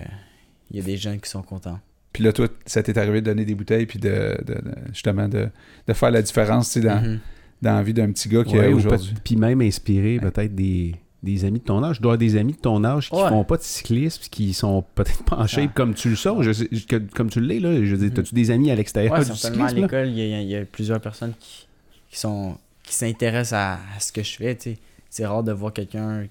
[0.71, 1.79] il y a des jeunes qui sont contents.
[2.13, 4.61] Puis là, toi, ça t'est arrivé de donner des bouteilles, puis de, de- de-
[4.93, 5.49] justement de,
[5.87, 7.19] de faire la différence tu sais, dans, Mhm.
[7.61, 9.13] dans la vie d'un petit gars qui Ouais, est ou aujourd'hui.
[9.23, 10.95] Puis même inspirer peut-être des,
[11.25, 11.97] des amis de ton âge.
[11.97, 13.27] Je dois avoir des amis de ton âge qui Ouais.
[13.27, 15.73] font pas de cyclisme, qui sont peut-être pas en shape Ah.
[15.75, 16.41] comme tu le sors.
[16.43, 17.73] Je sais- que- comme tu l'es, là.
[17.83, 18.13] Je veux dire, Mhm.
[18.13, 19.85] t'as-tu des amis à l'extérieur Ouais, du certainement à cyclisme?
[19.87, 21.67] l'école, il y, a- il y a plusieurs personnes qui,
[22.09, 24.55] qui sont qui s'intéressent à, à ce que je fais.
[24.55, 24.77] tu sais.
[25.09, 26.27] C'est rare de voir quelqu'un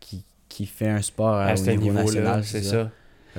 [0.00, 2.44] qui, qui fait un sport à, À au ce niveau national.
[2.44, 2.90] c'est ça.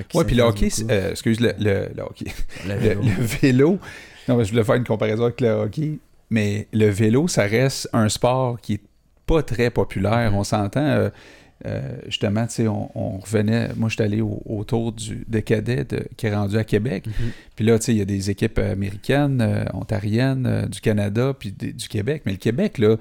[0.10, 2.26] Qu'ils Ouais, puis le hockey, euh, excuse, le, le, le hockey.
[2.68, 3.02] Le Le, vélo.
[3.04, 3.80] le vélo.
[4.28, 6.00] Non, mais je voulais faire une comparaison avec le hockey.
[6.32, 8.82] Mais le vélo, ça reste un sport qui est
[9.26, 10.32] pas très populaire.
[10.36, 10.82] On s'entend.
[10.86, 11.10] euh,
[11.66, 13.70] euh, justement, tu sais, on, on revenait.
[13.78, 17.08] Moi, j'étais allé au, au tour du, de cadet de- qui est rendu à Québec.
[17.08, 17.14] Mhm.
[17.56, 21.34] Puis là, tu sais, il y a des équipes américaines, euh, ontariennes, euh, du Canada,
[21.38, 22.24] puis des- du Québec.
[22.26, 22.98] Mais le Québec, là,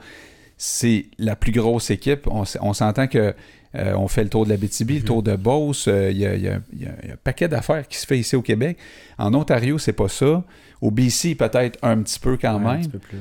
[0.56, 2.28] c'est la plus grosse équipe.
[2.28, 3.34] On, s'entend que
[3.74, 5.04] euh, on fait le tour de la BTB, le Mhm.
[5.04, 5.86] tour de Beauce.
[5.88, 8.78] Il y, a, y y y un paquet d'affaires qui se fait ici au Québec.
[9.18, 10.44] En Ontario, c'est pas ça.
[10.80, 12.82] Au BC, peut-être un petit peu quand Ouais, un même.
[12.82, 13.18] petit peu plus.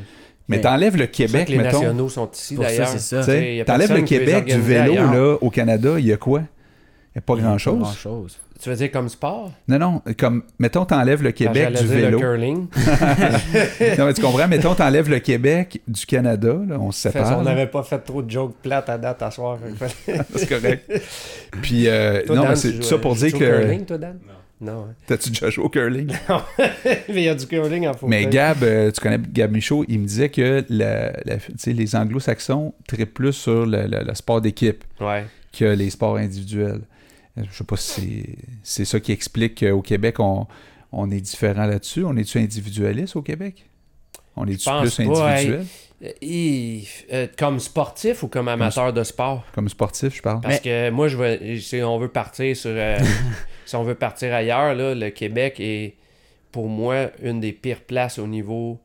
[0.49, 1.79] Mais Mais- t'enlèves le Québec, que les mettons.
[1.79, 2.89] nationaux sont ici d'ailleurs.
[3.65, 5.13] T'enlèves le les Québec du vélo ailleurs.
[5.13, 6.39] là, au Canada, il y a quoi?
[6.39, 7.79] Il n'y a pas grand-chose.
[7.79, 8.37] grand-chose.
[8.61, 9.51] Tu veux dire comme sport?
[9.67, 12.09] Non, non, comme, mettons, t'enlèves le Ah, Québec du dire vélo.
[12.11, 12.67] le curling.
[13.97, 14.47] non, mais tu comprends?
[14.47, 17.39] Mettons, t'enlèves le Québec du Canada, là, on se Fait, sépare.
[17.39, 19.57] on n'avait pas fait trop de jokes plates à date à soir.
[20.35, 20.89] c'est correct.
[21.61, 23.37] Puis, euh, Toi, non, Dan, mais tu c'est ça pour dire que.
[23.37, 24.19] curling, toi, Dan?
[24.25, 24.32] Non.
[24.71, 24.95] Hein.
[25.07, 26.11] T'as-tu déjà joué au curling?
[26.87, 28.09] Mais il y a du curling en fauteuil.
[28.09, 32.73] Mais Gab, euh, tu connais Gab Michaud, il me disait que la, la- les anglo-saxons
[32.87, 35.25] trippent plus sur le, le- le sport d'équipe Ouais.
[35.57, 36.81] que les sports individuels.
[37.37, 38.25] Euh, Je sais pas si
[38.63, 40.47] c'est- ça qui explique qu'au Québec, on,
[40.91, 42.03] on est différent là-dessus.
[42.05, 43.65] On est-tu individualiste au Québec?
[44.35, 45.65] On est-tu plus individuel?
[46.03, 46.79] Euh,
[47.13, 49.45] euh, comme sportif ou comme amateur de sport?
[49.55, 50.41] Comme sportif, je parle.
[50.41, 52.97] Parce que moi, je veux, si on veut partir sur, euh,
[53.65, 55.95] si on veut partir ailleurs, là, le Québec est
[56.51, 58.79] pour moi une des pires places au niveau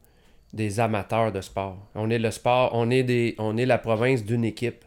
[0.53, 1.77] des amateurs de sport.
[1.95, 4.85] On est le sport, on est des, on est la province d'une équipe.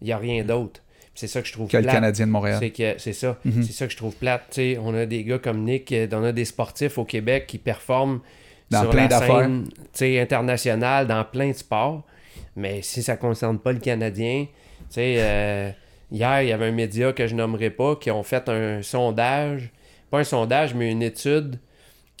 [0.00, 0.80] Il n'y a rien d'autre.
[1.14, 1.96] C'est ça que je trouve Que le plate.
[1.96, 2.58] Canadien de Montréal.
[2.60, 3.36] C'est que c'est ça.
[3.44, 3.62] Mhm.
[3.64, 4.58] C'est ça que je trouve plate.
[4.80, 8.20] On a des gars comme Nick, euh, on a des sportifs au Québec qui performent
[8.70, 9.48] Dans sur plein la d'affaires.
[9.92, 12.04] scène internationale, dans plein de sports.
[12.56, 15.70] Mais si ça ne concerne pas le Canadien, tu sais, euh,
[16.10, 19.70] hier, il y avait un média que je nommerai pas qui ont fait un sondage,
[20.10, 21.58] pas un sondage, mais une étude.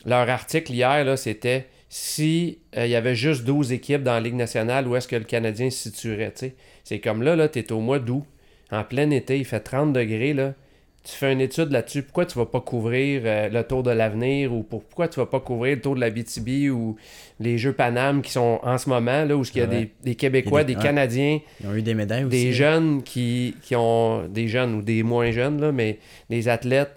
[0.06, 4.20] Leur article hier, là, c'était si euh, il y avait juste 12 équipes dans la
[4.20, 6.32] Ligue nationale, où est-ce que le Canadien se situerait.
[6.84, 8.24] C'est comme là, là tu es au mois d'août,
[8.70, 10.54] en plein été, il fait 30 degrés, là.
[11.02, 14.52] Tu fais une étude là-dessus, pourquoi tu vas pas couvrir euh, le Tour de l'avenir
[14.52, 16.96] ou pour- pourquoi tu vas pas couvrir le Tour de la BTB ou
[17.40, 19.70] les Jeux Paname qui sont en ce moment, là, où il y a Ouais.
[19.80, 20.84] des, des Québécois, des- des ouais.
[20.84, 22.30] Canadiens, Ils ont eu des médailles aussi.
[22.44, 24.28] des jeunes qui, qui ont.
[24.28, 25.98] Des jeunes ou des moins jeunes, là, mais
[26.28, 26.92] des athlètes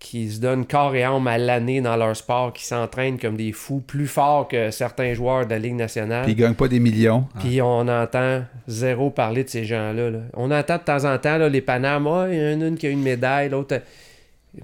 [0.00, 3.52] qui se donnent corps et âme à l'année dans leur sport, qui s'entraînent comme des
[3.52, 6.22] fous, plus forts que certains joueurs de la Ligue nationale.
[6.24, 7.26] Puis ils gagnent pas des millions.
[7.38, 10.10] Puis on entend zéro parler de ces gens-là.
[10.10, 10.18] là.
[10.34, 12.76] On entend de temps en temps là, les Panames, Ah, il y en a une
[12.78, 13.74] qui a une médaille, l'autre.
[13.76, 14.58] euh,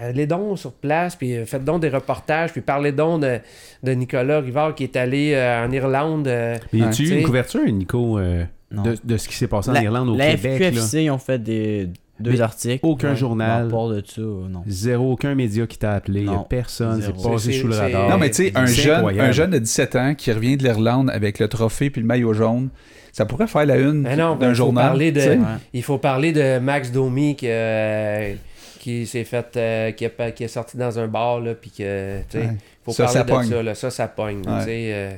[0.00, 3.38] Allez donc sur place, puis euh, faites donc des reportages, puis parlez donc de,
[3.82, 6.28] de Nicolas Rivard qui est allé euh, en Irlande.
[6.28, 9.72] euh, Mais a-tu eu une couverture, Nico, euh, de, de ce qui s'est passé en
[9.72, 10.60] La- Irlande au la Québec?
[10.60, 10.70] là?
[10.70, 11.88] FQFC, ils ont fait des,
[12.22, 12.80] deux Mais articles.
[12.86, 13.16] aucun Ouais.
[13.16, 13.68] journal.
[13.68, 14.62] Part de ça, non.
[14.66, 16.44] Zéro, aucun média qui t'a appelé, Non.
[16.48, 18.08] personne, c'est passé sous le radar.
[18.10, 19.28] Non, mais tu sais, un jeune, incroyable.
[19.28, 22.32] un jeune de 17 ans qui revient de l'Irlande avec le trophée puis le maillot
[22.32, 22.70] jaune,
[23.12, 24.86] ça pourrait faire la une d'un il faut journal.
[24.86, 25.20] parler de-.
[25.20, 25.38] Ouais.
[25.74, 28.34] Il faut parler de Max Domi qui, euh,
[28.80, 29.56] qui s'est fait.
[29.56, 32.18] euh, qui, a- qui est sorti dans un bar, là, puis que.
[32.20, 32.56] tu sais, Ouais.
[32.84, 33.48] faut Ça, parler ça de pogne.
[33.50, 33.74] ça, là.
[33.74, 34.38] Ça, ça pogne.
[34.46, 34.58] Ouais.
[34.60, 35.10] tu sais, euh,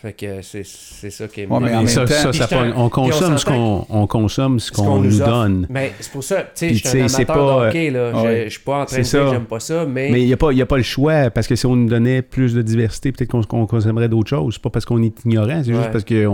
[0.00, 2.28] Fait que c'est c'est ça qui est Ouais, mais en Mais même ça, temps- ça,
[2.30, 2.72] Puis ça je t'en- pogne.
[2.76, 5.66] on consomme ce qu'on on consomme ce ce qu'on nous donne.
[5.68, 7.34] Mais c'est pour ça, tu sais, je suis un amateur pas,
[7.64, 8.12] de hockey, là.
[8.12, 8.44] Je- ouais.
[8.44, 10.10] Je suis pas en train de dire que j'aime pas ça, mais...
[10.12, 11.74] Mais il n'y a, pas- il y a pas le choix, parce que si on
[11.74, 14.54] nous donnait plus de diversité, peut-être qu'on qu'on consommerait d'autres choses.
[14.54, 15.78] C'est pas parce qu'on est ignorant, c'est Ouais.
[15.78, 16.28] juste parce qu'il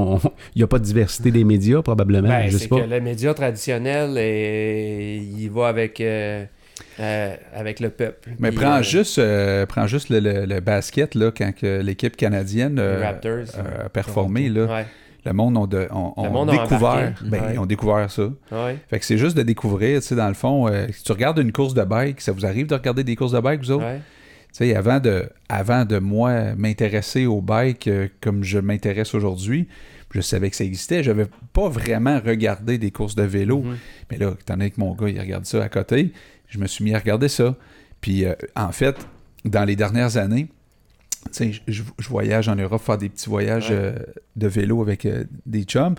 [0.57, 2.29] n'y a pas de diversité des médias, probablement.
[2.29, 2.81] Ben, je c'est sais pas.
[2.83, 6.45] que le média traditionnel, et, il va avec, euh,
[7.01, 8.31] euh, avec le peuple.
[8.39, 12.17] Mais Puis, prends euh, juste, euh, prends juste le, le- le basket, là, quand l'équipe
[12.17, 13.57] canadienne euh, Raptors.
[13.59, 14.87] euh, a performé, là, Ouais,
[15.25, 17.55] le monde ont, de- ont- ont Le monde a découvert, ben, Ouais.
[17.55, 18.23] ils ont découvert ça.
[18.53, 18.79] ouais.
[18.89, 21.39] Fait que c'est juste de découvrir, tu sais, dans le fond, euh, si tu regardes
[21.39, 23.85] une course de bike, ça vous arrive de regarder des courses de bike, vous autres?
[24.57, 29.67] Tu sais, avant de, avant de moi m'intéresser au bike euh, comme je m'intéresse aujourd'hui,
[30.11, 31.03] je savais que ça existait.
[31.03, 33.63] Je n'avais pas vraiment regardé des courses de vélo.
[33.63, 33.77] Mhm.
[34.13, 36.13] Mais là, étant donné que mon gars, il regarde ça à côté,
[36.55, 37.55] je me suis mis à regarder ça.
[38.01, 38.97] Puis, euh, en fait,
[39.45, 40.47] dans les dernières années,
[41.27, 43.77] tu sais, je, je- je voyage en Europe faire des petits voyages Ouais.
[43.79, 43.99] euh,
[44.37, 45.95] de vélo avec euh, des chums.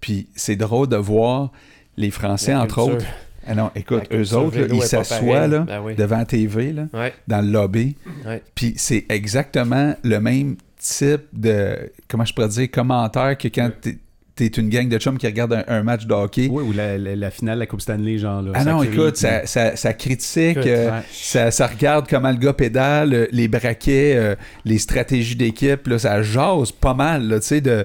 [0.00, 1.52] Puis, c'est drôle de voir
[1.96, 3.06] les Français, La entre culture- autres.
[3.46, 5.94] Ah non, écoute, eux autres, là, ils s'assoient Ben oui.
[5.94, 7.96] devant la TV, là, Ouais, dans le lobby.
[8.26, 8.42] ouais.
[8.54, 13.98] Puis c'est exactement le même type de, comment je pourrais dire, commentaire que quand t'es
[14.38, 16.48] t'es une gang de chums qui regardent un, un match de hockey.
[16.50, 18.40] Oui, ou la, la- la finale de la Coupe Stanley, genre.
[18.42, 21.02] Là, Ah ça non, crie, écoute, ça, ça, ça critique, Écoute, euh, ouais.
[21.12, 24.34] ça, ça regarde comment le gars pédale, euh, les braquets, euh,
[24.64, 27.84] les stratégies d'équipe, là, ça jase pas mal, là, tu sais, de...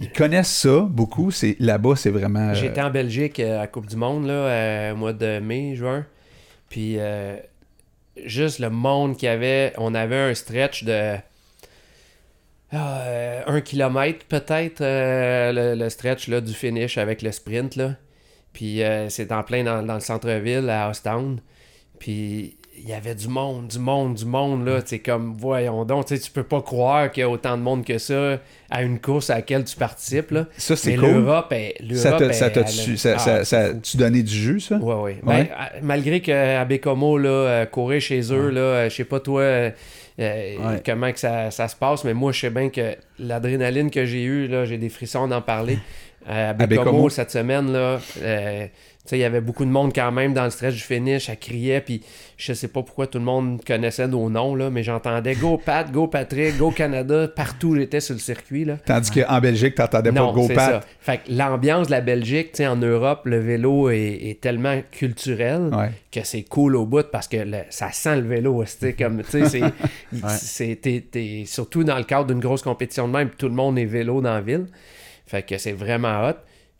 [0.00, 2.48] Ils connaissent ça beaucoup, c'est là-bas, c'est vraiment...
[2.48, 5.38] euh, J'étais en Belgique euh, à la Coupe du Monde, là, euh, au mois de
[5.38, 6.06] mai, juin.
[6.70, 7.36] Puis, euh,
[8.24, 11.16] juste le monde qu'il y avait, on avait un stretch de
[12.74, 17.76] euh, un kilomètre peut-être, euh, le, le stretch là, du finish avec le sprint.
[17.76, 17.94] Là.
[18.52, 21.36] Puis, euh, c'est en plein dans, dans le centre-ville, à Ostend.
[21.98, 24.66] Puis, il y avait du monde, du monde, du monde.
[24.66, 24.80] là.
[24.84, 27.98] C'est comme, voyons donc, tu peux pas croire qu'il y a autant de monde que
[27.98, 28.38] ça
[28.70, 30.30] à une course à laquelle tu participes.
[30.32, 30.46] Là.
[30.56, 31.10] Ça, c'est cool.
[31.22, 34.76] l'Europe, est- Ça l'Europe t'a- ça tu- ça- ah, ça- tu donnais du jus, ça?
[34.78, 35.20] Ouais, ouais.
[35.22, 35.44] Ouais.
[35.44, 35.48] Ben,
[35.82, 39.70] malgré qu'à Bécomo, là, courir chez eux, là, je sais pas toi
[40.18, 40.82] euh, Ouais.
[40.84, 44.22] comment que ça, ça se passe, mais moi, je sais bien que l'adrénaline que j'ai
[44.22, 45.78] eue, là, j'ai des frissons d'en parler.
[46.28, 48.66] Euh, à Bécomo, cette semaine, là, euh,
[49.10, 51.80] il y avait beaucoup de monde quand même dans le stretch du finish, ça criait,
[51.80, 52.02] puis
[52.36, 55.90] je sais pas pourquoi tout le monde connaissait nos noms, là, mais j'entendais Go Pat,
[55.90, 58.64] Go Patrick, Go Canada, partout où j'étais sur le circuit.
[58.64, 58.76] Là.
[58.86, 60.56] Tandis qu'en Belgique, t'entendais pas Go Pat.
[60.56, 60.80] ça.
[61.00, 63.96] Fait que l'ambiance de la Belgique, en Europe, le vélo est,
[64.30, 65.90] est tellement culturel Ouais.
[66.12, 68.62] que c'est cool au bout parce que le- ça sent le vélo.
[68.66, 69.62] c'est comme, tu sais,
[70.36, 74.20] c'est, surtout dans le cadre d'une grosse compétition de même, tout le monde est vélo
[74.20, 74.66] dans la ville.
[75.26, 76.34] Fait que c'est vraiment hot.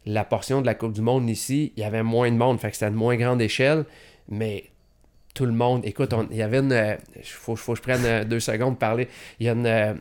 [0.06, 2.70] La portion de la Coupe du Monde ici, il y avait moins de monde, fait
[2.70, 3.84] que c'était de moins grande échelle,
[4.28, 4.64] mais
[5.34, 6.96] tout le monde, écoute, il y avait une.
[7.16, 9.08] Il faut, faut que je prenne euh, deux secondes pour parler.
[9.40, 9.64] Il y a une.
[9.66, 9.94] euh,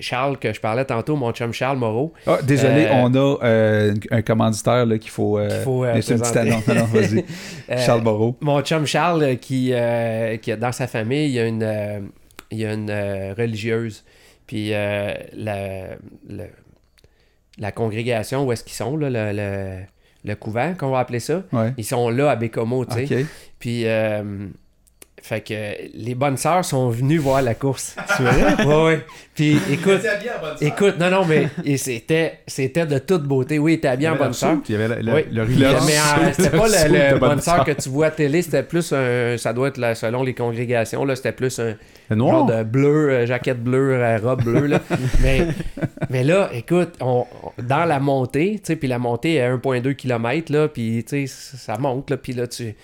[0.00, 2.12] Charles, que je parlais tantôt, mon chum Charles Moreau.
[2.26, 5.38] Ah, désolé, Euh, on a euh, un commanditaire qu'il faut.
[5.38, 6.38] euh, Qu'il faut, euh, une petite présenter.
[6.40, 6.66] annonce.
[6.66, 7.24] Non, non, vas-y.
[7.70, 8.36] Euh, Charles Moreau.
[8.42, 11.62] Mon chum Charles, euh, qui, euh, qui a dans sa famille, il y a une,
[11.62, 12.00] euh,
[12.50, 14.04] il y a une euh, religieuse.
[14.46, 15.96] Puis euh, la,
[17.58, 19.80] la congrégation, où est-ce qu'ils sont, là, le, le,
[20.24, 21.72] le couvent, qu'on va appeler ça, Ouais.
[21.76, 23.26] ils sont là à Bécomo, tu sais.
[23.58, 24.46] Puis, euh,
[25.26, 25.54] fait que
[25.94, 27.96] les bonnes sœurs sont venues voir la course.
[28.18, 28.62] C'est vrai?
[28.66, 29.06] ouais, ouais.
[29.34, 30.02] Puis, écoute,
[30.60, 31.48] écoute, non, non, mais
[31.78, 33.58] c'était, c'était de toute beauté.
[33.58, 34.58] Oui, il était habillé en bonne sœur.
[34.68, 35.24] Il y avait le, Oui.
[35.30, 36.68] le Mais, euh, c'était pas
[37.14, 39.36] le, bonne sœur que tu vois à télé, c'était plus un.
[39.38, 41.74] Ça doit être là, selon les congrégations, là, c'était plus un
[42.10, 42.58] Le genre noir.
[42.58, 44.66] de bleu, euh, jaquette bleue, euh, robe bleue.
[44.66, 44.80] Là.
[45.22, 45.46] mais,
[46.10, 49.48] mais là, écoute, on, on- dans la montée, tu sais, puis la montée est à
[49.56, 52.74] 1,2 km, là, puis tu sais, ça monte, là, puis là, tu.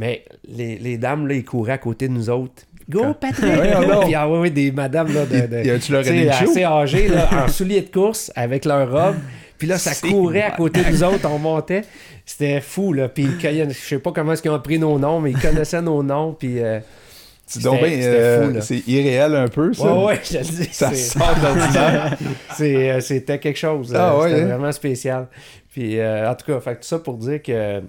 [0.00, 2.62] Mais les, les dames, là, ils couraient à côté de nous autres.
[2.88, 3.52] Go, Patrick!
[4.06, 5.46] Puis, ah ouais, ouais, des madames, là, de.
[5.46, 9.16] de tu assez âgées, là, en souliers de course, avec leur robe.
[9.58, 11.82] Puis là, ça courait à côté de nous autres, on montait.
[12.24, 13.10] C'était fou, là.
[13.10, 16.02] Puis je sais pas comment est-ce qu'ils ont pris nos noms, mais ils connaissaient nos
[16.02, 16.32] noms.
[16.32, 16.60] Puis.
[16.60, 16.80] euh,
[17.46, 18.60] C'est euh, fou, là.
[18.62, 19.94] c'est irréel un peu, ça.
[19.94, 20.68] Ouais, ouais, je le dis.
[20.72, 21.36] Ça sort
[22.60, 23.94] euh, C'était quelque chose.
[23.94, 24.46] Ah euh, ouais, C'était hein?
[24.46, 25.28] vraiment spécial.
[25.70, 27.82] Puis, euh, en tout cas, fait tout ça pour dire que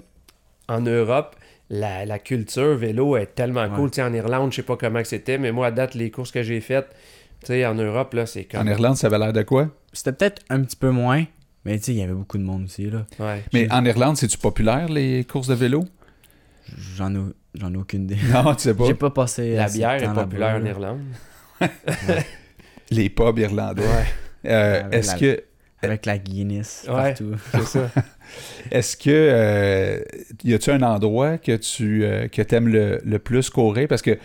[0.68, 1.36] en Europe,
[1.74, 3.90] la, la culture vélo est tellement cool.
[3.92, 6.32] Tu sais, en Irlande, je sais pas comment c'était, mais moi, à date, les courses
[6.32, 6.90] que j'ai faites,
[7.40, 8.62] tu sais, en Europe, là, c'est comme.
[8.62, 9.70] En Irlande, ça avait l'air de quoi?
[9.94, 11.24] C'était peut-être un petit peu moins,
[11.66, 13.06] mais tu sais, il y avait beaucoup de monde aussi, là.
[13.20, 13.42] Ouais.
[13.54, 15.86] Mais en Irlande, c'est-tu populaire, les courses de vélo?
[16.96, 17.20] J'en ai,
[17.56, 18.18] j'en ai aucune idée.
[18.32, 18.86] Non, tu sais pas.
[18.86, 20.66] J'ai pas passé La assez de bière temps est populaire en.
[20.66, 21.00] Irlande.
[22.92, 23.82] Les pubs irlandais.
[23.82, 25.44] Ouais, Euh, est-ce la- que
[25.84, 26.94] Avec la Guinness Ouais.
[26.94, 27.34] partout.
[27.52, 27.90] c'est ça.
[28.72, 30.00] Est-ce que euh,
[30.44, 33.88] y a-tu un endroit que tu euh, que aimes le, le plus courir?
[33.88, 34.18] Parce que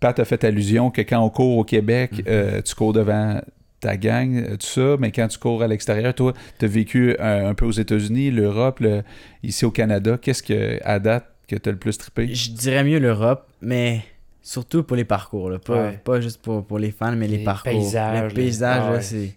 [0.00, 2.24] Pat a fait allusion que quand on court au Québec, Mhm.
[2.28, 3.40] euh, tu cours devant
[3.80, 7.16] ta gang, euh, tout ça, mais quand tu cours à l'extérieur, toi, tu as vécu
[7.20, 9.02] euh, un peu aux États-Unis, l'Europe, le-
[9.42, 10.18] ici au Canada.
[10.20, 12.34] Qu'est-ce que, à date, que tu as le plus trippé?
[12.34, 14.00] Je dirais mieux l'Europe, mais
[14.42, 15.48] surtout pour les parcours.
[15.50, 15.58] Là.
[15.58, 16.00] Pas, Ouais.
[16.02, 17.72] pas juste pour, pour les fans, mais les, Les parcours.
[17.72, 19.02] paysages, Le les- paysage, ah là, ouais.
[19.02, 19.34] c'est.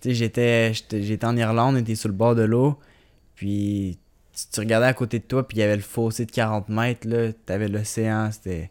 [0.00, 2.78] Tu sais, j'étais, j'étais, en Irlande, on était sur le bord de l'eau,
[3.34, 3.98] puis
[4.34, 6.68] tu, tu regardais à côté de toi, puis il y avait le fossé de 40
[6.68, 8.70] mètres, là, t'avais l'océan, c'était.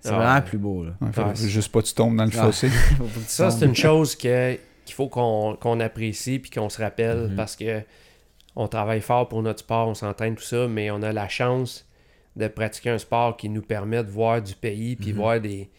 [0.00, 0.42] C'est Ah vraiment ouais.
[0.42, 0.90] plus beau, là.
[1.00, 2.42] Ouais, faut Ouais, c'est- juste pas que tu tombes dans le Ah.
[2.46, 2.68] fossé.
[3.28, 7.36] Ça, c'est une chose que, qu'il faut qu'on, qu'on apprécie puis qu'on se rappelle Mhm.
[7.36, 7.82] parce que
[8.56, 11.86] on travaille fort pour notre sport, on s'entraîne, tout ça, mais on a la chance
[12.34, 15.16] de pratiquer un sport qui nous permet de voir du pays puis Mhm.
[15.16, 15.70] voir des,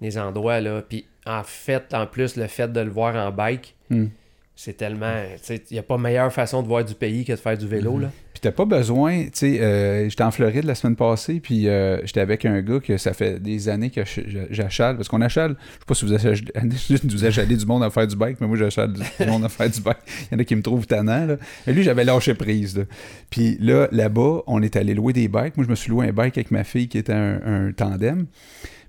[0.00, 0.60] des endroits.
[0.60, 0.80] Là.
[0.82, 4.06] Puis en fait, en plus, le fait de le voir en bike, Hmm.
[4.54, 5.14] C'est tellement.
[5.48, 7.94] Il n'y a pas meilleure façon de voir du pays que de faire du vélo.
[7.94, 8.02] Mhm.
[8.02, 8.12] Là.
[8.32, 12.04] Puis t'as pas besoin, tu sais, euh, j'étais en Floride la semaine passée, puis euh,
[12.04, 14.02] j'étais avec un gars que ça fait des années que
[14.50, 17.90] j'achale, parce qu'on achale, je sais pas si vous achalez, vous achalez du monde à
[17.90, 19.98] faire du bike, mais moi j'achale du monde à faire du bike.
[20.30, 21.36] Il y en a qui me trouvent tannant, là.
[21.66, 22.84] Mais lui, j'avais lâché prise, là.
[23.30, 25.56] Puis là, là-bas, on est allé louer des bikes.
[25.56, 28.26] Moi, je me suis loué un bike avec ma fille qui était un, un tandem,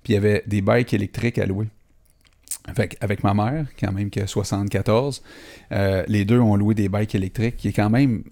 [0.04, 1.68] puis il y avait des bikes électriques à louer.
[2.76, 5.22] Fait avec ma mère, quand même qui a 74,
[5.72, 8.24] euh, les deux ont loué des bikes électriques, qui est quand même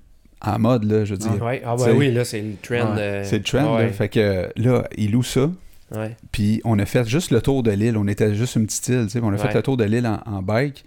[0.44, 1.42] en mode, là, je veux dire.
[1.44, 1.62] Ouais.
[1.66, 2.94] Ah, Tu ben oui, là, c'est le trend.
[2.96, 3.00] Ouais.
[3.02, 3.84] euh, C'est le trend, ouais.
[3.88, 3.92] là.
[3.92, 5.50] Fait que là, il loue ça.
[6.32, 7.98] Puis on a fait juste le tour de l'île.
[7.98, 9.20] On était juste une petite île, tu sais.
[9.20, 10.86] puis On a fait le tour de l'île en, en bike.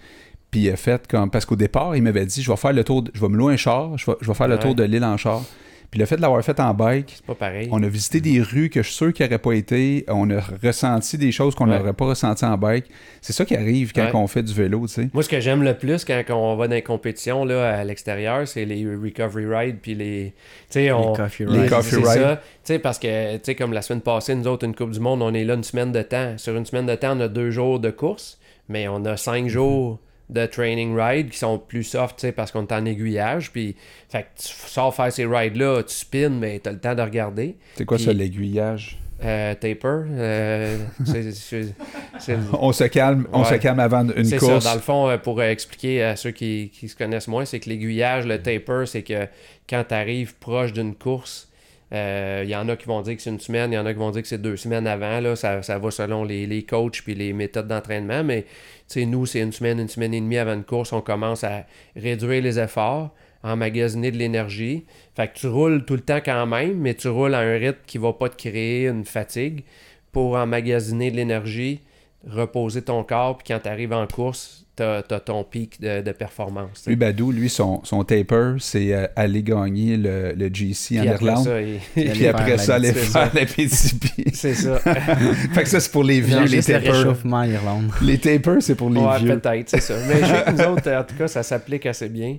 [0.50, 1.30] Puis il a fait comme.
[1.30, 3.02] Parce qu'au départ, il m'avait dit je vais faire le tour.
[3.02, 3.98] de- je vais me louer un char.
[3.98, 5.42] Je vais, je vais faire le tour de l'île en char.
[5.90, 7.68] Puis le fait de l'avoir fait en bike, C'est pas pareil.
[7.70, 10.04] on a visité des rues que je suis sûr qu'il n'aurait pas été.
[10.08, 11.78] On a ressenti des choses qu'on Ouais.
[11.78, 12.86] n'aurait pas ressenti en bike.
[13.20, 14.10] C'est ça qui arrive quand Ouais.
[14.14, 15.08] on fait du vélo, tu sais.
[15.14, 18.46] Moi, ce que j'aime le plus quand on va dans les compétitions là, à l'extérieur,
[18.48, 20.32] c'est les recovery rides puis les.
[20.68, 21.12] Tu sais, on.
[21.12, 21.70] Les coffee les rides.
[21.70, 22.22] coffee c'est rides.
[22.22, 22.36] ça.
[22.36, 25.00] Tu sais, parce que, tu sais, comme la semaine passée, nous autres, une Coupe du
[25.00, 26.36] Monde, on est là une semaine de temps.
[26.38, 29.48] Sur une semaine de temps, on a deux jours de course, mais on a cinq
[29.48, 33.50] jours de training ride qui sont plus soft, tu parce qu'on est en aiguillage.
[33.52, 33.76] Puis,
[34.08, 37.56] fait que tu sors faire ces rides-là, tu spins, mais t'as le temps de regarder.
[37.76, 38.98] C'est quoi ça, l'aiguillage?
[39.24, 39.78] Euh, taper,
[40.10, 41.74] euh, c'est- c'est
[42.18, 43.48] c'est- On se calme, on Ouais.
[43.48, 44.64] se calme avant une c'est course.
[44.64, 47.60] ça, dans le fond, euh, pour expliquer à ceux qui, qui se connaissent moins, c'est
[47.60, 49.26] que l'aiguillage, le taper, c'est que
[49.70, 51.48] quand tu arrives proche d'une course,
[51.92, 53.86] euh, il y en a qui vont dire que c'est une semaine, il y en
[53.86, 55.20] a qui vont dire que c'est deux semaines avant.
[55.20, 58.24] Là, ça, ça va selon les, les coachs puis les méthodes d'entraînement.
[58.24, 58.48] Mais tu
[58.86, 61.66] sais, nous, c'est une semaine, une semaine et demie avant une course, on commence à
[61.96, 64.84] réduire les efforts, emmagasiner de l'énergie.
[65.14, 67.80] Fait que tu roules tout le temps quand même, mais tu roules à un rythme
[67.86, 69.64] qui va pas te créer une fatigue
[70.12, 71.80] pour emmagasiner de l'énergie,
[72.26, 76.12] reposer ton corps, puis quand tu arrives en course, tu as, ton pic de, de
[76.12, 76.84] performance.
[76.86, 81.08] Lui, Badou, lui, son, son taper, c'est euh, aller gagner le, le GC en Puis
[81.10, 81.44] après Irlande.
[81.44, 81.80] ça, il-
[82.12, 84.32] Puis après ça, aller c'est faire la PTP.
[84.34, 84.78] c'est ça.
[85.52, 86.92] fait que ça, c'est pour les vieux, Non, les le tapers.
[86.94, 87.90] réchauffement à Irlande.
[88.02, 89.38] Les tapers, c'est pour les ouais, vieux.
[89.38, 89.94] peut-être, c'est ça.
[90.08, 92.38] Mais je sais que nous autres, en tout cas, ça s'applique assez bien.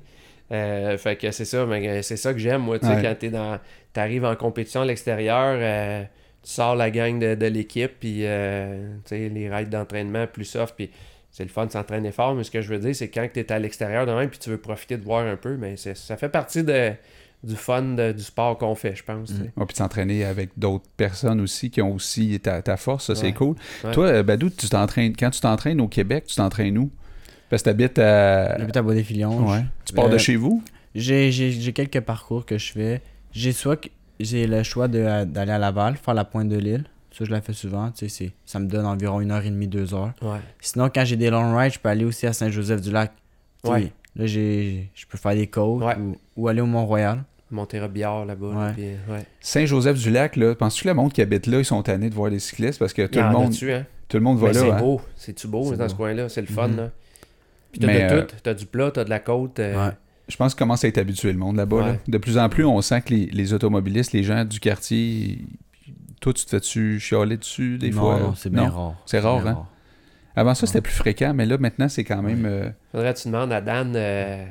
[0.51, 3.01] Euh, fait que c'est ça, mais c'est ça que j'aime, moi, tu sais, Ouais.
[3.01, 3.57] quand t'es dans...
[3.93, 6.03] t'arrives en compétition à l'extérieur, euh,
[6.43, 10.45] tu sors la gang de, de l'équipe, puis euh, tu sais, les rides d'entraînement plus
[10.45, 10.91] soft, puis
[11.35, 13.51] c'est le fun de s'entraîner fort, mais ce que je veux dire, c'est quand t'es
[13.51, 16.15] à l'extérieur de même, puis tu veux profiter de voir un peu, mais c'est- ça
[16.15, 16.93] fait partie de,
[17.43, 19.33] du fun de- du sport qu'on fait, je pense.
[19.33, 23.33] tu puis s'entraîner avec d'autres personnes aussi qui ont aussi ta, ta force, ça c'est
[23.33, 23.55] cool.
[23.83, 23.91] Ouais.
[23.91, 26.89] Toi, euh, Badou, tu t'entraînes quand tu t'entraînes au Québec, tu t'entraînes où?
[27.49, 28.57] Parce que t'habites à.
[28.57, 29.45] J'habite à Bois-des-Filions.
[29.51, 29.65] Ouais.
[29.83, 30.63] Tu pars de Euh, chez vous?
[30.95, 33.01] J'ai, j'ai, j'ai quelques parcours que je fais.
[33.33, 33.89] J'ai soit
[34.21, 36.85] j'ai le choix de- d'aller à Laval, faire la pointe de l'île.
[37.17, 37.89] Ça, je la fais souvent.
[37.91, 40.13] Tu sais, c'est- ça me donne environ une heure et demie, deux heures.
[40.21, 40.39] Ouais.
[40.59, 43.11] Sinon, quand j'ai des long rides, je peux aller aussi à Saint-Joseph-du-Lac.
[43.63, 43.91] Tu sais, Ouais.
[44.17, 45.95] Là, j'ai, je peux faire des côtes Ouais.
[45.97, 47.23] ou, ou aller au Mont-Royal.
[47.51, 48.73] Montérébiard là-bas.
[48.77, 49.25] ouais.
[49.39, 52.39] Saint-Joseph-du-Lac, là, penses-tu que le monde qui habite là, ils sont tannés de voir les
[52.39, 52.79] cyclistes?
[52.79, 53.83] Parce que tout le monde, hein?
[54.09, 54.59] tout le monde va Mais là.
[54.59, 54.79] c'est hein?
[54.79, 55.01] beau.
[55.15, 55.89] C'est-tu beau C'est dans beau.
[55.89, 56.29] ce coin-là?
[56.29, 56.77] C'est le fun, Mhm.
[56.77, 56.91] là.
[57.71, 58.35] Puis t'as de euh, tout.
[58.43, 59.59] T'as du plat, t'as de la côte.
[59.59, 59.93] euh, Ouais.
[60.27, 61.85] Je pense qu'il commence à être habitué le monde là-bas.
[61.85, 61.95] là.
[62.07, 65.39] De plus en plus, on sent que les, les automobilistes, les gens du quartier,
[66.25, 68.19] toi, tu te fais-tu chialer dessus des non, fois?
[68.19, 68.75] non, c'est bien Non?
[68.75, 68.95] rare.
[69.05, 69.67] C'est rare, bien hein?
[70.35, 72.45] Avant ça, c'était plus fréquent, mais là, maintenant, c'est quand même.
[72.47, 74.43] euh, Faudrait que tu demandes à Dan, euh,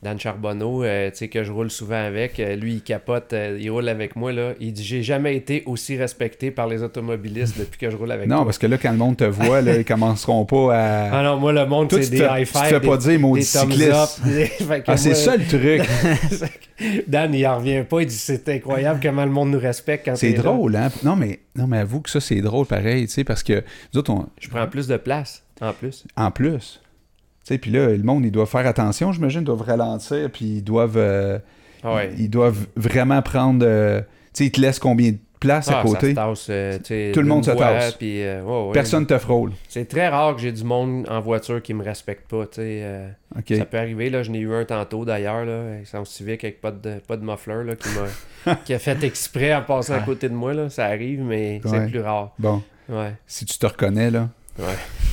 [0.00, 2.38] Dan Charbonneau, euh, tu sais, que je roule souvent avec.
[2.38, 4.52] euh, lui, il capote, euh, il roule avec moi, là.
[4.60, 8.28] Il dit J'ai jamais été aussi respecté par les automobilistes depuis que je roule avec
[8.28, 8.44] Non, toi.
[8.44, 11.10] parce que là, quand le monde te voit, là, ils commenceront pas à.
[11.18, 12.68] Ah non, moi, le monde, c'est des high tu te five.
[12.68, 14.22] fais pas dire maudit cycliste.
[14.86, 15.82] Ah, c'est ça le truc.
[17.08, 18.00] Dan, il en revient pas.
[18.02, 20.42] Il dit C'est incroyable comment le monde nous respecte quand C'est là.
[20.42, 20.90] drôle, hein?
[21.02, 23.98] Non, mais, non, mais avoue que ça, c'est drôle pareil, tu sais, parce que nous
[23.98, 26.04] autres, on- Je prends plus de place, en plus.
[26.16, 26.80] en plus.
[27.48, 30.62] Sais, puis là, le monde, ils doivent faire attention, j'imagine, ils doivent ralentir, puis ils
[30.62, 31.38] doivent, euh,
[31.82, 32.10] Ah ouais.
[32.18, 33.64] ils doivent vraiment prendre.
[33.66, 36.14] euh, tu sais, ils te laissent combien de place à Ah, côté?
[36.14, 37.96] ça tasse, euh, Tout le monde se tasse.
[38.02, 38.72] euh.
[38.72, 39.52] Personne te frôle.
[39.68, 43.08] C'est très rare que j'ai du monde en voiture qui me respecte pas, euh.
[43.48, 45.46] Ça peut arriver, là, j'en ai eu un tantôt d'ailleurs,
[45.86, 47.74] son civique avec pas de, pas de muffler, là,
[48.66, 50.68] qui, a fait exprès en passant à côté de moi, là.
[50.68, 51.70] Ça arrive, mais Ouais.
[51.70, 52.34] c'est plus rare.
[52.38, 53.12] Bon, Ouais.
[53.26, 54.28] si tu te reconnais, là,
[54.58, 54.64] Ouais.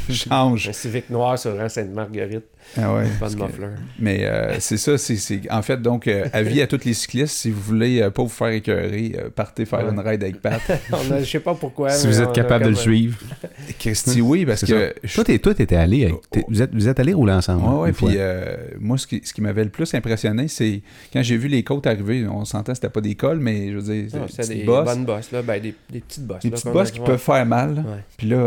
[0.13, 0.69] change.
[0.69, 2.43] Un civique noir sur rang Sainte-Marguerite,
[2.77, 3.03] Ah ouais.
[3.03, 3.67] pas de parce que- muffler.
[3.99, 5.17] Mais euh, c'est ça, c'est,
[5.51, 8.29] en fait, donc, euh, avis à tous les cyclistes, si vous voulez euh, pas vous
[8.29, 9.91] faire écœurer, euh, partez faire Ouais.
[9.91, 10.61] une ride avec Pat.
[10.91, 11.89] On a- je sais pas pourquoi.
[11.89, 13.17] si vous êtes capable de le suivre.
[13.79, 14.93] Christy, oui, parce que...
[15.03, 15.13] ça.
[15.15, 16.05] Toi, t'es, toi, t'étais allé.
[16.05, 17.63] avec- t'es- vous, êtes, vous êtes allés rouler ensemble.
[17.67, 18.09] Ouais, ouais, une fois.
[18.09, 20.81] puis euh, moi, ce qui, ce qui m'avait le plus impressionné, c'est
[21.13, 23.81] quand j'ai vu les côtes arriver, on s'entend, c'était pas des cols, mais je veux
[23.93, 24.85] dire, c'est c'est des des bosses.
[24.85, 25.41] bonnes bosses, là.
[25.41, 26.39] Ben, des, des petites bosses.
[26.41, 27.83] Des là, petites bosses qui peuvent faire mal.
[28.17, 28.37] Puis là,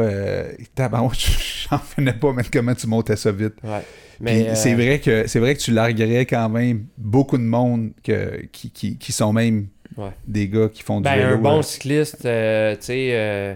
[0.91, 1.19] tabarouette,
[1.71, 3.55] j'en revenais pas, mais comment tu montais ça vite.
[3.63, 3.81] Ouais.
[3.81, 7.43] Puis Mais, euh, c'est vrai que c'est vrai que tu larguerais quand même beaucoup de
[7.45, 10.11] monde que, qui, qui, qui sont même Ouais.
[10.27, 11.35] des gars qui font du Ben, vélo.
[11.35, 11.63] un bon là.
[11.63, 13.55] cycliste, euh, tu sais, euh,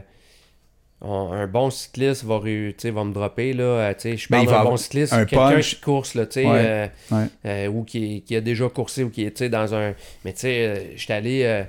[1.03, 3.93] un bon cycliste va, va me dropper, là.
[3.95, 6.47] tu sais, je Ben, parle d'un bon cycliste, un quelqu'un qui course, là, tu sais,
[6.47, 6.91] Ouais,
[7.45, 7.67] ouais.
[7.69, 9.95] ou qui, qui a déjà coursé, ou qui est, dans un...
[10.25, 11.65] Mais tu sais, euh, j'étais allé...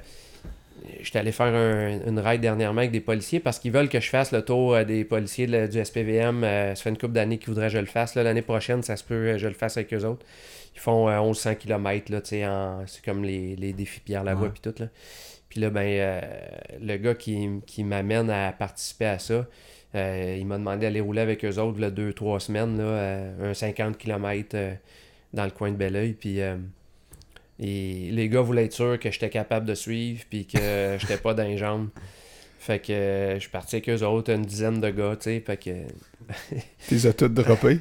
[0.85, 3.99] euh, J'étais allé faire un- une ride dernièrement avec des policiers parce qu'ils veulent que
[3.99, 6.43] je fasse le tour euh, des policiers de du SPVM.
[6.43, 8.15] euh, ça fait une couple d'années qu'ils voudraient que je le fasse.
[8.15, 10.25] L'année prochaine, ça se peut que je le fasse avec eux autres.
[10.75, 14.23] Ils font euh, 1100 km, là, tu sais, en- c'est comme les, les défis Pierre
[14.23, 14.73] Lavoie puis tout.
[14.79, 14.87] Là.
[15.49, 16.21] Puis là, ben, euh,
[16.81, 19.45] le gars qui, qui m'amène à participer à ça,
[19.95, 23.51] euh, il m'a demandé d'aller rouler avec eux autres, là, deux, trois semaines, là, euh,
[23.51, 24.57] un 50 km
[25.31, 26.13] dans le coin de Belleuil.
[26.13, 26.55] Puis euh,
[27.59, 30.57] et les gars voulaient être sûrs que j'étais capable de suivre, puis que
[30.99, 31.89] j'étais pas dans les jambes.
[32.59, 35.43] Fait que euh, je suis parti avec eux autres, une dizaine de gars, tu sais.
[35.45, 35.69] Fait que.
[36.87, 37.79] Tu les as toutes droppées.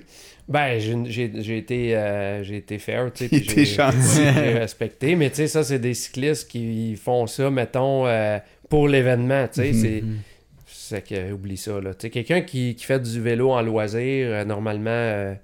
[0.49, 3.43] Ben, j'ai été, euh, j'ai été fair, tu sais.
[3.45, 5.15] J'ai- j'ai respecté.
[5.15, 8.39] Mais tu sais, ça, c'est des cyclistes qui font ça, mettons, euh,
[8.69, 9.71] pour l'événement, tu sais.
[10.03, 10.19] Mhm.
[10.67, 11.95] c'est C'est que, oublie ça, là.
[11.95, 15.37] Tu sais, quelqu'un qui, qui fait du vélo en loisir, euh, normalement,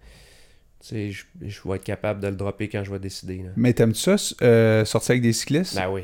[0.81, 3.51] sais, je je vais être capable de le dropper quand je vais décider, là.
[3.57, 5.75] Mais t'aimes-tu ça, euh, sortir avec des cyclistes?
[5.77, 6.03] Ben oui.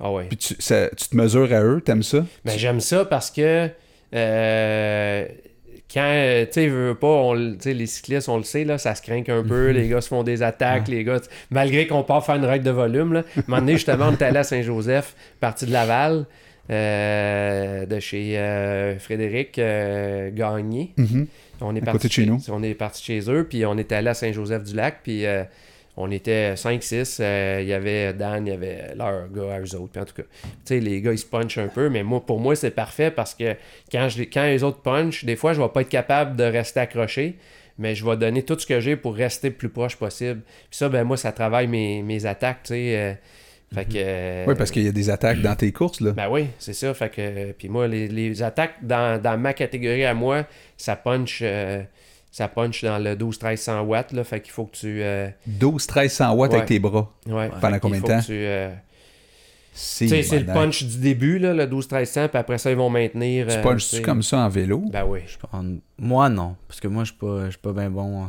[0.00, 0.24] Ah ouais.
[0.28, 2.24] Puis tu, ça- tu te mesures à eux, t'aimes ça?
[2.44, 3.68] Ben, j'aime ça parce que
[4.14, 5.26] euh,
[5.92, 9.02] quand, euh, tu sais, veux pas, on les cyclistes, on le sait, là, ça se
[9.02, 11.20] craint un peu, les gars se font des attaques, les gars,
[11.50, 13.22] malgré qu'on part faire une règle de volume, là.
[13.36, 16.26] Un moment donné, justement, on était allé à Saint-Joseph, parti de Laval,
[16.70, 19.60] euh, de chez Frédéric
[20.34, 20.92] Gagné.
[20.96, 21.26] Mhm.
[21.60, 22.38] On est À parti côté de chez nous.
[22.50, 25.44] On est parti chez eux, puis on était allé à Saint-Joseph-du-Lac, puis euh,
[25.96, 27.18] on était 5-6.
[27.20, 29.92] euh, Il y avait Dan, il y avait leur gars eux autres.
[29.92, 32.24] Puis en tout cas, tu sais, les gars, ils se punchent un peu, mais moi,
[32.24, 33.54] pour moi, c'est parfait parce que
[33.90, 36.80] quand, je, quand les autres punchent, des fois, je vais pas être capable de rester
[36.80, 37.36] accroché,
[37.78, 40.40] mais je vais donner tout ce que j'ai pour rester le plus proche possible.
[40.70, 42.96] Puis ça, ben moi, ça travaille mes, mes attaques, tu sais.
[42.96, 43.14] euh,
[43.74, 43.92] fait que...
[43.96, 46.12] euh, Oui, parce qu'il y a des attaques dans tes courses, là.
[46.12, 46.92] ben oui, c'est ça.
[46.94, 50.44] Fait que, puis moi, les, les attaques dans, dans ma catégorie à moi,
[50.76, 51.82] ça punch, euh,
[52.30, 54.12] ça punch dans le 12-1300 watts.
[54.12, 55.02] Là, fait qu'il faut que tu.
[55.02, 56.56] euh, 12-1300 watts Ouais.
[56.58, 57.12] avec tes bras.
[57.26, 58.20] ouais, Pendant combien de temps?
[58.20, 58.70] que tu, euh,
[59.72, 62.76] C'est tu sais, c'est le punch du début, là, le 12-1300, puis après ça, ils
[62.76, 63.46] vont maintenir.
[63.48, 64.84] Tu euh, punches-tu comme ça en vélo?
[64.90, 65.20] Ben oui.
[65.52, 66.56] En- Moi, non.
[66.68, 68.28] Parce que moi, je suis pas, je suis pas bien bon en,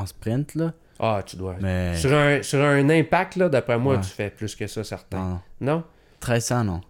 [0.00, 0.72] en sprint, là.
[1.00, 1.54] Ah, tu dois.
[1.60, 1.94] Mais.
[1.96, 4.00] Sur, un, sur un impact, là, d'après moi, Ouais.
[4.00, 5.16] tu fais plus que ça, certain.
[5.18, 5.72] Non, non.
[5.74, 5.82] Non?
[6.22, 6.80] 1300, non.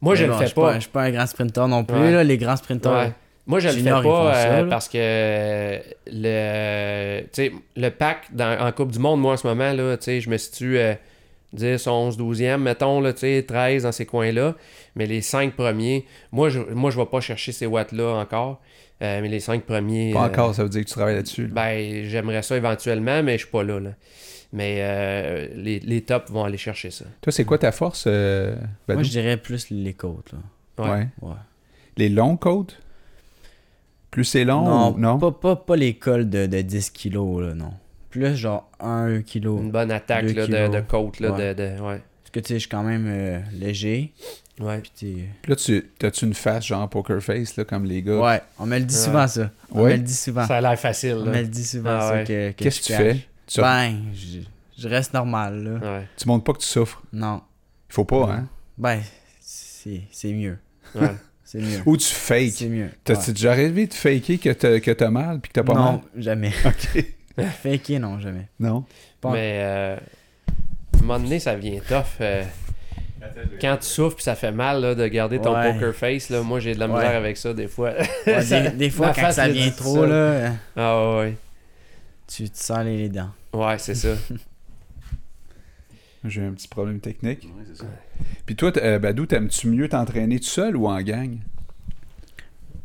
[0.00, 0.74] Moi, je Mais le fais pas.
[0.74, 2.10] Je suis pas un grand sprinter non plus, Ouais.
[2.10, 2.24] là.
[2.24, 2.90] Les grands sprinters.
[2.92, 3.12] Ouais.
[3.46, 7.22] Moi, je le fais pas euh, parce que le,
[7.76, 10.78] le pack dans- en Coupe du Monde, moi en ce moment, là, je me situe
[10.78, 10.94] euh,
[11.52, 14.54] 10, 11, 12e, mettons, là, tu sais, 13 dans ces coins-là.
[14.94, 18.60] Mais les 5 premiers, moi, je moi, je vais pas chercher ces watts-là encore.
[19.02, 20.12] Euh, mais les 5 premiers.
[20.12, 21.46] Pas euh, encore, ça veut dire que tu travailles là-dessus.
[21.46, 21.54] là.
[21.54, 23.80] ben, j'aimerais ça éventuellement, mais je suis pas là.
[23.80, 23.90] là.
[24.52, 27.04] Mais euh, les, les tops vont aller chercher ça.
[27.20, 28.56] Toi, c'est quoi ta force, euh?
[28.88, 31.06] Moi, je dirais plus les côtes, là.
[31.22, 31.34] Ouais.
[31.96, 32.78] Les longs côtes?
[34.10, 35.18] Plus c'est long non, ou non?
[35.18, 37.72] Pas, pas, pas les cols de, de 10 kilos, là, non.
[38.10, 39.58] Plus genre 1 kilo.
[39.58, 41.20] Une bonne attaque là, de, de côte.
[41.20, 41.54] Là, Ouais.
[41.54, 42.00] de, de- ouais.
[42.22, 44.12] Parce que, tu sais, je suis quand même euh, léger.
[44.60, 44.78] Ouais.
[44.80, 45.06] Puis, sais,
[45.42, 48.18] Puis là, tu, t'as-tu une face genre poker face, là, comme les gars?
[48.20, 49.00] Ouais, on me le dit Ouais.
[49.00, 49.50] souvent, ça.
[49.72, 49.92] On Ouais?
[49.92, 50.46] me le dit souvent.
[50.46, 51.16] Ça a l'air facile.
[51.20, 51.32] On Là.
[51.32, 52.24] me le dit souvent, Ah ça, ouais.
[52.24, 52.98] que, que Qu'est-ce que tu cache.
[53.02, 53.26] fais?
[53.46, 54.38] Tu, Ben, je,
[54.82, 55.70] je reste normal, là.
[55.98, 56.06] Ouais.
[56.16, 57.02] tu montres pas que tu souffres?
[57.12, 57.40] Non.
[57.88, 58.48] Il faut pas, hein?
[58.78, 59.00] Ben,
[59.40, 60.58] c'est c'est mieux.
[60.94, 61.08] Ouais.
[61.44, 61.82] C'est mieux.
[61.84, 62.52] Ou tu fakes.
[62.52, 62.90] C'est mieux.
[63.02, 65.92] T'as-tu déjà rêvé de faker que t'as, que t'as mal puis que t'as pas non,
[65.94, 66.00] mal?
[66.16, 66.52] jamais.
[66.64, 67.04] OK.
[67.60, 68.46] Faker, non, jamais.
[68.60, 68.84] Non?
[69.20, 72.04] Pas- Mais euh, à un moment donné, ça vient tough.
[72.20, 72.44] euh,
[73.60, 75.72] quand tu souffres puis ça fait mal là, de garder ton Ouais.
[75.72, 76.94] poker face, là, moi j'ai de la Ouais.
[76.94, 77.92] misère avec ça des fois.
[78.26, 80.06] Ouais, Ça- des, des fois, quand face ça vient trop, ça.
[80.06, 81.36] là, Ah ouais,
[82.26, 83.30] tu te sors les, les dents.
[83.52, 84.14] ouais, c'est ça.
[86.24, 87.48] J'ai un petit problème technique.
[88.44, 91.38] Puis toi, euh, Badou, t'aimes-tu mieux t'entraîner tout seul ou en gang?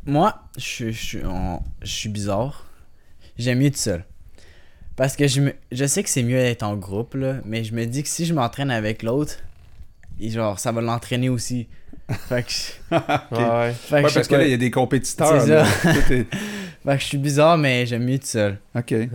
[0.06, 2.66] Moi, je, suis- je, suis- on- je suis bizarre.
[3.38, 4.06] J'aime mieux tout seul.
[4.96, 7.74] Parce que je, me, je sais que c'est mieux d'être en groupe, là, mais je
[7.74, 9.40] me dis que si je m'entraîne avec l'autre,
[10.20, 11.68] et genre, ça va l'entraîner aussi.
[12.10, 12.96] Fait que, je-
[13.36, 13.74] Ouais, ouais.
[13.74, 15.42] fait que Ouais, je sais parce que là, il y a des compétiteurs.
[15.42, 15.66] C'est là.
[15.66, 15.94] ça.
[16.86, 18.60] Fait que je suis bizarre, mais j'aime mieux tout seul.
[18.76, 18.92] OK.
[18.92, 19.10] Ouais.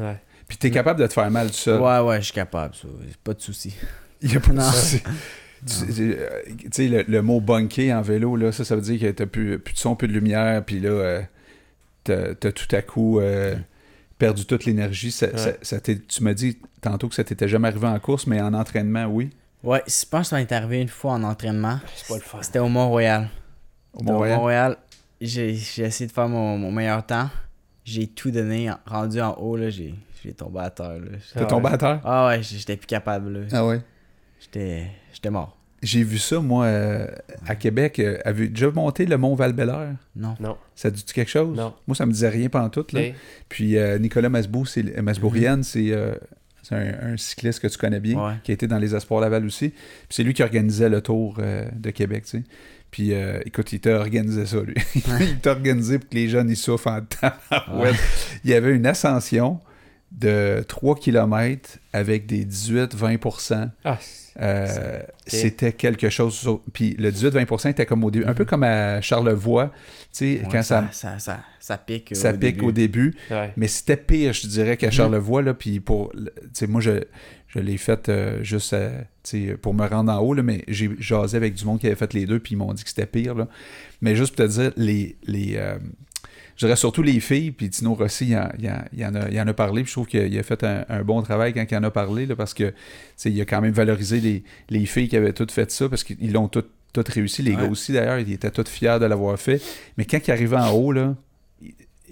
[0.49, 1.81] Puis t'es capable de te faire mal tout seul.
[1.81, 2.89] Ouais, ouais, je suis capable, ça.
[3.23, 3.75] Pas de soucis.
[4.21, 4.71] Il y a pas de Non.
[4.73, 5.01] souci.
[5.65, 6.29] Tu tu- euh,
[6.59, 9.27] tu sais, le, le mot bunker en vélo, là, ça, ça veut dire que t'as
[9.27, 11.23] plus, plus de son, plus de lumière, puis là, euh,
[12.03, 13.55] t'as t'as tout à coup euh,
[14.19, 15.13] perdu toute l'énergie.
[15.13, 15.37] Ça, Ouais.
[15.39, 18.41] ça- ça t'est- tu m'as dit tantôt que ça t'était jamais arrivé en course, mais
[18.41, 19.31] en entraînement, oui.
[19.63, 21.79] Ouais, je pense que ça m'est arrivé une fois en entraînement.
[21.95, 22.39] C'est pas le fun.
[22.43, 23.29] C'était au Mont-Royal.
[23.93, 24.03] Au.
[24.03, 24.77] Mont-Royal,
[25.21, 27.29] j'ai j'ai essayé de faire mon, mon meilleur temps.
[27.85, 28.71] J'ai tout donné.
[28.71, 30.99] en- Rendu en haut, là, j'ai j'ai tombé à terre.
[31.37, 31.75] Ah tombé ouais.
[31.75, 32.01] à terre?
[32.05, 33.33] Ah ouais, j'étais plus capable.
[33.33, 33.47] là.
[33.53, 33.81] Ah ouais?
[34.41, 35.57] J'étais j'étais mort.
[35.83, 37.07] J'ai vu ça, moi, euh,
[37.47, 37.99] à Québec.
[38.01, 39.55] Euh, Avez-vous déjà monté le mont val
[40.15, 40.35] Non.
[40.75, 41.57] Ça dit quelque chose?
[41.57, 41.73] Non.
[41.87, 42.85] Moi, ça me disait rien pendant tout.
[42.93, 43.01] Là.
[43.49, 45.63] Puis euh, Nicolas Masbou, c'est euh, Masbourienne,
[46.71, 48.35] c'est un, un cycliste que tu connais bien, Ouais.
[48.43, 49.69] qui a été dans les Espoirs Laval aussi.
[49.69, 49.79] Puis
[50.09, 52.43] c'est lui qui organisait le tour euh, de Québec, tu sais.
[52.91, 54.75] Puis euh, écoute, il t'a organisé ça, lui.
[55.21, 57.33] il t'a organisé pour que les jeunes, ils souffrent en temps.
[57.77, 57.93] Ouais.
[58.45, 59.61] Il y avait une ascension
[60.13, 63.99] de 3 km avec des 18-20 Ah,
[64.41, 66.35] euh, C'était quelque chose.
[66.35, 69.73] sur- Puis le 18-20% était comme au début, un peu comme à Charlevoix, tu
[70.13, 72.11] sais, Ouais, quand ça, ça, ça, ça pique.
[72.17, 72.65] ça au pique début.
[72.67, 73.15] au début.
[73.31, 73.53] ouais.
[73.57, 74.93] Mais c'était pire, je dirais, qu'à Mhm.
[74.93, 75.43] Charlevoix.
[75.43, 76.21] Là, puis pour, tu
[76.55, 77.03] sais, moi, je,
[77.49, 79.03] je l'ai fait euh, juste euh,
[79.63, 82.13] pour me rendre en haut, là, mais j'ai jasé avec du monde qui avait fait
[82.15, 83.35] les deux, puis ils m'ont dit que c'était pire.
[83.35, 83.47] Là.
[84.01, 85.79] Mais juste pour te dire, les, les, euh,
[86.61, 89.31] je dirais surtout les filles, puis Tino Rossi, il, en- il en- il en, a,
[89.31, 91.65] il en a parlé, puis je trouve qu'il a fait un, un bon travail quand
[91.71, 92.75] il en a parlé, là, parce que
[93.25, 96.33] il a quand même valorisé les, les filles qui avaient toutes fait ça, parce qu'ils
[96.33, 97.41] l'ont toutes, toutes réussi.
[97.43, 97.63] Les Ouais.
[97.63, 99.63] gars aussi, d'ailleurs, ils étaient tous fiers de l'avoir fait.
[99.97, 101.15] Mais quand il arrivait en haut, là,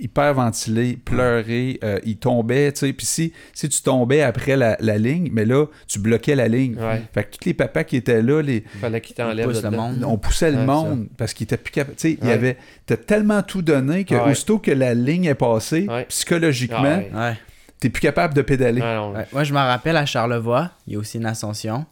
[0.00, 2.92] hyper ventilé, pleurer, euh, il tombait, tu sais.
[2.92, 6.76] Puis si, si tu tombais après la, la ligne, mais là, tu bloquais la ligne.
[6.76, 7.02] Ouais.
[7.12, 9.68] Fait que tous les papas qui étaient là, les, Fallait qu'il On t'enlève pousse de
[9.68, 10.04] le monde.
[10.06, 11.96] on poussait le Ouais, monde parce qu'ils étaient plus capables.
[11.96, 12.34] Tu sais, il y Ouais.
[12.34, 12.56] avait.
[12.86, 14.30] T'as tellement tout donné que Ouais.
[14.30, 16.04] aussitôt que la ligne est passée, Ouais.
[16.08, 17.34] psychologiquement, Ah
[17.80, 18.80] t'es plus capable de pédaler.
[18.80, 19.12] Non.
[19.12, 19.26] Ouais.
[19.32, 21.86] Moi, je me rappelle à Charlevoix, il y a aussi une ascension.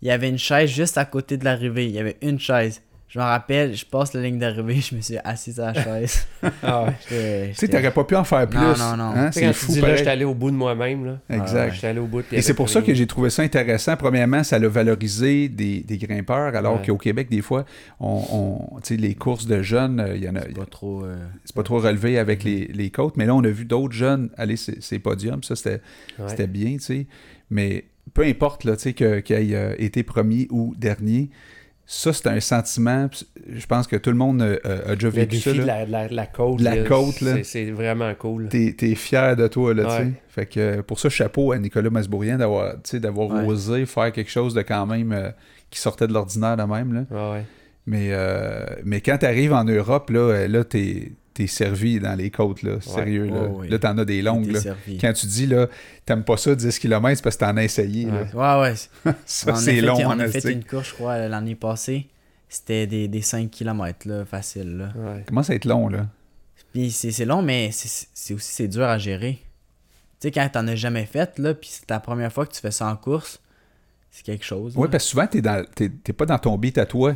[0.00, 1.84] Il y avait une chaise juste à côté de l'arrivée.
[1.86, 2.80] Il y avait une chaise.
[3.14, 6.26] Je me rappelle, je passe la ligne d'arrivée, je me suis assis à la chaise.
[6.62, 6.92] Ah ouais.
[7.52, 8.58] Tu sais, t'aurais pas pu en faire plus.
[8.58, 9.04] Non, non, non.
[9.14, 9.30] Hein?
[9.32, 11.18] C'est quand fou, tu dis là, j'étais allé au bout de moi-même, là.
[11.28, 11.74] Exact.
[11.74, 12.24] J'étais allé au bout.
[12.32, 13.96] Et c'est pour ça que j'ai trouvé ça intéressant.
[13.98, 16.86] Premièrement, ça a valorisé des, des grimpeurs, alors Ouais.
[16.86, 17.66] qu'au Québec, des fois,
[18.00, 20.64] on, on- tu sais, les courses de jeunes, euh, il y en a, C'est pas
[20.64, 21.04] trop.
[21.04, 23.92] euh, c'est pas trop relevé avec les, les côtes, mais là, on a vu d'autres
[23.94, 25.42] jeunes aller ces, ces podiums.
[25.42, 25.82] Ça, c'était
[26.18, 26.28] Ouais.
[26.28, 27.06] c'était bien, tu sais.
[27.50, 27.84] Mais
[28.14, 29.06] peu importe, là, tu sais, qu'il
[29.36, 31.28] ait euh, été premier ou dernier,
[31.86, 33.08] ça, c'est un sentiment.
[33.48, 35.52] Je pense que tout le monde euh, a déjà Le vécu défi ça.
[35.52, 36.60] de la, côte.
[36.60, 37.42] La là, côte, là.
[37.44, 38.48] c'est- vraiment cool.
[38.48, 40.12] T'es es fier de toi, là, tu sais.
[40.28, 42.74] Fait que euh, pour ça, chapeau à Nicolas Masbourien d'avoir
[43.30, 43.44] Ouais.
[43.46, 45.30] osé faire quelque chose de quand même euh,
[45.70, 47.32] qui sortait de l'ordinaire de même, là.
[47.32, 47.44] Ouais.
[47.86, 52.30] Mais, euh, mais quand t'arrives en Europe, là, euh, là t'es es servi dans les
[52.30, 52.80] côtes, là.
[52.80, 53.42] Sérieux, là.
[53.42, 53.68] Ouais, ouais.
[53.68, 54.60] Là, t'en as des longues, là.
[54.60, 54.98] servi.
[54.98, 55.68] Quand tu dis, là,
[56.04, 58.60] t'aimes pas ça 10 km, c'est parce que t'en as essayé, là.
[58.60, 58.70] Ouais,
[59.04, 59.14] ouais.
[59.26, 60.52] Ça, a c'est long, On a fait esti.
[60.52, 62.08] une course, je crois, l'année passée.
[62.48, 64.92] C'était des, des 5 km, là, facile, là.
[65.26, 66.06] Comment ça être long, là?
[66.72, 69.38] Puis c'est long, mais c'est aussi c'est dur à gérer.
[70.20, 72.60] Tu sais, quand t'en as jamais fait, là, puis c'est ta première fois que tu
[72.60, 73.40] fais ça en course,
[74.10, 74.72] c'est quelque chose.
[74.76, 77.14] Oui, parce que souvent, t'es dans- t'es t'es pas dans ton beat à toi.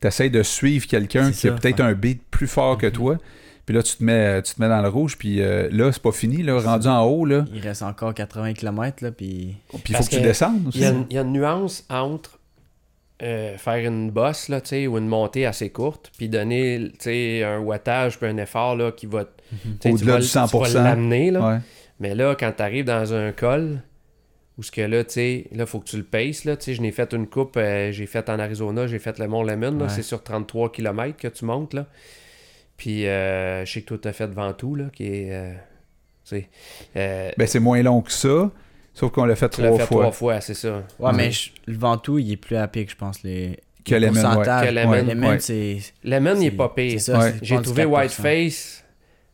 [0.00, 1.32] T'essayes de suivre quelqu'un Mm.
[1.32, 1.86] Qui a ça, peut-être ouais.
[1.86, 2.92] un beat plus fort que Mhm.
[2.92, 3.18] toi.
[3.66, 6.00] Puis là, tu te mets, tu te mets dans le rouge, puis euh, là, c'est
[6.02, 7.44] pas fini, là, rendu en haut, là.
[7.52, 9.56] Il reste encore 80 km, là, puis...
[9.82, 10.78] Puis il faut que tu descendes aussi.
[10.78, 12.38] il y a une nuance entre
[13.22, 16.96] euh, faire une bosse là, tu sais, ou une montée assez courte, puis donner tu
[17.10, 19.24] sais, un wattage puis un effort là, qui va,
[19.84, 20.74] Au-delà du tu vas 100%.
[20.74, 21.30] l'amener.
[21.32, 21.48] là.
[21.54, 21.58] Ouais.
[21.98, 23.80] Mais là, quand tu arrives dans un col,
[24.58, 26.44] où ce que là, tu sais, là, faut que tu le paces.
[26.44, 29.18] Là, tu sais, je n'ai fait une coupe, euh, j'ai fait en Arizona, j'ai fait
[29.18, 29.88] le Mont Lemmon, là, Ouais.
[29.88, 31.74] c'est sur 33 km que tu montes.
[31.74, 31.86] Là.
[32.76, 35.32] Puis euh, je sais que toi, tu as fait Ventoux, là, qui est.
[35.32, 35.52] euh,
[36.96, 38.50] euh, Ben, c'est moins long que ça,
[38.94, 40.00] sauf qu'on l'a fait trois fait fois.
[40.02, 40.82] trois fois, c'est ça.
[40.98, 43.58] Ouais, mais je- le Ventoux, il est plus à pic, je pense, les...
[43.84, 44.22] Que les Lemon, ouais.
[44.22, 44.68] pourcentages.
[44.68, 45.38] Que Lemon, Ouais, Lemon, ouais.
[45.40, 45.78] c'est...
[46.02, 46.98] Lemon, il est pas pire.
[47.42, 47.86] J'ai trouvé 34%.
[47.86, 48.84] Whiteface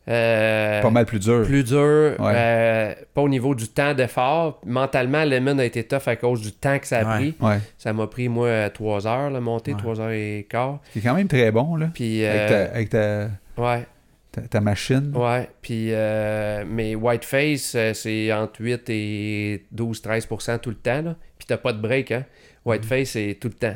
[0.07, 1.43] euh, Pas mal plus dur.
[1.43, 2.33] plus dur, Ouais.
[2.35, 4.59] euh, pas au niveau du temps d'effort.
[4.65, 7.31] Mentalement, Lemon a été tough à cause du temps que ça a Ouais.
[7.31, 7.35] pris.
[7.45, 7.59] Ouais.
[7.77, 9.77] Ça m'a pris, moi, 3 heures, la montée, Ouais.
[9.79, 10.79] 3 heures et quart.
[10.93, 11.89] C'est quand même très bon, là.
[11.93, 13.27] Puis, Avec, euh, ta, avec ta,
[13.57, 13.85] ouais,
[14.31, 15.11] ta, ta machine.
[15.15, 15.49] ouais.
[15.61, 21.15] Puis, euh, mais Whiteface, c'est entre 8 et 12-13% tout le temps, là.
[21.37, 22.25] Puis t'as pas de break, hein.
[22.65, 23.75] Whiteface, c'est tout le temps.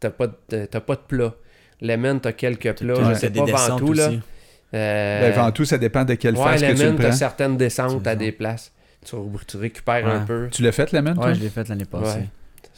[0.00, 1.34] T'as pas, de- t'as pas de plat.
[1.82, 2.94] Lemon, t'as quelques plats.
[3.10, 4.08] Je sais pas descentes Ventoux, là.
[4.08, 4.20] aussi.
[4.74, 7.12] Euh, Ben, avant tout, ça dépend de quelle ouais, phase que tu le t'as prends.
[7.16, 8.72] certaines descentes à des places.
[9.04, 9.14] Tu,
[9.46, 10.48] tu récupères un peu.
[10.50, 11.26] Tu l'as fait, Lemon, toi?
[11.26, 12.18] Ouais, je l'ai fait l'année passée.
[12.18, 12.26] Ouais.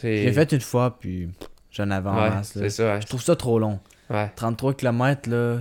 [0.03, 1.29] Je l'ai fait une fois, puis
[1.73, 3.01] j'en avais en Ouais, ça.
[3.01, 3.79] Je trouve ça trop long.
[4.11, 5.59] Ouais, 33 km, là,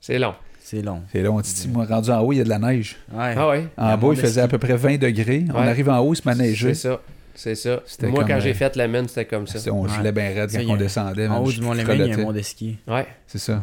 [0.00, 0.34] c'est long.
[0.60, 1.02] c'est long.
[1.12, 1.68] C'est long, Titi.
[1.68, 2.96] Moi, rendu en haut, il y a de la neige.
[3.12, 3.34] Ouais.
[3.36, 5.44] Ah ouais, En bas, il faisait à peu près 20 degrés.
[5.54, 6.74] On arrive en haut, il se met à neiger.
[6.74, 7.00] c'est ça.
[7.34, 7.80] C'est ça.
[7.84, 9.58] C'était Moi, quand j'ai euh, fait Lemon, c'était comme ça.
[9.70, 9.90] On Ouais.
[9.90, 11.28] gelait bien raide quand on descendait.
[11.28, 12.78] En haut du Mont Lévin, il y a un mont de ski.
[12.88, 13.06] Ouais.
[13.26, 13.62] C'est ça.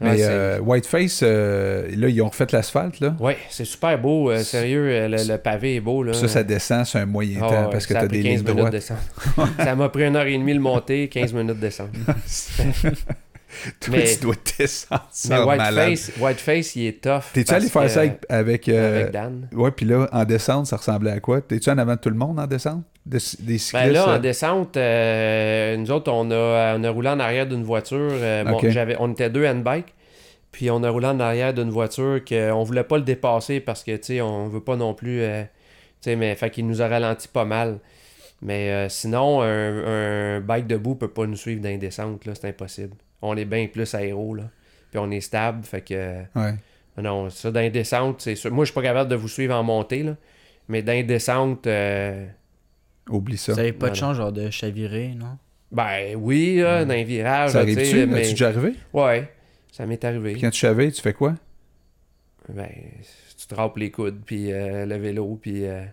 [0.00, 3.16] Mais c'est- euh, Whiteface, euh, là, ils ont refait l'asphalte, là.
[3.18, 4.30] Ouais, c'est super beau.
[4.30, 6.04] euh, sérieux, euh, le, le pavé est beau.
[6.04, 6.12] Là.
[6.12, 8.18] Ça, ça descend sur un moyen Ah temps ouais, parce que ça a t'as pris
[8.18, 8.72] des 15 lignes minutes droites.
[8.72, 8.98] de descente.
[9.58, 11.90] ça m'a pris une heure et demie le monter, 15 minutes de descente.
[13.80, 15.46] Toi, Mais- tu dois descendre Mais ça.
[15.46, 17.22] Whiteface, Whiteface, il est tough.
[17.32, 18.28] T'es-tu allé faire ça que- avec...
[18.28, 19.48] avec, euh, avec Dan?
[19.52, 21.40] Ouais, puis là, en descente, ça ressemblait à quoi?
[21.40, 22.84] T'es-tu en avant de tout le monde en descente?
[23.06, 23.72] De- des cyclistes?
[23.72, 27.46] Ben là, euh, en descente, euh, nous autres, on a, on a roulé en arrière
[27.46, 28.10] d'une voiture.
[28.12, 29.94] euh, bon, j'avais, on était deux handbikes.
[30.52, 33.92] Puis on a roulé en arrière d'une voiture qu'on voulait pas le dépasser parce que,
[33.96, 35.20] tu sais, on veut pas non plus...
[35.22, 37.78] euh, tu sais, mais fait qu'il nous a ralenti pas mal.
[38.40, 42.32] Mais euh, sinon, un, un bike debout peut pas nous suivre dans les descentes, là.
[42.34, 42.94] C'est impossible.
[43.22, 44.44] On est bien plus aéro, là.
[44.90, 45.94] Puis on est stable, fait que...
[45.94, 46.54] euh, Ouais.
[47.02, 48.50] non, ça, dans les descentes, c'est sûr.
[48.50, 50.16] Moi, je suis pas capable de vous suivre en montée, là.
[50.68, 51.66] Mais dans les descentes...
[51.66, 52.26] euh,
[53.10, 53.52] Oublie ça.
[53.54, 55.38] Vous avez pas de chance, genre, de chavirer, non?
[55.72, 57.50] Ben oui, là, dans les virages.
[57.52, 58.06] Ça arrive-tu?
[58.06, 58.74] mais- déjà arrivé?
[58.92, 59.30] Ouais,
[59.72, 60.32] ça m'est arrivé.
[60.32, 61.34] Puis quand tu savais, tu fais quoi?
[62.48, 62.68] Ben,
[63.38, 65.66] tu te râpes les coudes, puis euh, le vélo, puis...
[65.66, 65.84] euh,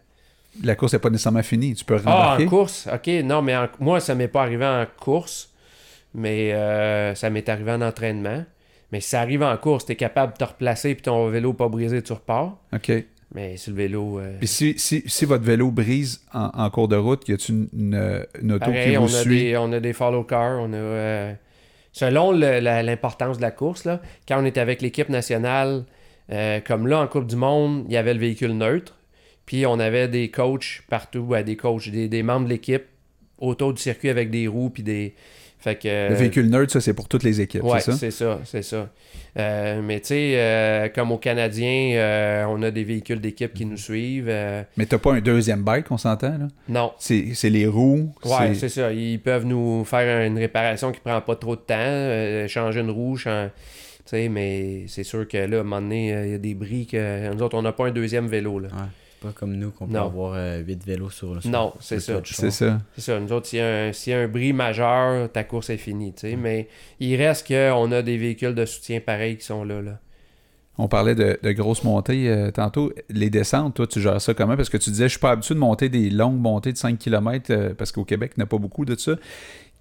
[0.63, 1.75] La course n'est pas nécessairement finie.
[1.75, 2.45] Tu peux Ah, rembarquer.
[2.45, 2.87] en course?
[2.93, 5.53] OK, non, mais en- moi, ça m'est pas arrivé en course,
[6.15, 8.43] mais euh, ça m'est arrivé en entraînement.
[8.91, 11.67] Mais si ça arrive en course, t'es capable de te replacer, puis ton vélo pas
[11.67, 12.57] brisé, tu repars.
[12.73, 12.91] OK.
[13.33, 14.19] Mais sur le vélo...
[14.19, 17.51] euh, Puis si, si, si votre vélo brise en, en cours de route, y a-tu
[17.51, 19.39] une, une, une auto Pareil, qui on vous a, suit?
[19.43, 20.77] des, on a des follow cars, on a...
[20.77, 21.33] euh,
[21.91, 25.83] selon l'importance de la course, là, quand on était avec l'équipe nationale,
[26.31, 28.95] euh, comme là, en Coupe du Monde, il y avait le véhicule neutre,
[29.45, 32.85] puis on avait des coachs partout, des coachs, des, des membres de l'équipe
[33.37, 35.13] autour du circuit avec des roues, puis des...
[35.65, 36.09] Fait que...
[36.09, 37.97] Le véhicule neutre, ça, c'est pour toutes les équipes, Ouais, c'est ça?
[37.97, 38.87] c'est ça, c'est ça.
[39.39, 43.65] Euh, mais tu sais, euh, comme aux Canadiens, euh, on a des véhicules d'équipe qui
[43.65, 44.27] nous suivent.
[44.77, 46.47] Mais t'as pas un deuxième bike, on s'entend, là?
[46.69, 48.13] non, C'est c'est les roues.
[48.23, 48.93] Ouais, c'est- c'est ça.
[48.93, 53.17] Ils peuvent nous faire une réparation qui prend pas trop de temps, changer une roue,
[53.17, 56.37] chan- tu sais, mais c'est sûr que là, à un moment donné, il y a
[56.37, 58.59] des bris que nous autres, on n'a pas un deuxième vélo.
[58.59, 58.67] Là.
[58.67, 58.83] Ouais.
[59.25, 60.03] Pas comme nous qu'on peut Non.
[60.05, 62.21] avoir 8 vélos sur sur- Non, sur c'est le ça.
[62.25, 62.79] C'est ça.
[62.95, 63.19] C'est ça.
[63.19, 65.77] Nous autres, s'il y, a un- s'il y a un bris majeur, ta course est
[65.77, 66.13] finie.
[66.13, 66.35] tu sais.
[66.35, 66.67] Mais
[66.99, 69.81] il reste qu'on a des véhicules de soutien pareils qui sont là.
[69.81, 69.99] là.
[70.77, 72.91] On parlait de, de grosses montées euh, tantôt.
[73.09, 74.57] Les descentes, toi, tu gères ça comment?
[74.57, 76.99] Parce que tu disais, je suis pas habitué de monter des longues montées de 5
[76.99, 79.13] km parce qu'au Québec, il n'y a pas beaucoup de ça.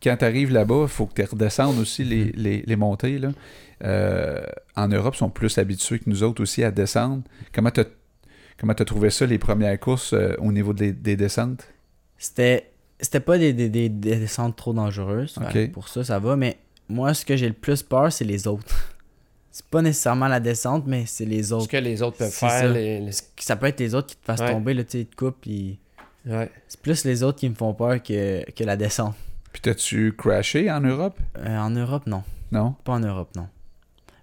[0.02, 3.18] Quand tu arrives là-bas, il faut que tu redescendes aussi les, les- les montées.
[3.18, 3.30] Là.
[3.84, 4.40] Euh,
[4.76, 7.22] en Europe, ils sont plus habitués que nous autres aussi à descendre.
[7.52, 7.80] Comment tu
[8.58, 11.66] Comment t'as trouvé ça, les premières courses euh, au niveau des, des descentes?
[12.18, 12.70] C'était
[13.00, 15.36] c'était pas des, des, des- des descentes trop dangereuses.
[15.72, 16.36] Pour ça, ça va.
[16.36, 16.58] Mais
[16.88, 18.90] moi, ce que j'ai le plus peur, c'est les autres.
[19.50, 21.68] C'est pas nécessairement la descente, mais c'est les Ce autres.
[21.68, 22.50] que les autres peuvent faire.
[22.50, 22.66] ça.
[22.66, 24.50] les- les- Ça peut être les autres qui te fassent Ouais.
[24.50, 25.40] tomber, là, tu sais, ils te coupent.
[25.40, 25.78] puis
[26.26, 26.50] Ouais.
[26.66, 29.14] C'est plus les autres qui me font peur que, que la descente.
[29.52, 31.20] Puis t'as-tu crashé en Europe?
[31.38, 32.24] Euh, en Europe, non.
[32.50, 32.74] Non?
[32.82, 33.46] Pas en Europe, non.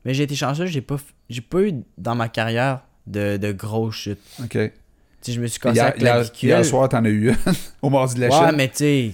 [0.04, 3.52] Mais j'ai été chanceux, j'ai pas, f- j'ai pas eu dans ma carrière de, de
[3.52, 4.20] grosses chutes.
[4.44, 4.50] OK.
[4.52, 4.72] Tu
[5.22, 6.50] sais, je me suis cassé Hier, la clavicule.
[6.50, 7.36] hier soir, t'en as eu une
[7.82, 8.58] au mardi de la ouais, chute.
[8.58, 9.12] mais tu sais,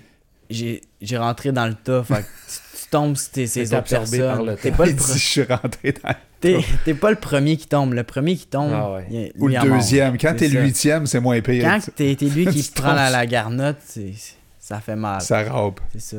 [0.50, 2.04] j'ai, j'ai rentré dans le tas.
[2.04, 4.46] Fait que tu, tu tombes sur tes, ces T'es autres absorbé par personnes.
[4.46, 6.16] le T'es pas, le Il dit, je suis rentré dans...
[6.40, 7.94] t'es, t'es pas le premier qui tombe.
[7.94, 9.06] Le premier qui tombe, Ah ouais.
[9.12, 9.80] il- Ou lui, le il en mange.
[9.82, 10.18] deuxième.
[10.18, 10.66] Quand C'est t'es le ça.
[10.66, 11.64] huitième, c'est moins pire.
[11.66, 13.12] Quand t'es, t'es lui qui Tu prend la, tombes.
[13.14, 14.14] la garnotte, c'est,
[14.60, 15.20] ça fait mal.
[15.22, 15.82] Ça rappe.
[15.92, 16.18] C'est ça.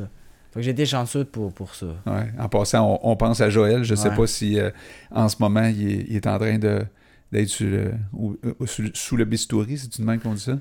[0.52, 1.86] Fait que j'ai été chanceux pour, pour ça.
[2.06, 2.26] Ouais.
[2.38, 3.84] En passant, on, on pense à Joël.
[3.84, 4.16] Je sais Ouais.
[4.16, 4.70] pas si euh,
[5.10, 6.84] en ce moment, il est, il est en train de
[7.32, 10.42] d'être sur le, ou- ou- sous, le- sous le bistouri, c'est une même qu'on dit
[10.42, 10.58] ça.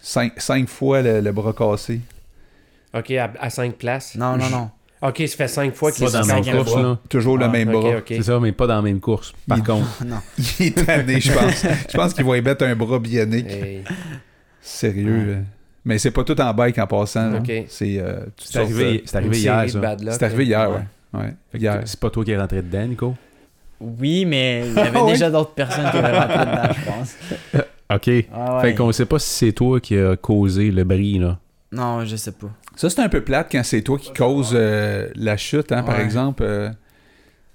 [0.00, 2.00] Cinq, cinq fois le, le bras cassé.
[2.92, 4.14] OK, à, à 5 places?
[4.16, 4.70] Non, non, non.
[5.02, 6.82] OK, ça fait 5 fois qu'il se dans la même course, bras.
[6.82, 6.98] là.
[7.08, 7.96] Toujours le Ah, même bras.
[7.98, 8.04] OK.
[8.08, 9.32] C'est ça, mais pas dans la même course.
[9.48, 10.20] Par Il- contre, non.
[10.60, 11.62] Il est tanné, je pense.
[11.90, 13.50] je pense qu'il va y mettre un bras bionique.
[13.50, 13.84] Hey.
[14.60, 15.38] Sérieux.
[15.84, 17.30] Mais c'est pas tout en bike en passant.
[17.30, 17.38] là.
[17.38, 17.52] OK.
[17.68, 18.24] C'est euh,
[18.54, 19.96] arrivé, de- c'est arrivé hier, de ça.
[20.12, 20.68] C'est arrivé là.
[20.68, 21.34] hier, ouais.
[21.60, 21.80] ouais.
[21.84, 23.14] C'est pas toi qui es rentré dedans, Nico?
[23.80, 27.16] Oui, mais il y avait Ah déjà d'autres personnes qui avaient rentré dedans, je pense.
[27.94, 28.26] OK.
[28.32, 28.60] Ah ouais.
[28.62, 31.38] Fait qu'on sait pas si c'est toi qui a causé le bris, là.
[31.72, 32.50] Non, je sais pas.
[32.76, 36.00] Ça, c'est un peu plate quand c'est toi qui cause euh, la chute, hein, par
[36.00, 36.42] exemple.
[36.44, 36.74] euh, tu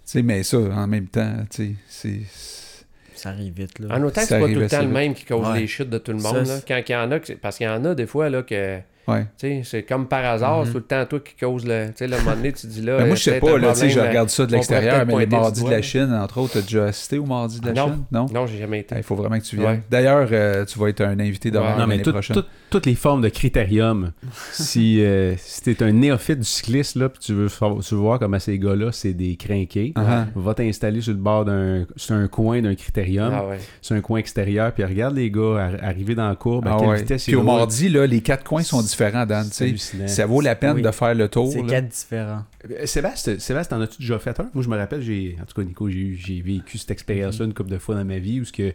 [0.06, 2.86] sais, mais ça, en même temps, tu sais, c'est...
[3.16, 3.96] ça arrive vite, là.
[3.96, 5.62] En autant que c'est pas tout le temps le même qui cause Ouais.
[5.62, 6.48] les chutes de tout le Ça, monde.
[6.48, 6.60] là.
[6.68, 8.80] Quand il y en a, parce qu'il y en a des fois là, que
[9.10, 9.24] Ouais.
[9.38, 10.66] tu sais, c'est comme par hasard, Mhm.
[10.66, 11.88] c'est tout le temps toi qui cause le.
[11.88, 12.98] Tu sais, le moment donné, tu dis là.
[12.98, 15.26] Ben, moi, je sais pas, là, tu sais, je regarde ça de l'extérieur, mais les
[15.26, 15.82] mardis de la.
[15.82, 17.86] Chine, entre autres, t'as déjà assisté aux mardis de la Non.
[17.88, 18.04] Chine?
[18.12, 18.26] Non?
[18.34, 18.96] Non, j'ai jamais été.
[18.98, 19.68] Il faut vraiment que tu viennes.
[19.70, 19.82] Ouais.
[19.90, 21.78] D'ailleurs, euh, tu vas être un invité d'honneur Ouais.
[21.80, 22.36] Non, mais l'année tout- prochaine.
[22.36, 24.12] tout- toutes les formes de critérium.
[24.52, 28.20] si euh, si t'es un néophyte du cycliste, là, puis tu veux, tu veux voir
[28.20, 30.26] comment ces gars-là, c'est des crinqués, Uh-huh.
[30.36, 33.58] va t'installer sur le bord d'un sur un coin d'un critérium, Ah ouais.
[33.82, 36.78] sur un coin extérieur, puis regarde les gars ar- arriver dans la courbe, à Ah
[36.80, 39.46] quelle vitesse Puis au mardi, là, les quatre coins sont différents, Dan.
[39.46, 39.66] sais.
[39.66, 40.08] hallucinant.
[40.08, 40.82] Ça vaut la peine Oui.
[40.82, 41.52] de faire le tour.
[41.52, 42.44] C'est quatre différents.
[42.70, 44.50] Euh, Sébastien, Sébastien, en as-tu déjà fait un?
[44.54, 47.72] Moi, je me rappelle, j'ai, en tout cas, Nico, j'ai, vécu cette expérience-là une couple
[47.72, 48.74] de fois dans ma vie où ce que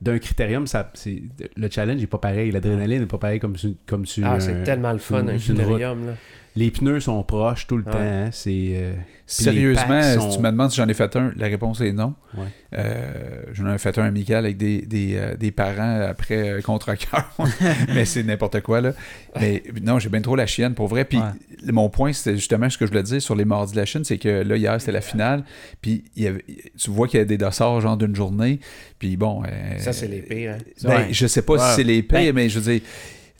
[0.00, 1.22] d'un critérium, ça, c'est,
[1.56, 4.62] le challenge n'est pas pareil, l'adrénaline n'est pas pareil comme sur, comme sur Ah, c'est
[4.64, 6.12] tellement le fun, un critérium, là.
[6.56, 7.90] Les pneus sont proches tout le Ouais.
[7.92, 7.98] temps.
[7.98, 8.92] hein, c'est, euh,
[9.26, 12.14] Sérieusement, si sont- tu me demandes si j'en ai fait un, la réponse est non.
[12.36, 12.44] Ouais.
[12.78, 16.94] Euh, j'en ai fait un amical avec des, des, euh, des parents après euh, contre
[16.94, 17.34] cœur.
[17.94, 18.92] mais c'est n'importe quoi, là.
[19.40, 21.04] Mais non, j'ai bien trop la chienne, pour vrai.
[21.04, 21.72] Puis Ouais.
[21.72, 24.04] mon point, c'était justement ce que je voulais dire sur les mardis de la Chine,
[24.04, 25.42] c'est que là, hier, c'était la finale.
[25.80, 26.44] Puis il y avait-
[26.78, 28.60] tu vois qu'il y a des dossards, genre d'une journée.
[29.00, 29.42] Puis bon.
[29.44, 30.52] euh, Ça, c'est les pires.
[30.52, 30.58] hein.
[30.84, 31.06] ben, Ouais.
[31.10, 31.58] Je sais pas Ouais.
[31.70, 32.82] si c'est les pires, Ben- mais je veux dire,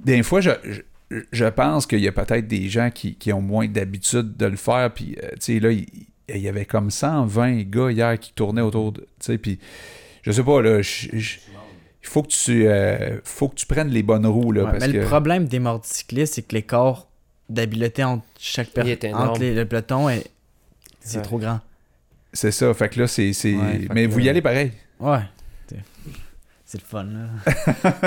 [0.02, 0.80] des fois, je, je,
[1.32, 4.56] je pense qu'il y a peut-être des gens qui, qui ont moins d'habitude de le
[4.56, 4.92] faire.
[4.92, 5.86] Puis, euh, tu sais, là, il,
[6.28, 9.00] il y avait comme 120 gars hier qui tournaient autour de.
[9.00, 9.58] Tu sais, puis,
[10.22, 10.80] je sais pas, là,
[11.12, 11.22] il
[12.02, 14.64] faut que tu euh, faut que tu prennes les bonnes roues, là.
[14.64, 17.08] Ouais, parce mais que, le problème des cyclistes, c'est que l'écart
[17.48, 20.26] d'habileté entre chaque personne, entre les- le peloton, est-
[21.00, 21.22] c'est Ouais.
[21.22, 21.60] trop grand.
[22.32, 22.72] c'est ça.
[22.74, 23.30] Fait que là, c'est.
[23.44, 24.72] Ouais, mais vous y allez pareil.
[25.00, 25.18] Ouais.
[25.68, 25.76] C'est-
[26.64, 27.52] C'est le fun, là.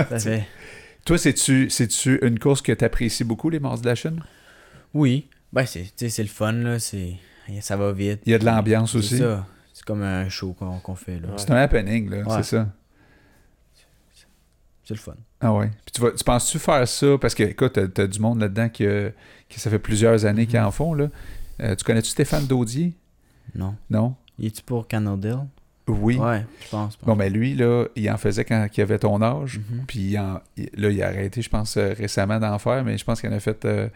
[0.09, 0.47] Ça fait...
[1.07, 4.21] Toi, c'est-tu c'est-tu une course que tu apprécies beaucoup, les mardis de la Chine?
[4.93, 5.29] Oui.
[5.53, 6.79] Ben, c'est c'est le fun, là.
[6.79, 7.13] C'est...
[7.61, 8.19] Ça va vite.
[8.25, 9.17] Il y a de l'ambiance C'est aussi.
[9.19, 9.47] ça.
[9.73, 11.29] C'est comme un show qu'on qu'on fait, là.
[11.37, 12.17] C'est un happening, là.
[12.23, 12.35] Ouais.
[12.35, 12.67] C'est ça.
[14.83, 15.15] C'est le fun.
[15.39, 15.71] Ah ouais.
[15.85, 17.17] Puis tu, vas, tu penses-tu faire ça?
[17.21, 18.85] Parce que, écoute, t'as, t'as du monde là-dedans qui,
[19.55, 21.09] ça fait plusieurs années qu'ils en font, là.
[21.61, 22.93] Euh, tu connais-tu Stéphane Daudier?
[23.55, 23.75] Non.
[23.89, 24.15] Non?
[24.39, 25.47] Y es-tu pour Canadale?
[25.87, 26.17] Oui.
[26.17, 26.97] Ouais, je pense.
[27.03, 29.59] Bon, ben lui, là, il en faisait quand il avait ton âge.
[29.59, 29.83] Mhm.
[29.87, 32.97] Puis il en- il- là, il a arrêté, je pense, euh, récemment d'en faire, mais
[32.97, 33.87] je pense qu'il en a fait euh,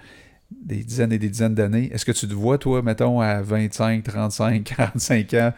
[0.66, 1.90] des dizaines et des dizaines d'années.
[1.94, 5.54] Est-ce que tu te vois, toi, mettons, à 25, 35, 45 ans,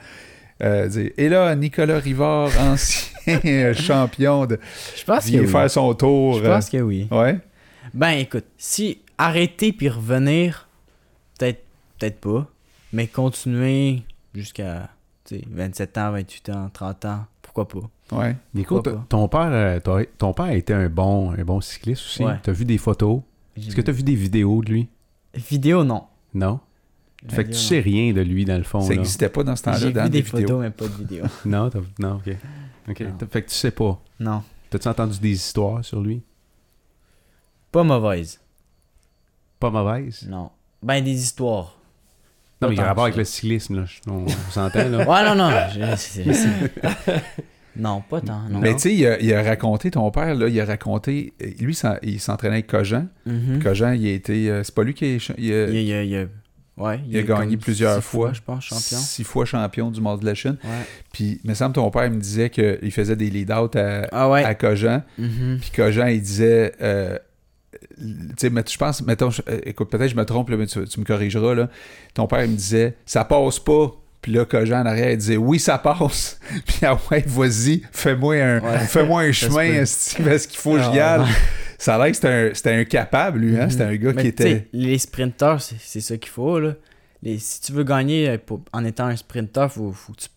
[0.64, 4.60] euh, dire Et là, Nicolas Rivard, ancien champion, de,
[4.98, 5.48] Je pense que vient oui.
[5.48, 6.40] faire son tour.
[6.40, 7.08] Je pense que oui.
[7.12, 7.38] Ouais.
[7.94, 10.68] Ben écoute, si arrêter puis revenir,
[11.38, 11.62] peut-être
[12.00, 12.48] peut-être pas,
[12.92, 14.02] mais continuer
[14.34, 14.90] jusqu'à
[15.32, 17.90] 27 ans, 28 ans, 30 ans, pourquoi pas?
[18.12, 18.36] Ouais.
[18.54, 19.06] Nico, Pourquoi t- pas?
[19.10, 22.24] ton père, euh, ton, ton père était un bon, un bon cycliste aussi.
[22.24, 22.36] Ouais.
[22.44, 23.22] T'as vu des photos?
[23.58, 24.90] Est-ce que t'as vu des vidéos de lui?
[25.34, 26.04] Vidéo, non.
[26.34, 26.60] Non?
[27.30, 28.82] Fait que tu sais rien de lui dans le fond.
[28.82, 30.42] Ça n'existait pas dans ce temps-là, J'ai dans vu des des vidéos.
[30.48, 31.24] photos, mais pas de vidéo.
[31.46, 32.28] Non, t'as- non, ok.
[32.28, 33.18] Non.
[33.32, 34.02] Fait que tu sais pas.
[34.20, 34.44] non.
[34.70, 36.22] T'as-tu entendu des histoires sur lui?
[37.72, 38.40] Pas mauvaise.
[39.60, 40.28] Pas mauvaise?
[40.28, 40.50] Non.
[40.82, 41.78] Ben des histoires.
[42.64, 43.86] Non, mais il y a rapport avec le cyclisme, là.
[44.08, 44.98] On, on s'entend, là.
[45.08, 45.52] Ouais, non, non.
[45.74, 47.22] je- c'est- c'est-
[47.76, 48.42] non, pas tant.
[48.50, 48.60] Non.
[48.60, 51.76] Mais tu sais, il, a- il a raconté, ton père, là, il a raconté, lui,
[52.04, 53.06] il s'entraînait avec Cogent.
[53.26, 53.60] Mhm.
[53.64, 56.16] Cogent, il a été, euh, c'est pas lui qui est, il a- Il, a- il
[56.18, 56.26] a-
[56.78, 58.32] ouais, il a est gagné plusieurs six fois.
[58.34, 58.98] Je pense, champion.
[59.00, 60.58] six fois champion du monde de la Chine.
[60.64, 60.70] Ouais.
[61.12, 64.44] Puis, il me semble, ton père me disait qu'il faisait des lead-out à, Ah ouais.
[64.44, 65.02] à Cogent.
[65.18, 65.58] Mhm.
[65.60, 67.18] Puis Cogent, il disait, euh,
[67.98, 68.06] tu
[68.38, 70.84] sais, mais je pense, mettons, je- euh, écoute, peut-être je me trompe, là, mais tu,
[70.86, 71.70] tu me corrigeras, là.
[72.14, 73.92] Ton père, il me disait, ça passe pas.
[74.22, 76.40] Puis là, Cogent en arrière, il disait, oui, ça passe.
[76.66, 78.80] Puis ah ouais, vas-y, fais-moi un, Ouais.
[78.88, 81.20] fais-moi un chemin, parce qu'il faut que Ah, j'y aille.
[81.22, 81.28] ouais.
[81.78, 83.66] Ça a l'air que c'était un, c'était un capable, lui, hein.
[83.66, 83.70] Mhm.
[83.72, 84.68] C'était un gars Mais qui était.
[84.72, 86.58] Les sprinteurs, c'est c'est ça qu'il faut.
[86.60, 86.76] Là.
[87.22, 90.28] Les, si tu veux gagner euh, pour- en étant un sprinter, faut, faut, que tu,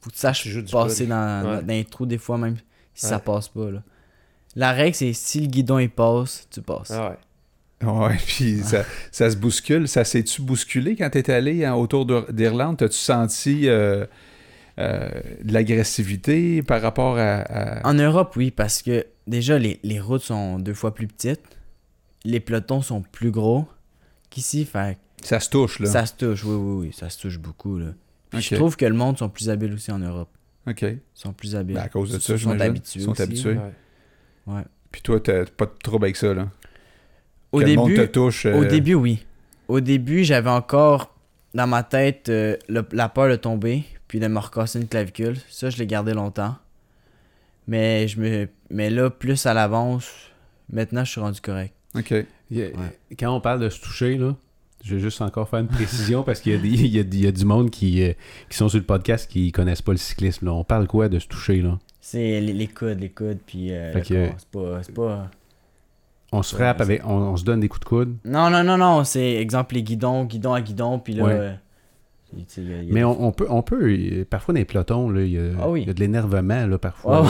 [0.00, 1.62] faut que tu saches Tu passer dans, Ouais.
[1.62, 2.56] dans les trous des fois, même
[2.94, 3.70] si ça passe pas.
[3.70, 3.82] Là.
[4.58, 6.90] La règle, c'est si le guidon il passe, tu passes.
[6.90, 7.16] Ah ouais.
[7.88, 9.86] Ouais, puis ça, ça se bouscule.
[9.86, 12.76] Ça s'est-tu bousculé quand t'es allé hein, autour de- d'Irlande?
[12.78, 14.04] T'as-tu senti euh,
[14.80, 15.08] euh,
[15.44, 17.36] de l'agressivité par rapport à.
[17.42, 21.40] à- En Europe, oui, parce que déjà, les, les routes sont deux fois plus petites.
[22.24, 23.66] Les pelotons sont plus gros
[24.28, 24.64] qu'ici.
[24.64, 25.86] Fait Ça se touche, là.
[25.88, 27.78] ça se touche, oui, oui, oui, ça se touche beaucoup.
[27.78, 27.92] Là.
[28.30, 30.28] Puis je trouve que le monde sont plus habiles aussi en Europe.
[30.66, 30.82] OK.
[30.82, 31.76] Ils sont plus habiles.
[31.76, 32.62] Ben, à cause de Ils ça, sont j'imagine.
[32.62, 33.52] habitués Ils sont aussi, habitués.
[33.52, 33.72] Ouais.
[34.48, 34.62] Ouais.
[34.90, 36.48] Puis toi, t'as pas de trouble avec ça, là?
[37.52, 38.46] Au que le monde début, te touche.
[38.46, 39.24] euh, Au début, oui.
[39.68, 41.14] Au début, j'avais encore
[41.54, 45.36] dans ma tête euh, le- la peur de tomber, puis de me recasser une clavicule.
[45.50, 46.56] Ça, je l'ai gardé longtemps.
[47.66, 48.48] Mais, je me...
[48.70, 50.10] Mais là, plus à l'avance,
[50.72, 51.74] maintenant, je suis rendu correct.
[51.94, 52.14] OK.
[53.18, 54.34] Quand on parle de se toucher, là,
[54.84, 57.26] Je veux juste encore faire une précision parce qu'il y, a des- il y y
[57.26, 58.12] a du monde qui, euh,
[58.48, 60.46] qui sont sur le podcast qui connaissent pas le cyclisme.
[60.46, 60.52] là.
[60.52, 61.78] On parle quoi de se toucher là?
[62.10, 64.34] C'est les, les coudes, les coudes, puis euh, Fait le que- corps.
[64.38, 65.30] C'est pas, c'est pas...
[66.32, 67.02] On se frappe avec.
[67.06, 68.16] On, on se donne des coups de coude.
[68.24, 71.24] Non, non, non, non, c'est exemple les guidons, guidon à guidon, puis là...
[71.24, 71.32] Ouais.
[71.32, 71.52] euh,
[72.36, 74.24] y a- y a Mais des- on, on peut, on peut.
[74.28, 75.82] Parfois dans les pelotons, là, il y a, Ah oui.
[75.82, 77.22] il y a de l'énervement là, parfois.
[77.22, 77.28] ouais.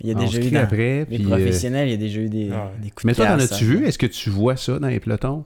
[0.00, 0.98] Il y a On déjà eu dans après.
[1.00, 2.70] les puis, euh, professionnels, il y a déjà eu des, Ah ouais.
[2.82, 3.64] des coups Mais de toi, t'en as-tu ça.
[3.64, 3.84] vu?
[3.86, 5.44] Est-ce que tu vois ça dans les pelotons?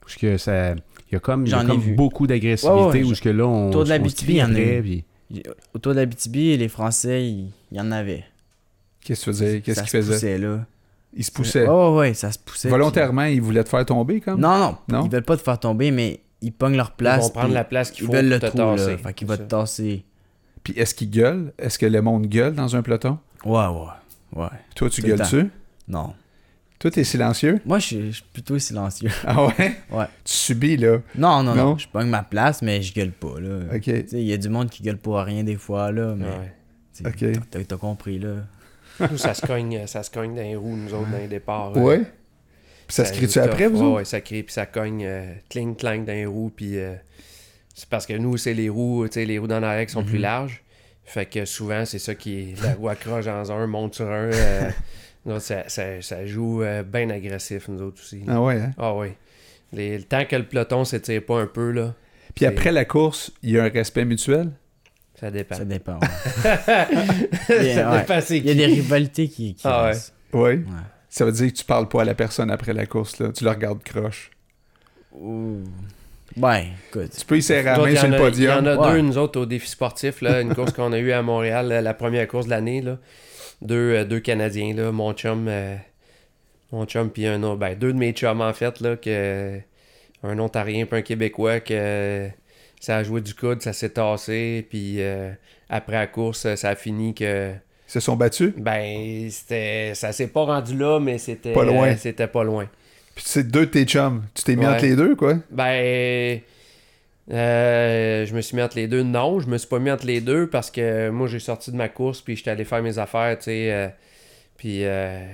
[0.00, 0.72] Parce que ça.
[0.74, 3.28] Il y a comme, il y a comme beaucoup d'agressivité Ouais, ouais, où ce que
[3.30, 3.68] là, on.
[3.68, 4.82] Autour de l'Abitibi, crie il y en a eu.
[4.82, 5.04] puis-
[5.74, 8.24] Autour de l'Abitibi, les Français, il y en avait.
[9.00, 9.60] Qu'est-ce que tu faisais?
[9.60, 10.14] Qu'est-ce Ça qu'il se faisait?
[10.14, 10.66] poussait, là.
[11.14, 11.66] Il se poussait.
[11.66, 12.68] Ouais, ouais, ça se poussait.
[12.68, 14.40] Volontairement, il voulait te faire tomber, comme?
[14.40, 15.04] Non, non, Non?
[15.06, 17.24] ils veulent pas te faire tomber, mais ils pognent leur place.
[17.24, 18.90] Ils vont prendre la place qu'il Ils faut veulent le trou, tasser.
[18.92, 18.98] là.
[18.98, 20.04] Fait qu'il va C'est te tasser.
[20.64, 21.52] Puis est-ce qu'il gueule?
[21.58, 23.18] Est-ce que le monde gueule dans un peloton?
[23.44, 24.48] Ouais, ouais, ouais.
[24.74, 25.50] Toi, tu gueules-tu?
[25.88, 26.14] Non.
[26.78, 27.60] Toi, t'es silencieux?
[27.66, 29.10] Moi, je suis plutôt silencieux.
[29.26, 29.76] Ah ouais?
[29.90, 30.04] Ouais.
[30.24, 30.98] Tu subis, là.
[31.16, 31.64] Non, non, Non?
[31.70, 31.78] non?
[31.78, 33.74] Je pogne ma place, mais je gueule pas, là.
[33.74, 33.82] OK.
[33.82, 36.24] Tu sais, il y a du monde qui gueule pour rien des fois, là, mais...
[36.26, 36.52] Ouais.
[37.06, 37.66] Ok.
[37.66, 38.34] t'as- compris, là.
[39.10, 41.72] Nous, ça se cogne, ça se cogne dans les roues, nous autres, dans les départs.
[41.76, 41.98] euh, Ouais?
[42.86, 46.04] Puis ça se crie-tu après, vous Ouais, ça crie, puis ça cogne, euh, cling, clang
[46.04, 46.94] dans les roues, puis euh,
[47.74, 50.02] c'est parce que nous, c'est les roues, tu sais, les roues dans l'arrière qui sont
[50.04, 50.62] plus larges.
[51.04, 52.62] Fait que souvent, c'est ça qui est.
[52.62, 54.30] La roue accroche dans un, monte sur un.
[54.32, 54.70] euh,
[55.32, 58.22] autres, ça, ça, ça joue euh, bien agressif, nous autres aussi.
[58.28, 58.70] Ah ouais, hein?
[58.78, 59.08] Ah oui.
[59.72, 61.94] Les, le temps que le peloton s'étire pas un peu, là,
[62.34, 64.50] Puis après la course, il y a un respect mutuel?
[65.14, 65.56] ça dépend.
[65.56, 65.98] Ça dépend.
[65.98, 66.08] ouais.
[67.60, 67.98] Il y a- ça ouais.
[68.00, 68.58] dépend c'est Il y a qui.
[68.58, 69.88] des rivalités qui, qui Ah ouais.
[69.88, 70.14] restent.
[70.32, 70.60] Ouais.
[71.10, 73.32] Ça veut dire que tu parles pas à la personne après la course, là.
[73.32, 74.30] Tu le regardes croche.
[75.12, 75.64] Ouh.
[76.36, 77.10] Ben, écoute.
[77.18, 78.56] Tu peux y serrer la main il y sur en le a- Il y en
[78.60, 78.66] podium.
[78.68, 78.92] a Ouais.
[78.92, 81.80] deux, nous autres, au défi sportif, là, une course qu'on a eue à Montréal, la,
[81.80, 82.84] la première course de l'année.
[83.62, 85.76] Deux, euh, deux Canadiens, là, mon chum, euh,
[86.72, 89.58] mon chum, puis un autre, ben, deux de mes chums, en fait, là, que,
[90.22, 92.28] un Ontarien puis un Québécois, que
[92.80, 95.32] ça a joué du coude, ça s'est tassé, puis euh,
[95.68, 98.52] après la course, ça a fini que, Ils se sont battus?
[98.56, 101.96] ben, c'était, ça s'est pas rendu là, mais c'était Pas loin.
[101.96, 102.68] c'était pas loin.
[103.14, 104.22] Puis c'est deux de tes chums.
[104.34, 104.72] Tu t'es mis Ouais.
[104.74, 105.34] entre les deux, quoi?
[105.50, 106.40] Ben,
[107.30, 109.02] euh, je me suis mis entre les deux.
[109.02, 111.76] Non, je me suis pas mis entre les deux parce que moi, j'ai sorti de
[111.76, 113.72] ma course puis j'étais allé faire mes affaires, tu sais.
[113.72, 113.88] euh,
[114.58, 115.24] puis, euh,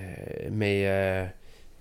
[0.53, 1.25] mais euh,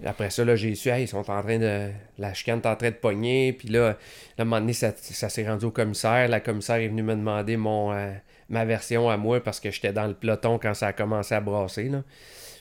[0.05, 1.91] après ça, là, j'ai su, hey, ils sont en train de.
[2.17, 3.53] La chicane est en train de pogner.
[3.53, 3.97] Puis là,
[4.37, 6.29] à un moment donné, ça, s'est rendu au commissaire.
[6.29, 8.13] La commissaire est venue me demander mon, euh,
[8.49, 11.41] ma version à moi parce que j'étais dans le peloton quand ça a commencé à
[11.41, 12.03] brasser, là.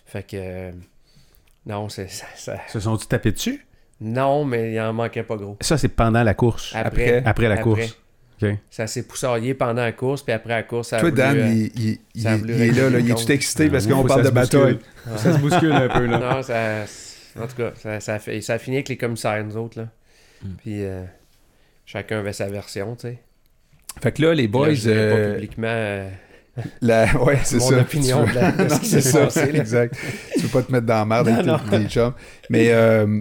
[0.05, 0.73] Fait que.
[1.65, 3.65] non, c'est Se sont-ils tapés dessus?
[4.03, 5.57] Non, mais il en manquait pas gros.
[5.61, 6.73] Ça, c'est pendant la course.
[6.75, 7.63] Après, Après la Après.
[7.63, 7.99] course.
[8.71, 11.37] Ça s'est poussaillé pendant la course, puis après la course, ça a Toi, voulu, Dan,
[11.39, 14.03] euh, il, il- il- ça a il est là, Il est tout excité parce qu'on
[14.03, 14.79] parle de bataille.
[15.17, 16.19] Ça se bouscule un peu, là.
[16.19, 16.85] Non, ça...
[17.41, 18.41] En tout cas, ça, ça, fait...
[18.41, 19.89] ça a fini avec les commissaires, nous autres, là.
[20.45, 20.55] Hmm.
[20.59, 21.05] Puis euh,
[21.87, 23.19] chacun avait sa version, tu sais.
[24.03, 24.69] Fait que là, les boys...
[24.69, 25.67] là, je euh, pas publiquement...
[25.69, 26.11] euh,
[26.83, 27.07] la...
[27.23, 27.79] Ouais, c'est Mon ça.
[27.79, 29.61] opinion veux- de la- de ce Non, qui c'est s'est ça, passé, là.
[29.61, 29.95] exact.
[30.35, 32.13] Tu veux pas te mettre dans la merde avec tes chums.
[32.51, 33.21] Mais euh,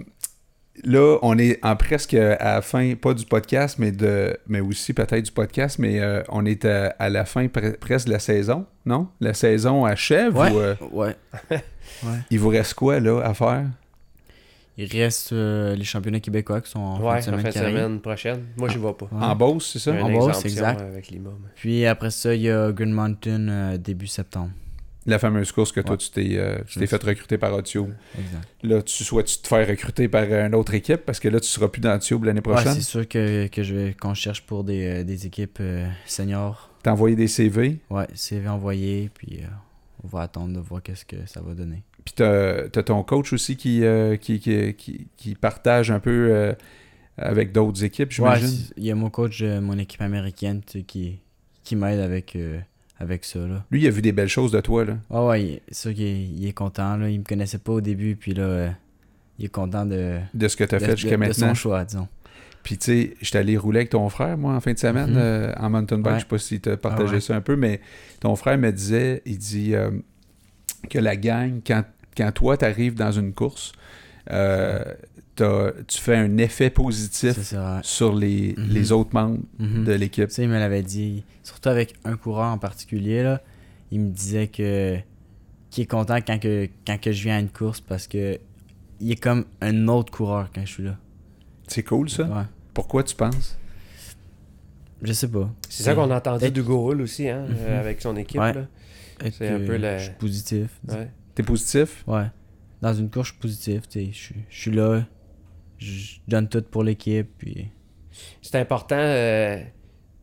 [0.84, 4.92] là, on est en presque à la fin, pas du podcast, mais de mais aussi
[4.94, 8.18] peut-être du podcast, mais euh, on est à, à la fin pre- presque de la
[8.18, 9.08] saison, non?
[9.20, 10.50] La saison achève Ouais.
[10.50, 10.74] ou euh,
[12.04, 12.18] Ouais.
[12.30, 13.64] il vous reste quoi là à faire?
[14.78, 17.66] Il reste euh, les championnats québécois qui sont en ouais, fin de semaine fin de
[17.66, 18.40] semaine prochaine.
[18.56, 19.04] Moi, j'y vais pas.
[19.12, 19.22] Ouais.
[19.24, 19.92] En Beauce, c'est ça?
[19.92, 20.80] En Beauce, exact.
[20.80, 21.12] euh, Avec
[21.56, 24.50] Puis après ça, il y a Green Mountain euh, début septembre.
[25.06, 25.96] La fameuse course que toi Ouais.
[25.98, 27.88] tu t'es euh, fait recruter par Otio.
[28.16, 28.48] Exact.
[28.62, 31.66] Là, tu souhaites te faire recruter par une autre équipe parce que là tu seras
[31.68, 32.74] plus dans Otio l'année Ouais, prochaine?
[32.74, 36.70] c'est sûr que, que je vais qu'on cherche pour des, euh, des équipes euh, seniors.
[36.84, 39.46] T'as envoyé des CV, Ouais, CV envoyé, puis euh,
[40.04, 41.82] on va attendre de voir qu'est-ce que ça va donner.
[42.04, 43.82] Puis t'as as ton coach aussi qui,
[44.20, 46.54] qui, qui, qui, qui partage un peu
[47.16, 48.58] avec d'autres équipes, Ouais, j'imagine?
[48.76, 51.20] il y a mon coach de mon équipe américaine qui,
[51.62, 52.36] qui m'aide avec,
[53.02, 53.40] avec ça.
[53.40, 53.64] Là.
[53.70, 54.84] Lui, il a vu des belles choses de toi.
[54.84, 54.96] Là.
[55.10, 56.96] Ouais, ouais, c'est sûr qu'il est, il est content.
[56.96, 57.08] Là.
[57.10, 58.70] Il me connaissait pas au début, puis là, euh,
[59.38, 61.48] il est content de, De ce que tu as de- fait jusqu'à de- de maintenant.
[61.48, 62.08] son choix, disons.
[62.62, 65.16] Puis tu sais, j'étais allé rouler avec ton frère, moi, en fin de semaine, Mhm.
[65.18, 66.06] euh, en mountain bike.
[66.12, 66.18] Ouais.
[66.18, 67.20] Je sais pas si tu as partagé Ah ouais.
[67.20, 67.80] ça un peu, mais
[68.20, 69.90] ton frère me disait, il dit euh,
[70.88, 71.82] que la gang, quand,
[72.16, 73.72] quand toi, tu arrives dans une course,
[74.30, 74.84] euh,
[75.36, 77.80] tu fais un effet positif ça.
[77.82, 78.68] sur les, Mhm.
[78.68, 79.84] les autres membres Mhm.
[79.84, 80.28] de l'équipe.
[80.28, 83.40] Tu sais, il me l'avait dit, surtout avec un coureur en particulier, là,
[83.90, 84.98] il me disait que
[85.70, 88.38] qu'il est content quand, que, quand que je viens à une course parce que
[89.00, 90.98] il est comme un autre coureur quand je suis là.
[91.66, 92.24] C'est cool, ça.
[92.24, 92.42] Ouais.
[92.74, 93.56] Pourquoi tu penses?
[95.00, 95.50] Je sais pas.
[95.68, 97.56] C'est ça qu'on a entendu d'Hugo Hull aussi, hein, Mhm.
[97.58, 98.38] euh, avec son équipe.
[98.40, 98.52] Ouais.
[99.32, 100.68] C'est un peu le- Je suis positif.
[100.88, 101.08] Ouais.
[101.34, 102.04] T'es positif?
[102.06, 102.26] Ouais.
[102.82, 103.82] Dans une course, je suis positif.
[103.94, 105.06] je suis là.
[105.84, 107.28] Je donne tout pour l'équipe.
[107.38, 107.68] Puis...
[108.40, 109.58] C'est important, euh,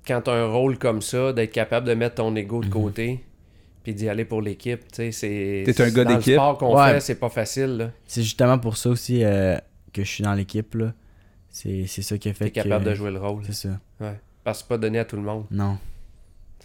[0.07, 2.71] quand tu as un rôle comme ça, d'être capable de mettre ton ego de Mhm.
[2.71, 3.23] côté
[3.83, 4.81] puis d'y aller pour l'équipe.
[4.91, 5.63] Tu sais, c'est.
[5.65, 6.33] T'es un gars dans le d'équipe?
[6.33, 6.93] sport qu'on Ouais.
[6.93, 7.77] fait, c'est pas facile.
[7.77, 7.91] là.
[8.05, 9.57] C'est justement pour ça aussi euh,
[9.93, 10.75] que je suis dans l'équipe.
[10.75, 10.93] là.
[11.49, 12.89] C'est c'est ça qui a fait T'es capable que...
[12.89, 13.43] de jouer le rôle.
[13.45, 13.79] C'est ça.
[14.43, 15.45] Parce que c'est pas donné à tout le monde.
[15.51, 15.77] Non.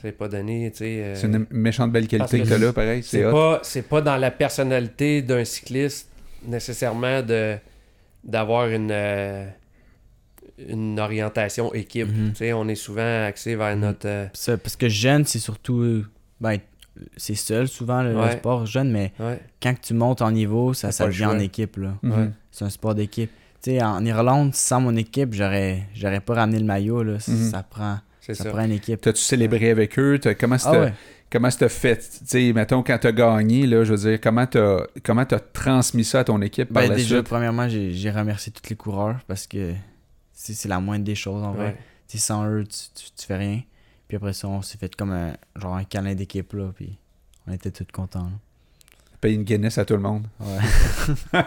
[0.03, 0.85] C'est pas donné, tu sais.
[1.03, 3.03] euh, C'est une méchante belle qualité que que t'as là, pareil.
[3.03, 6.11] C'est pas, c'est pas dans la personnalité d'un cycliste
[6.47, 7.57] nécessairement de
[8.25, 9.47] d'avoir une euh,
[10.69, 12.09] une orientation équipe.
[12.09, 12.31] Mhm.
[12.31, 13.81] Tu sais, on est souvent axé vers Mhm.
[13.83, 16.05] notre euh, Ça, parce que jeune, c'est surtout.
[16.41, 16.59] Ben,
[17.17, 21.07] c'est seul souvent le, sport jeune, mais ouais, quand tu montes en niveau, ça, ça
[21.07, 21.77] devient en équipe.
[21.77, 21.95] là.
[22.05, 22.29] Ouais.
[22.53, 23.31] C'est un sport d'équipe.
[23.63, 27.03] Tu sais, en Irlande, sans mon équipe, j'aurais j'aurais pas ramené le maillot.
[27.03, 27.15] Là.
[27.15, 27.51] Mhm.
[27.51, 28.51] Ça prend ça ça.
[28.51, 29.01] prend une équipe.
[29.01, 30.19] T'as-tu célébré avec eux?
[30.21, 30.93] T'as- Comment Ah ouais.
[31.31, 31.99] Comment c'était fait?
[31.99, 36.05] Tu sais, mettons, quand t'as gagné, là, je veux dire, comment t'as comment t'as transmis
[36.05, 37.27] ça à ton équipe par Ben, la déjà, suite?
[37.29, 39.75] premièrement, j'ai remercié tous les coureurs parce que
[40.33, 41.67] c'est la moindre des choses en vrai.
[41.67, 41.77] Ouais.
[42.09, 43.63] Tu sais, sans eux, tu, tu, tu fais rien.
[44.09, 46.71] Puis après ça, on s'est fait comme un, genre un câlin d'équipe, là.
[46.75, 46.99] Puis
[47.47, 48.25] on était tous contents.
[48.25, 48.31] là.
[49.21, 50.27] Payer une Guinness à tout le monde.
[50.41, 51.41] Ouais.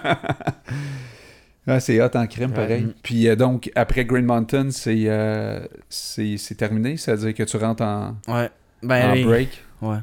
[1.69, 2.87] Ah, c'est hot en crime, pareil.
[3.03, 5.59] Puis euh, donc, après Green Mountain, c'est euh,
[5.89, 6.95] c'est c'est terminé?
[6.95, 8.49] C'est-à-dire que tu rentres en, ouais.
[8.81, 9.23] Ben en oui.
[9.25, 9.63] break?
[9.81, 9.97] Ouais.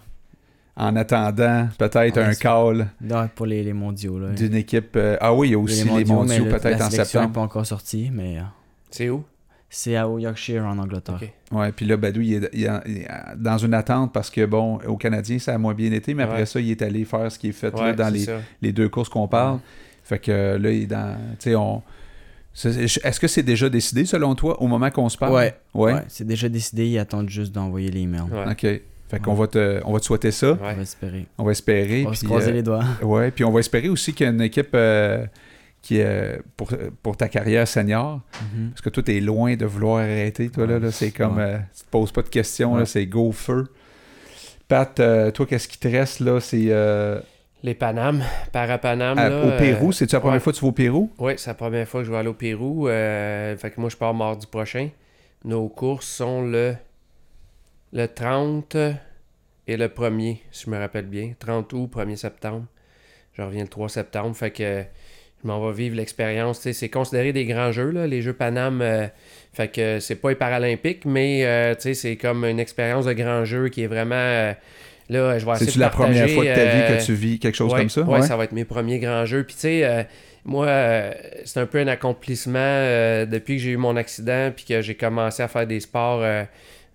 [0.76, 4.28] en attendant peut-être Ouais, un c'est- call Non, pour les, les mondiaux, là.
[4.30, 4.96] d'une équipe...
[4.96, 7.20] euh, ah oui, il y a aussi les mondiaux, mais le- peut-être la en sélection
[7.20, 7.32] n'est septembre.
[7.32, 8.42] pas encore sortie, mais euh,
[8.90, 9.24] C'est où?
[9.70, 11.18] c'est à Yorkshire, en Angleterre.
[11.22, 11.32] Ok.
[11.52, 14.44] Ouais, puis là, Badou, il est, il est- il est dans une attente parce que,
[14.46, 16.46] bon, au Canadien, ça a moins bien été, mais après Ouais.
[16.46, 18.38] ça, il est allé faire ce qui est fait là, Ouais, dans c'est les, ça.
[18.62, 19.58] les deux courses qu'on parle.
[20.04, 21.16] Fait que là, il est dans.
[21.40, 21.82] Tu sais, on.
[22.52, 25.32] c'est- Est-ce que c'est déjà décidé selon toi au moment qu'on se parle?
[25.32, 25.54] Ouais.
[25.72, 25.92] Ouais.
[25.94, 28.22] Ouais, c'est déjà décidé, ils attendent juste d'envoyer les emails.
[28.30, 28.50] Ouais.
[28.52, 28.80] OK.
[29.08, 30.52] Fait qu'on va te, on va te souhaiter ça.
[30.60, 31.26] On va espérer.
[31.38, 32.04] On va espérer.
[32.06, 32.84] On va se croiser euh, les doigts.
[33.02, 35.24] Ouais, puis on va espérer aussi qu'il y a une équipe euh,
[35.82, 36.70] qui est pour,
[37.02, 38.20] pour ta carrière senior.
[38.54, 38.70] Mhm.
[38.70, 40.78] Parce que toi, t'es loin de vouloir arrêter, toi, là.
[40.78, 40.90] là.
[40.90, 41.36] c'est comme.
[41.36, 41.42] Ouais.
[41.42, 42.86] euh, tu te poses pas de questions, là.
[42.86, 43.66] C'est go feu.
[44.68, 46.40] Pat, euh, toi, qu'est-ce qui te reste, là?
[46.40, 46.64] C'est.
[46.70, 47.20] euh,
[47.62, 48.22] Les Panam,
[48.52, 49.18] Parapanam.
[49.18, 50.40] au Pérou, euh, c'est-tu la première ouais.
[50.40, 51.10] fois que tu vas au Pérou?
[51.18, 52.88] Oui, c'est la première fois que je vais aller au Pérou.
[52.88, 54.88] euh, fait que moi, je pars mardi prochain.
[55.44, 56.74] Nos courses sont le,
[57.94, 58.76] le 30
[59.66, 61.32] et le 1er, si je me rappelle bien.
[61.38, 62.66] 30 août, 1er septembre.
[63.32, 64.36] Je reviens le 3 septembre.
[64.36, 64.82] Fait que
[65.42, 66.60] je m'en vais vivre l'expérience.
[66.60, 68.82] C'est considéré des grands jeux, là, les Jeux Panam.
[68.82, 69.06] euh,
[69.52, 73.68] fait que c'est pas les Paralympiques, mais euh, c'est comme une expérience de grand jeu
[73.68, 74.14] qui est vraiment.
[74.16, 74.52] euh,
[75.08, 77.38] là, je vais essayer C'est-tu la première fois de ta vie euh, que tu vis
[77.38, 78.02] quelque chose ouais, comme ça?
[78.02, 79.44] ouais, ça va être mes premiers grands jeux.
[79.44, 80.02] Puis tu sais, euh,
[80.44, 81.12] moi, euh,
[81.44, 84.94] c'est un peu un accomplissement euh, depuis que j'ai eu mon accident puis que j'ai
[84.96, 86.22] commencé à faire des sports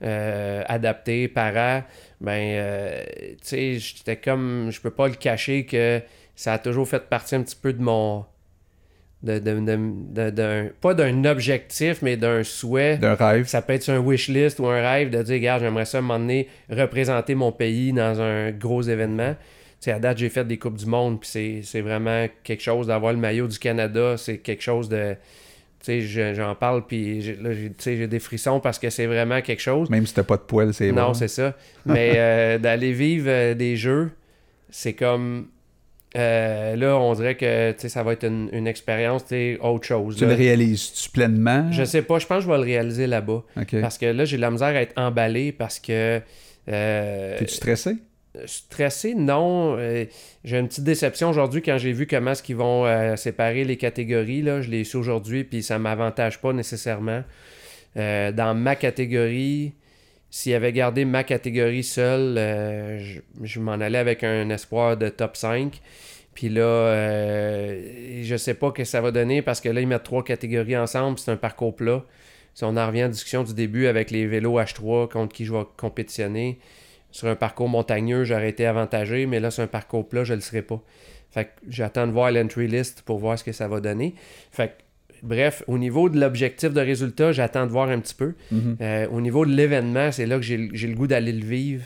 [0.03, 1.85] euh, adaptés, para.
[2.21, 6.01] Ben, euh, tu sais, j'étais comme, je peux pas le cacher que
[6.35, 8.25] ça a toujours fait partie un petit peu de mon,
[9.23, 12.97] de, de- de- pas d'un objectif, mais d'un souhait.
[12.97, 13.47] D'un rêve.
[13.47, 16.47] Ça peut être un wish list ou un rêve de dire, regarde, j'aimerais ça donné
[16.69, 19.33] représenter mon pays dans un gros événement.
[19.81, 22.61] Tu sais, à date, j'ai fait des Coupes du Monde, puis c'est, c'est vraiment quelque
[22.63, 24.15] chose d'avoir le maillot du Canada.
[24.17, 25.15] C'est quelque chose de.
[25.85, 29.41] J'en parle, puis j'ai, là, j'ai, tu sais, j'ai des frissons parce que c'est vraiment
[29.41, 29.89] quelque chose.
[29.89, 31.55] Même si t'as pas de poils, c'est Non, c'est ça.
[31.85, 34.11] Mais euh, d'aller vivre euh, des jeux,
[34.69, 35.47] c'est comme.
[36.17, 39.23] euh, là, on dirait que ça va être une, une expérience,
[39.61, 40.17] autre chose.
[40.17, 40.31] Tu là.
[40.31, 41.71] le réalises-tu pleinement?
[41.71, 43.43] Je sais pas, je pense que je vais le réaliser là-bas.
[43.81, 46.21] Parce que là, j'ai de la misère à être emballé parce que.
[46.67, 47.95] euh, T'es-tu stressé?
[48.45, 49.75] Stressé, non.
[49.77, 50.05] Euh,
[50.43, 53.77] j'ai une petite déception aujourd'hui quand j'ai vu comment est-ce qu'ils vont euh, séparer les
[53.77, 54.41] catégories.
[54.41, 54.61] Là.
[54.61, 57.23] Je l'ai su aujourd'hui, puis ça m'avantage pas nécessairement.
[57.97, 59.73] Euh, dans ma catégorie,
[60.29, 62.99] s'il avait gardé ma catégorie seule, euh,
[63.41, 65.81] je, m'en allais avec un espoir de top 5.
[66.35, 69.87] Puis là, euh, je sais pas ce que ça va donner parce que là, ils
[69.87, 71.19] mettent trois catégories ensemble.
[71.19, 72.05] C'est un parcours plat.
[72.53, 75.45] Si on en revient à la discussion du début avec les vélos H3 contre qui
[75.45, 76.59] je vais compétitionner,
[77.11, 80.37] sur un parcours montagneux, j'aurais été avantagé, mais là, sur un parcours plat, je ne
[80.37, 80.81] le serai pas.
[81.31, 84.15] Fait que j'attends de voir l'entry list pour voir ce que ça va donner.
[84.51, 84.73] Fait que,
[85.23, 88.33] bref, au niveau de l'objectif de résultat, j'attends de voir un petit peu.
[88.51, 88.77] Mhm.
[88.81, 91.45] Euh, au niveau de l'événement, c'est là que j'ai le- j'ai le goût d'aller le
[91.45, 91.85] vivre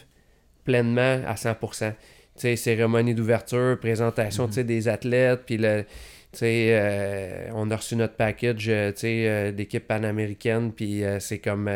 [0.63, 1.91] pleinement à 100%.
[1.91, 5.83] Tu sais, cérémonie d'ouverture, présentation sais, des athlètes, puis le,
[6.41, 11.69] euh, on a reçu notre package euh, euh, d'équipe panaméricaine, puis c'est comme,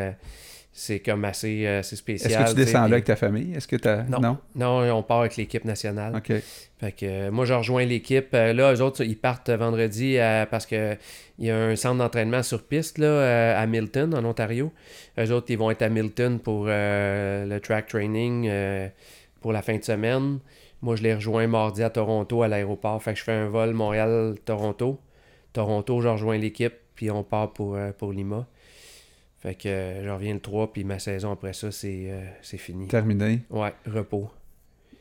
[0.80, 2.32] c'est comme assez, euh, assez spécial.
[2.32, 3.52] Est-ce que tu descends là avec ta famille?
[3.56, 4.04] Est-ce que t'as...
[4.04, 4.20] Non.
[4.20, 4.38] Non?
[4.54, 6.16] Non, on part avec l'équipe nationale.
[6.16, 6.32] OK.
[6.80, 8.28] Fait que euh, moi, je rejoins l'équipe.
[8.36, 10.18] Euh, là, eux autres, ils partent vendredi
[10.52, 10.96] parce que
[11.40, 14.72] il y a un centre d'entraînement sur piste là, à Milton, en Ontario.
[15.20, 18.48] Eux autres, ils vont être à Milton pour le track training
[19.42, 20.38] pour la fin de semaine.
[20.84, 23.02] Moi, je les rejoins mardi à Toronto à l'aéroport.
[23.02, 25.00] Fait que je fais un vol Montréal-Toronto.
[25.54, 28.46] Toronto, je rejoins l'équipe, puis on part pour, pour Lima.
[29.48, 32.58] Fait que euh, je reviens le 3, puis ma saison après ça, c'est euh, c'est
[32.58, 32.88] fini.
[32.90, 33.40] Terminé.
[33.50, 34.30] Ouais, repos.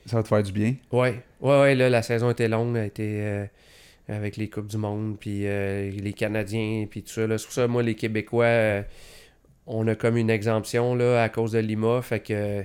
[0.07, 0.77] Ça va te faire du bien?
[0.93, 3.45] Ouais, ouais, ouais, là, la saison était longue, elle été euh,
[4.09, 7.27] avec les Coupes du Monde, puis les Canadiens, puis tout ça.
[7.27, 7.35] là.
[7.43, 8.85] Pour ça, moi, les Québécois,
[9.67, 12.65] on a comme une exemption là, à cause de Lima, fait que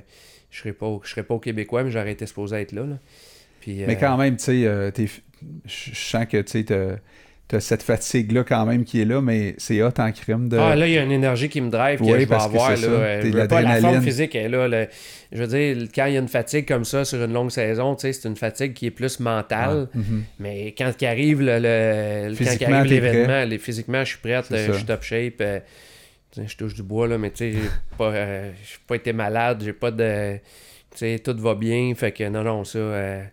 [0.52, 2.84] je serais pas, je serais pas au Québécois, mais j'aurais été supposé être là.
[2.86, 3.00] là.
[3.60, 5.08] Puis, Mais quand même, tu sais, t'es-
[5.66, 7.00] je je sens que tu sais,
[7.52, 10.58] t'as cette fatigue-là quand même qui est là, mais c'est hot en crime de.
[10.58, 12.46] Ah, là, il y a une énergie qui me drive que Oui, je vais parce
[12.46, 12.70] que avoir.
[12.70, 13.22] Là.
[13.22, 14.88] je veux pas, la forme physique est là.
[15.34, 17.98] Je veux dire, quand il y a une fatigue comme ça sur une longue saison,
[17.98, 19.90] c'est une fatigue qui est plus mentale.
[19.94, 20.24] Mhm.
[20.40, 24.86] Mais quand il arrive le, quand arrive l'événement, physiquement, je suis prête, euh, je suis
[24.86, 25.42] top shape.
[25.42, 25.60] euh,
[26.38, 28.52] je touche du bois, là, mais tu sais, j'ai pas, euh,
[28.88, 30.38] pas été malade, j'ai pas de.
[30.92, 31.94] Tu sais, tout va bien.
[31.96, 32.80] Fait que non, non, ça.
[32.80, 33.24] euh,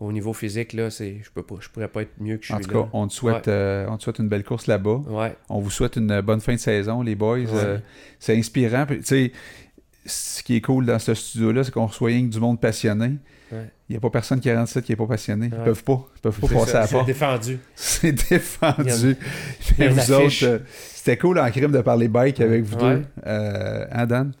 [0.00, 2.52] au niveau physique, là, c'est, je peux pas, je pourrais pas être mieux que je
[2.52, 2.82] En suis tout là.
[2.82, 5.00] cas, on te souhaite, euh, on te souhaite une belle course là-bas.
[5.08, 5.36] Ouais.
[5.48, 7.38] On vous souhaite une bonne fin de saison, les boys.
[7.52, 7.78] Euh,
[8.20, 8.86] c'est inspirant.
[8.86, 9.32] Puis, Tu sais,
[10.06, 13.16] ce qui est cool dans ce studio-là, c'est qu'on reçoit rien que du monde passionné.
[13.50, 15.46] Il n'y a pas personne qui rentre ici qui n'est pas passionné.
[15.50, 15.64] Ils Ouais.
[15.64, 16.06] peuvent pas.
[16.16, 17.06] Ils peuvent pas C'est passer ça, à la c'est porte.
[17.06, 17.58] défendu.
[17.74, 18.82] C'est Il y défendu.
[18.90, 19.14] il y a
[19.78, 20.58] Mais vous autres, euh,
[20.94, 22.96] c'était cool en crime de parler bike avec vous Ouais.
[22.96, 23.04] deux.
[23.26, 24.32] Euh, hein, Dan?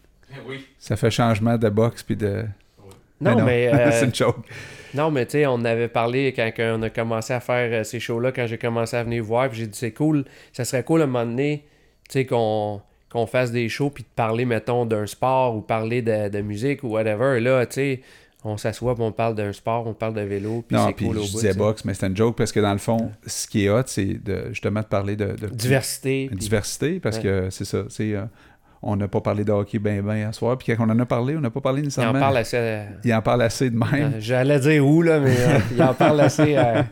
[0.46, 0.66] Oui.
[0.78, 2.44] Ça fait changement de boxe puis de.
[3.22, 3.68] Non, mais.
[3.72, 4.44] euh, c'est une joke.
[4.94, 8.00] Non, mais tu sais, on avait parlé quand on a commencé à faire euh, ces
[8.00, 11.00] shows-là, quand j'ai commencé à venir voir, puis j'ai dit c'est cool, ça serait cool
[11.00, 11.64] à un moment donné,
[12.08, 16.02] tu sais, qu'on qu'on fasse des shows, puis de parler, mettons, d'un sport ou parler
[16.02, 17.40] de, de musique ou whatever.
[17.40, 18.00] Là, tu sais,
[18.44, 21.22] on s'assoit, puis on parle d'un sport, on parle de vélo, puis c'est cool au
[21.22, 21.38] je bout.
[21.38, 23.82] disais boxe, mais c'était une joke parce que dans le fond, ce qui est hot,
[23.86, 26.26] c'est de, justement de parler de, de Diversité.
[26.28, 27.22] puis- diversité parce Ouais.
[27.22, 27.84] que c'est ça.
[27.88, 28.24] c'est, euh,
[28.82, 30.56] on n'a pas parlé de hockey bien, bien à soir.
[30.58, 32.20] Puis quand on en a parlé, on n'a pas parlé Il en nécessairement.
[32.20, 32.56] parle assez.
[32.58, 34.12] euh, Il en parle assez de même.
[34.14, 36.56] euh, J'allais dire où, là, mais euh, il en parle assez.
[36.56, 36.82] euh,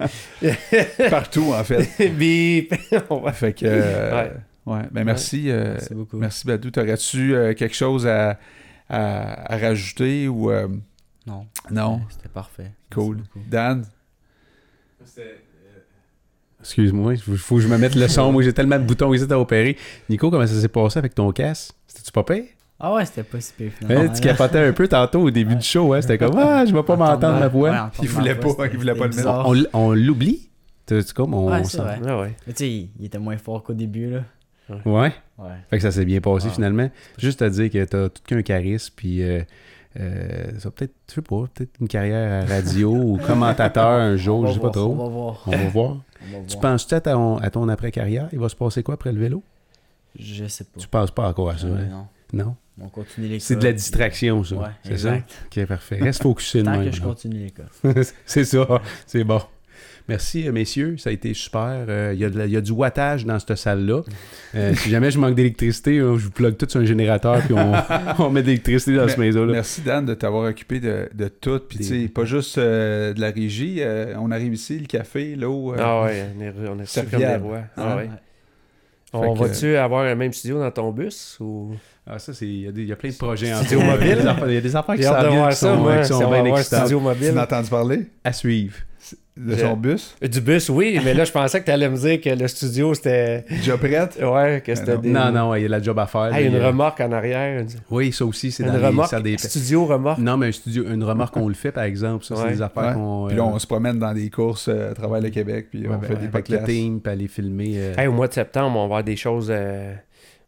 [1.11, 2.09] Partout, en fait.
[2.17, 2.75] bip.
[3.11, 3.67] On va- Fait que.
[3.69, 4.33] euh, Ouais.
[4.75, 4.83] ouais.
[4.91, 5.51] Ben, merci.
[5.51, 6.17] euh, Merci beaucoup.
[6.17, 6.71] merci, Badou.
[6.71, 8.39] T'aurais-tu euh, quelque chose à,
[8.89, 10.51] à, à rajouter ou.
[10.51, 10.69] euh,
[11.27, 11.47] Non.
[11.71, 12.01] non?
[12.11, 12.73] C'était parfait.
[12.93, 13.19] Cool.
[13.49, 13.85] Dan?
[16.67, 18.33] Excuse-moi, il faut que je me mette le son.
[18.33, 19.77] Moi, j'ai tellement de boutons ici à opérer.
[20.11, 21.73] Nico, comment ça s'est passé avec ton casque?
[21.87, 22.45] C'était-tu pas pire?
[22.79, 24.05] Ah ouais, c'était pas si pire finalement.
[24.11, 25.93] Hein, tu capotais un peu tantôt au début du show.
[25.95, 26.03] Hein?
[26.03, 27.91] C'était comme, ah, je vais pas m'entendre ma voix.
[28.03, 29.71] Il voulait pas- il voulait pas le mettre.
[29.75, 30.51] On, l'oublie?
[30.87, 31.99] Tu tu comme, on, Ouais, on vrai.
[32.07, 32.35] Ah ouais.
[32.47, 34.21] Mais tu sais, il, il était moins fort qu'au début là.
[34.85, 35.13] Ouais.
[35.39, 35.49] Ouais.
[35.71, 36.91] Fait que ça s'est bien passé finalement.
[37.19, 39.41] Juste à dire que t'as tout qu'un charisme, puis euh,
[39.99, 44.17] euh, ça va peut-être, je sais pas, peut-être une carrière à radio ou commentateur un
[44.17, 45.05] jour, je sais pas voir, On trop.
[45.05, 45.43] va voir.
[45.47, 45.97] On va voir.
[46.49, 48.29] Tu penses-tu à ton, à ton après-carrière?
[48.33, 49.43] Il va se passer quoi après le vélo?
[50.19, 50.81] Je sais pas.
[50.81, 52.07] Tu penses pas encore à ça, Ouais, hein?
[52.33, 52.45] non.
[52.45, 52.57] Non?
[52.81, 53.41] On continue l'école.
[53.41, 54.57] C'est de la distraction, ça.
[54.57, 55.31] Ouais, c'est exact.
[55.31, 55.61] ça?
[55.63, 55.97] Ok, parfait.
[56.03, 56.91] Reste focusé Tant même.
[56.91, 57.69] que je continue l'école.
[58.27, 58.67] c'est ça,
[59.07, 59.41] c'est bon.
[60.09, 60.97] Merci, euh, messieurs.
[60.99, 61.85] Ça a été super.
[61.89, 64.03] Euh, Il y, a y du wattage dans cette salle-là.
[64.55, 67.55] Euh, si jamais je manque d'électricité, euh, je vous plug tout sur un générateur puis
[67.55, 67.73] on,
[68.25, 69.53] on met de l'électricité dans ce Mais- maison-là.
[69.53, 71.61] Merci, Dan, de t'avoir occupé de, de tout.
[71.69, 73.79] Puis, tu sais, pas juste euh, de la régie.
[73.81, 75.73] euh, on arrive ici, le café, l'eau.
[75.73, 77.59] euh, Ah ouais, on est, on est reçus comme des rois.
[77.59, 77.65] Hein?
[77.77, 78.11] Ah ouais.
[79.13, 81.75] On que- va-tu avoir un même studio dans ton bus ou?
[82.07, 82.47] Ah, ça, c'est.
[82.47, 84.19] Il y, a y plein de projets en Studio mobile?
[84.47, 85.23] Il y a des affaires- affaires qui qui ça,
[85.57, 85.99] sont, moi.
[85.99, 86.89] qui sont bien excitantes.
[86.89, 88.07] Tu m'as entendu parler?
[88.23, 88.77] À suivre.
[89.37, 90.17] De Je- son bus?
[90.23, 92.95] Du bus, oui, mais là, je pensais que tu allais me dire que le studio,
[92.95, 93.45] c'était.
[93.51, 94.19] Déjà prête?
[94.23, 95.01] Ouais, que Mais c'était non.
[95.01, 95.11] des.
[95.11, 96.31] Non, non, il y a la job à faire.
[96.31, 97.61] Là, une il y a- remorque en arrière.
[97.61, 99.11] Une, Oui, ça aussi, c'est une dans les remorque.
[99.11, 99.37] salles des...
[99.39, 100.19] Studio remorque.
[100.19, 102.25] Non, mais un studio, une remorque, on le fait, par exemple.
[102.25, 102.53] Ça, c'est Ouais.
[102.53, 102.95] des affaires Ouais.
[102.95, 103.27] qu'on...
[103.29, 105.87] Puis là, euh, on se promène dans des courses euh, à travers le Québec, puis
[105.87, 106.65] ouais, on ben, fait des avec le podcasts.
[106.67, 107.73] team, puis aller filmer...
[107.77, 109.95] euh, Hey, au mois de septembre, on va avoir des choses euh,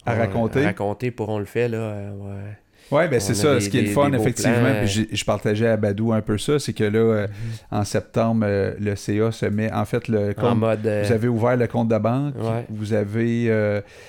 [0.06, 0.62] À on- raconter?
[0.62, 1.76] À raconter pour on le fait, là.
[1.78, 2.58] euh, ouais.
[2.90, 3.54] Ouais, ben c'est ça.
[3.54, 6.58] des- ce qui est le fun, effectivement, puis je partageais à Badou un peu ça,
[6.58, 7.26] c'est que là, euh,
[7.70, 10.86] en septembre, euh, le CA se met, en fait, le En compte, mode.
[10.86, 12.64] euh, vous avez ouvert le compte de banque, Ouais.
[12.70, 13.50] vous avez,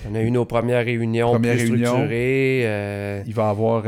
[0.10, 3.22] On a eu nos premières réunions Première plus structurées.
[3.28, 3.84] il va y avoir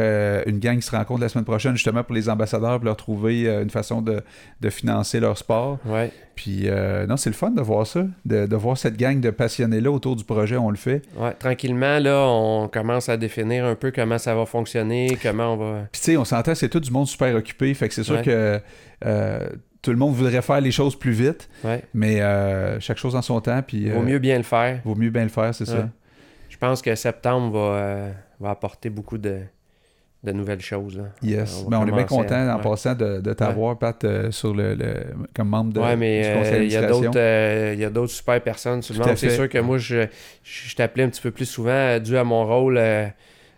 [0.47, 3.47] une gang qui se rencontre la semaine prochaine, justement, pour les ambassadeurs, pour leur trouver
[3.47, 4.21] une façon de,
[4.59, 5.79] de financer leur sport.
[5.85, 9.19] ouais, Puis, euh, non, c'est le fun de voir ça, de, de voir cette gang
[9.19, 11.01] de passionnés-là autour du projet, on le fait.
[11.17, 11.33] ouais.
[11.33, 15.79] Tranquillement, là, on commence à définir un peu comment ça va fonctionner, comment on va.
[15.91, 18.15] Puis, tu sais, on s'entend, c'est tout du monde super occupé, fait que c'est sûr
[18.15, 18.21] Ouais.
[18.23, 18.59] que
[19.05, 19.49] euh,
[19.81, 21.83] tout le monde voudrait faire les choses plus vite, Ouais.
[21.93, 23.89] mais euh, chaque chose en son temps, puis...
[23.89, 24.79] Vaut mieux bien le faire.
[24.85, 25.75] Vaut mieux bien le faire, c'est Ouais.
[25.77, 25.89] ça.
[26.49, 28.07] Je pense que septembre va,
[28.39, 29.39] va apporter beaucoup de,
[30.23, 30.97] de nouvelles choses.
[30.97, 31.03] là.
[31.23, 31.63] Yes.
[31.65, 32.61] On Ben, on est bien content à- en ouais.
[32.63, 35.03] passant de, de t'avoir, Pat, euh, sur le, le-
[35.35, 37.01] comme membre de, ouais, mais du euh, conseil il y a d'administration.
[37.11, 39.17] d'autres euh, il y a d'autres super personnes sur le monde.
[39.17, 40.05] C'est sûr que moi, je,
[40.43, 43.07] je, je t'appelais un petit peu plus souvent dû à mon rôle euh,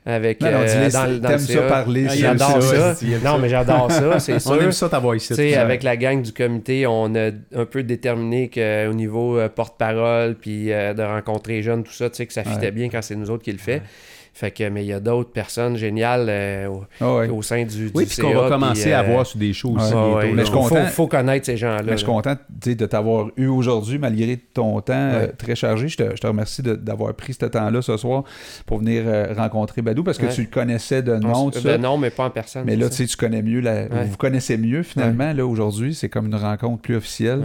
[0.06, 2.96] avec Non, non, euh, dans, le- dans le t'aimes ça parler, Ah, J'adore ça,
[3.26, 4.62] Non, mais j'adore ça, c'est On sûr.
[4.64, 5.54] aime ça t'avoir ici.
[5.56, 10.72] Avec la gang du comité, on a un peu déterminé qu'au niveau euh, porte-parole, puis
[10.72, 12.72] euh, de rencontrer les jeunes, tout ça, tu sais, que ça fitait Ouais.
[12.72, 13.82] bien quand c'est nous autres qui le fait.
[14.36, 17.30] Fait que, mais il y a d'autres personnes géniales euh, au, Ah ouais.
[17.30, 19.54] au sein du, Oui, du puis qu'on va commencer puis, à euh, voir sur des
[19.54, 19.94] shows aussi.
[19.94, 20.32] Ouais.
[20.34, 20.86] Mais je suis faut, content.
[20.88, 21.84] faut connaître ces gens-là.
[21.84, 22.36] Mais je suis content
[22.66, 25.88] de t'avoir eu aujourd'hui, malgré ton temps euh, très chargé.
[25.88, 28.24] Je te, je te remercie de- d'avoir pris ce temps-là ce soir
[28.66, 30.34] pour venir euh, rencontrer Badou parce que Ouais.
[30.34, 32.64] tu le connaissais de nom, tout ben non, mais pas en personne.
[32.66, 33.84] Mais là, tu sais, tu connais mieux, la...
[33.84, 33.88] Ouais.
[34.06, 35.32] vous vous connaissez mieux finalement.
[35.32, 37.42] Là, aujourd'hui, c'est comme une rencontre plus officielle.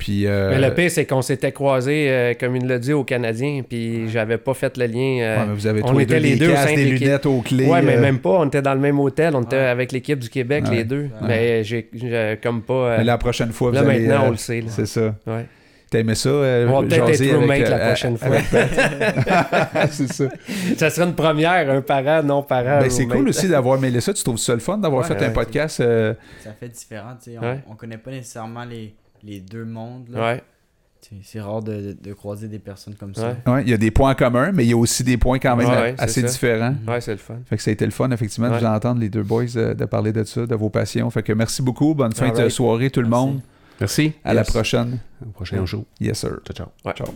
[0.00, 3.04] Puis, euh, Mais le pire, c'est qu'on s'était croisés, euh, comme il l'a dit, aux
[3.04, 5.18] Canadiens, puis j'avais pas fait le lien.
[5.20, 6.74] euh, ouais, mais vous avez on tous les deux était les des deux au sein
[6.74, 7.66] des lunettes aux clés.
[7.66, 8.30] ouais, mais euh, même pas.
[8.30, 9.36] On était dans le même hôtel.
[9.36, 10.76] On était avec l'équipe du Québec, Ouais.
[10.76, 11.02] les deux.
[11.20, 11.28] Ouais.
[11.28, 12.72] Mais j'ai j'ai comme pas.
[12.72, 14.62] euh, mais la prochaine fois, là, vous allez, maintenant, on le sait.
[14.62, 14.68] là.
[14.70, 15.14] C'est ça.
[15.26, 15.44] Ouais.
[15.90, 16.28] T'aimais ça?
[16.28, 18.36] euh, On va peut-être être avec, roommate la prochaine fois.
[19.90, 20.24] c'est ça.
[20.76, 22.78] ça serait une première, un parent, non parent.
[22.80, 24.14] Ben, c'est cool aussi d'avoir mêlé ça.
[24.14, 25.80] Tu trouves ça le fun d'avoir Ouais, fait un podcast?
[25.80, 26.14] euh,
[26.44, 27.58] Ça fait différent, Ouais.
[27.68, 30.08] on connaît pas nécessairement les, les deux mondes.
[30.10, 30.20] Là.
[30.20, 30.42] Ouais,
[31.22, 33.34] C'est rare de, de- de croiser des personnes comme ça.
[33.46, 35.38] ouais, ouais, il y a des points communs, mais il y a aussi des points
[35.38, 36.74] quand même Ouais, ouais, c'est assez différents.
[36.86, 37.38] ouais, c'est le fun.
[37.46, 39.74] Fait que ça a été le fun, effectivement, de vous entendre, les deux boys, euh,
[39.74, 41.08] de parler de ça, de vos passions.
[41.10, 41.94] Fait que merci beaucoup.
[41.94, 43.40] Bonne fin de soirée, tout le monde.
[43.80, 44.12] Merci.
[44.24, 44.50] À la Yes.
[44.50, 44.98] prochaine.
[45.26, 45.86] Au prochain show.
[46.00, 46.38] Yes, sir.
[46.44, 46.66] Ciao, ciao.
[46.84, 46.92] Ouais.
[46.94, 47.06] Ciao.